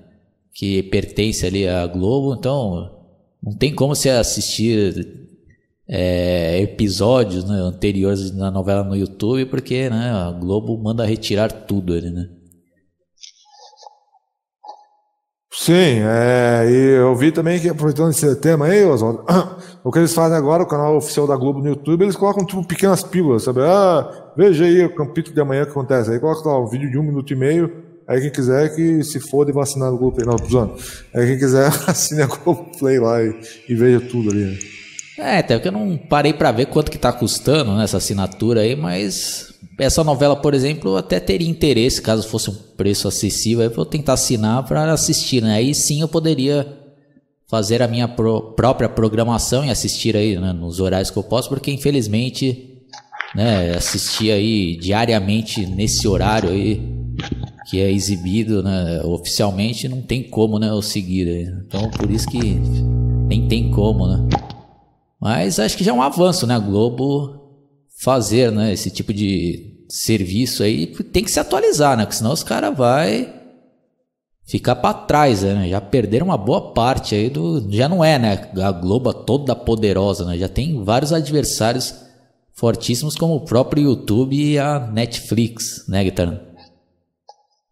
que 0.60 0.84
pertence 0.84 1.46
ali 1.46 1.66
à 1.66 1.88
Globo, 1.88 2.36
então 2.38 2.92
não 3.42 3.56
tem 3.56 3.74
como 3.74 3.96
você 3.96 4.10
assistir 4.10 5.08
é, 5.88 6.60
episódios 6.62 7.46
né, 7.46 7.56
anteriores 7.56 8.36
na 8.36 8.52
novela 8.52 8.84
no 8.84 8.94
YouTube, 8.94 9.46
porque 9.46 9.90
né, 9.90 10.12
a 10.12 10.32
Globo 10.32 10.78
manda 10.78 11.06
retirar 11.06 11.50
tudo 11.50 11.94
ali, 11.94 12.12
né? 12.12 12.28
Sim, 15.50 16.02
é, 16.04 16.70
e 16.70 16.98
eu 16.98 17.16
vi 17.16 17.32
também 17.32 17.58
que, 17.60 17.70
aproveitando 17.70 18.10
esse 18.12 18.36
tema 18.42 18.66
aí, 18.66 18.84
o 19.82 19.92
que 19.92 20.00
eles 20.00 20.14
fazem 20.14 20.38
agora, 20.38 20.64
o 20.64 20.68
canal 20.68 20.98
oficial 20.98 21.26
da 21.26 21.38
Globo 21.38 21.60
no 21.60 21.70
YouTube, 21.70 22.04
eles 22.04 22.18
colocam 22.18 22.46
tipo 22.46 22.68
pequenas 22.68 23.02
pílulas, 23.02 23.44
sabe? 23.44 23.62
Ah, 23.62 24.34
veja 24.36 24.66
aí 24.66 24.86
o 24.86 24.94
capítulo 24.94 25.34
de 25.34 25.42
amanhã 25.42 25.64
que 25.64 25.72
acontece. 25.72 26.12
Aí 26.12 26.20
coloca 26.20 26.48
lá 26.50 26.60
um 26.62 26.68
vídeo 26.68 26.92
de 26.92 26.98
um 26.98 27.04
minuto 27.04 27.32
e 27.32 27.36
meio, 27.36 27.89
aí 28.10 28.22
quem 28.22 28.32
quiser 28.32 28.76
que 28.76 29.04
se 29.04 29.20
for 29.20 29.48
e 29.48 29.52
vacinar 29.52 29.92
no 29.92 29.98
Globo 29.98 30.16
Play, 30.16 30.28
não, 30.28 30.36
tô 30.36 30.76
Aí 31.14 31.28
quem 31.28 31.38
quiser 31.38 31.68
assine 31.88 32.24
a 32.24 32.26
Globo 32.26 32.72
Play 32.78 33.00
lá 33.00 33.24
e, 33.24 33.36
e 33.70 33.76
veja 33.76 34.02
tudo 34.02 34.32
ali. 34.32 34.46
Né? 34.46 34.58
É, 35.20 35.38
até 35.40 35.56
porque 35.56 35.68
eu 35.68 35.74
não 35.74 35.98
parei 35.98 36.34
para 36.34 36.52
ver 36.52 36.68
quanto 36.68 36.90
que 36.90 36.98
tá 36.98 37.12
custando 37.12 37.76
né, 37.76 37.84
essa 37.84 37.98
assinatura 37.98 38.62
aí, 38.62 38.76
mas 38.76 39.54
essa 39.78 40.04
novela, 40.04 40.36
por 40.36 40.54
exemplo, 40.54 40.96
até 40.96 41.20
teria 41.20 41.50
interesse, 41.50 42.02
caso 42.02 42.28
fosse 42.28 42.50
um 42.50 42.56
preço 42.56 43.08
acessível, 43.08 43.62
aí 43.62 43.68
eu 43.68 43.76
vou 43.76 43.86
tentar 43.86 44.14
assinar 44.14 44.64
para 44.64 44.92
assistir, 44.92 45.44
né? 45.44 45.56
Aí 45.56 45.76
sim 45.76 46.02
eu 46.02 46.08
poderia 46.08 46.66
fazer 47.48 47.82
a 47.82 47.88
minha 47.88 48.08
pro, 48.08 48.54
própria 48.54 48.88
programação 48.88 49.66
e 49.66 49.70
assistir 49.70 50.16
aí 50.16 50.38
né, 50.38 50.54
nos 50.54 50.80
horários 50.80 51.12
que 51.12 51.18
eu 51.18 51.24
posso, 51.24 51.50
porque 51.50 51.72
infelizmente, 51.72 52.82
né, 53.36 53.76
assistir 53.76 54.32
aí 54.32 54.78
diariamente 54.78 55.66
nesse 55.66 56.08
horário 56.08 56.50
aí 56.50 56.99
que 57.70 57.80
é 57.80 57.92
exibido, 57.92 58.64
né, 58.64 59.02
oficialmente, 59.04 59.88
não 59.88 60.02
tem 60.02 60.24
como, 60.24 60.58
né, 60.58 60.70
eu 60.70 60.82
seguir. 60.82 61.28
Aí. 61.28 61.44
Então, 61.68 61.90
por 61.92 62.10
isso 62.10 62.28
que 62.28 62.40
nem 63.28 63.48
tem 63.48 63.70
como, 63.70 64.08
né? 64.08 64.28
Mas 65.22 65.60
acho 65.60 65.78
que 65.78 65.84
já 65.84 65.92
é 65.92 65.94
um 65.94 66.02
avanço, 66.02 66.48
né? 66.48 66.56
A 66.56 66.60
Globo 66.60 67.40
fazer 68.02 68.52
né, 68.52 68.74
esse 68.74 68.90
tipo 68.90 69.14
de 69.14 69.86
serviço 69.88 70.64
aí 70.64 70.88
tem 70.88 71.24
que 71.24 71.32
se 71.32 71.40
atualizar, 71.40 71.96
né? 71.96 72.06
Porque 72.06 72.18
senão 72.18 72.32
os 72.32 72.42
caras 72.42 72.76
vai 72.76 73.36
ficar 74.48 74.78
para 74.78 74.94
trás, 74.94 75.44
né? 75.44 75.70
Já 75.70 75.80
perderam 75.80 76.28
uma 76.28 76.38
boa 76.38 76.74
parte 76.74 77.14
aí 77.14 77.30
do. 77.30 77.68
Já 77.70 77.88
não 77.88 78.04
é, 78.04 78.18
né? 78.18 78.50
A 78.64 78.72
Globo 78.72 79.14
toda 79.14 79.56
poderosa, 79.56 80.26
né? 80.26 80.38
Já 80.38 80.48
tem 80.48 80.84
vários 80.84 81.14
adversários 81.14 81.94
fortíssimos 82.54 83.16
como 83.16 83.36
o 83.36 83.42
próprio 83.42 83.84
YouTube 83.84 84.36
e 84.36 84.58
a 84.58 84.80
Netflix, 84.80 85.86
né, 85.88 86.04
Guitarra? 86.04 86.49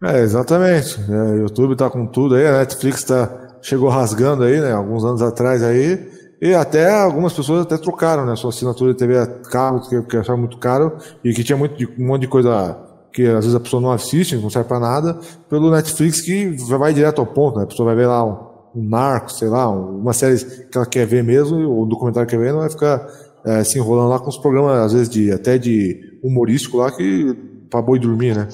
É, 0.03 0.19
exatamente. 0.19 0.99
É, 1.09 1.37
YouTube 1.41 1.75
tá 1.75 1.89
com 1.89 2.05
tudo 2.05 2.35
aí, 2.35 2.45
a 2.45 2.59
Netflix 2.59 3.03
tá, 3.03 3.57
chegou 3.61 3.89
rasgando 3.89 4.43
aí, 4.43 4.61
né? 4.61 4.71
Alguns 4.71 5.03
anos 5.03 5.21
atrás 5.21 5.63
aí. 5.63 6.17
E 6.39 6.53
até 6.53 6.93
algumas 7.01 7.33
pessoas 7.33 7.63
até 7.63 7.77
trocaram, 7.77 8.25
né? 8.25 8.35
Sua 8.35 8.51
assinatura 8.51 8.93
de 8.93 8.99
TV 8.99 9.17
a 9.17 9.25
cabo, 9.25 9.81
que, 9.89 9.99
que 10.03 10.17
achavam 10.17 10.41
muito 10.41 10.57
caro, 10.59 10.97
e 11.23 11.33
que 11.33 11.43
tinha 11.43 11.57
muito 11.57 11.75
de, 11.75 11.87
um 11.99 12.05
monte 12.05 12.21
de 12.21 12.27
coisa 12.27 12.77
que 13.11 13.25
às 13.25 13.45
vezes 13.45 13.55
a 13.55 13.59
pessoa 13.59 13.81
não 13.81 13.91
assiste, 13.91 14.35
não 14.35 14.49
serve 14.49 14.67
pra 14.67 14.79
nada, 14.79 15.17
pelo 15.49 15.71
Netflix 15.71 16.21
que 16.21 16.49
vai 16.77 16.93
direto 16.93 17.19
ao 17.19 17.25
ponto, 17.25 17.57
né? 17.57 17.63
A 17.63 17.67
pessoa 17.67 17.87
vai 17.87 17.95
ver 17.95 18.05
lá 18.05 18.23
um, 18.23 18.79
um 18.79 18.87
narco, 18.87 19.31
sei 19.31 19.47
lá, 19.47 19.67
uma 19.67 20.13
série 20.13 20.37
que 20.37 20.77
ela 20.77 20.85
quer 20.85 21.07
ver 21.07 21.23
mesmo, 21.23 21.57
ou 21.67 21.85
um 21.85 21.87
documentário 21.87 22.29
que 22.29 22.35
quer 22.35 22.41
ver, 22.43 22.51
não 22.51 22.59
vai 22.59 22.69
ficar 22.69 23.07
é, 23.43 23.63
se 23.63 23.79
enrolando 23.79 24.09
lá 24.09 24.19
com 24.19 24.29
os 24.29 24.37
programas, 24.37 24.77
às 24.77 24.93
vezes, 24.93 25.09
de, 25.09 25.31
até 25.31 25.57
de 25.57 26.19
humorístico 26.21 26.77
lá, 26.77 26.91
que 26.91 27.35
pra 27.71 27.81
boi 27.81 27.97
dormir, 27.97 28.35
né? 28.35 28.47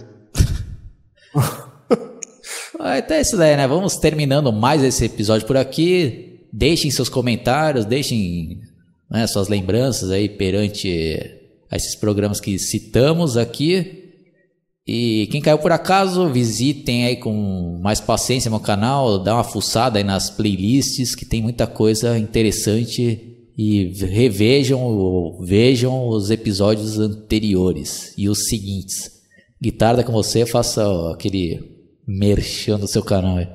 então 2.98 3.18
é 3.18 3.22
isso 3.22 3.38
daí, 3.38 3.56
né? 3.58 3.68
Vamos 3.68 3.98
terminando 3.98 4.52
mais 4.52 4.84
esse 4.84 5.06
episódio 5.06 5.48
por 5.48 5.58
aqui. 5.58 6.48
Deixem 6.52 6.92
seus 6.92 7.10
comentários, 7.10 7.86
deixem 7.86 8.62
né, 9.10 9.26
suas 9.28 9.48
lembranças 9.48 10.12
aí 10.12 10.30
perante 10.30 11.40
esses 11.72 11.96
programas 11.96 12.40
que 12.40 12.58
citamos 12.60 13.38
aqui. 13.38 14.02
E 14.86 15.28
quem 15.32 15.42
caiu 15.42 15.60
por 15.60 15.72
acaso, 15.72 16.30
visitem 16.30 17.06
aí 17.06 17.16
com 17.16 17.80
mais 17.82 18.02
paciência 18.02 18.52
meu 18.52 18.60
canal, 18.60 19.18
dá 19.18 19.34
uma 19.34 19.44
fuçada 19.44 19.98
aí 19.98 20.04
nas 20.04 20.30
playlists 20.30 21.16
que 21.16 21.26
tem 21.26 21.42
muita 21.42 21.66
coisa 21.66 22.18
interessante 22.18 23.34
e 23.58 23.94
revejam 23.94 24.82
ou 24.82 25.42
vejam 25.42 26.10
os 26.10 26.30
episódios 26.30 27.00
anteriores 27.00 28.14
e 28.18 28.28
os 28.28 28.48
seguintes. 28.48 29.13
Guitarra 29.64 30.04
com 30.04 30.12
você, 30.12 30.46
faça 30.46 30.84
aquele 31.14 31.58
merchan 32.06 32.78
do 32.78 32.86
seu 32.86 33.02
canal 33.02 33.38
aí. 33.38 33.48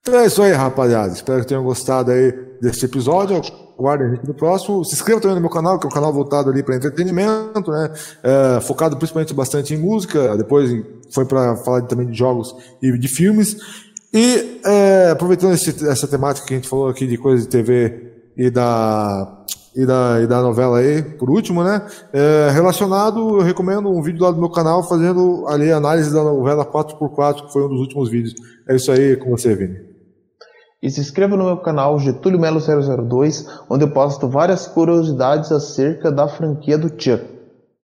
Então 0.00 0.18
é 0.18 0.26
isso 0.26 0.42
aí, 0.42 0.50
rapaziada. 0.50 1.12
Espero 1.12 1.42
que 1.42 1.46
tenham 1.46 1.62
gostado 1.62 2.10
aí 2.10 2.32
desse 2.60 2.84
episódio. 2.84 3.40
Aguardem 3.78 4.08
a 4.08 4.10
gente 4.10 4.26
no 4.26 4.34
próximo. 4.34 4.84
Se 4.84 4.94
inscreva 4.94 5.20
também 5.20 5.36
no 5.36 5.40
meu 5.40 5.50
canal, 5.50 5.78
que 5.78 5.86
é 5.86 5.88
um 5.88 5.92
canal 5.92 6.12
voltado 6.12 6.50
ali 6.50 6.64
para 6.64 6.74
entretenimento, 6.74 7.70
né? 7.70 7.92
É, 8.24 8.60
focado 8.60 8.96
principalmente 8.96 9.32
bastante 9.32 9.72
em 9.72 9.76
música. 9.76 10.36
Depois 10.36 10.68
foi 11.12 11.24
para 11.24 11.54
falar 11.58 11.82
também 11.82 12.08
de 12.08 12.18
jogos 12.18 12.52
e 12.82 12.98
de 12.98 13.06
filmes. 13.06 13.56
E 14.12 14.60
é, 14.64 15.10
aproveitando 15.12 15.54
esse, 15.54 15.88
essa 15.88 16.08
temática 16.08 16.44
que 16.44 16.54
a 16.54 16.56
gente 16.56 16.68
falou 16.68 16.88
aqui 16.88 17.06
de 17.06 17.16
coisas 17.16 17.46
de 17.46 17.52
TV 17.52 18.32
e 18.36 18.50
da 18.50 19.44
e 19.74 19.84
da, 19.84 20.20
e 20.20 20.26
da 20.26 20.40
novela 20.40 20.78
aí, 20.78 21.02
por 21.02 21.28
último, 21.28 21.64
né? 21.64 21.84
É, 22.12 22.50
relacionado, 22.52 23.38
eu 23.38 23.42
recomendo 23.42 23.90
um 23.90 24.00
vídeo 24.00 24.22
lá 24.22 24.30
do 24.30 24.38
meu 24.38 24.50
canal 24.50 24.86
fazendo 24.88 25.44
ali 25.48 25.72
a 25.72 25.76
análise 25.76 26.12
da 26.12 26.22
novela 26.22 26.64
4x4, 26.64 27.46
que 27.46 27.52
foi 27.52 27.64
um 27.64 27.68
dos 27.68 27.80
últimos 27.80 28.08
vídeos. 28.08 28.34
É 28.68 28.76
isso 28.76 28.92
aí 28.92 29.16
com 29.16 29.30
você, 29.30 29.54
Vini. 29.54 29.94
E 30.82 30.90
se 30.90 31.00
inscreva 31.00 31.36
no 31.36 31.44
meu 31.44 31.56
canal 31.56 31.98
Getúlio 31.98 32.38
Melo 32.38 32.60
002, 32.60 33.46
onde 33.70 33.84
eu 33.84 33.90
posto 33.90 34.28
várias 34.28 34.66
curiosidades 34.66 35.50
acerca 35.50 36.12
da 36.12 36.28
franquia 36.28 36.76
do 36.76 36.88
Chuck. 36.88 37.33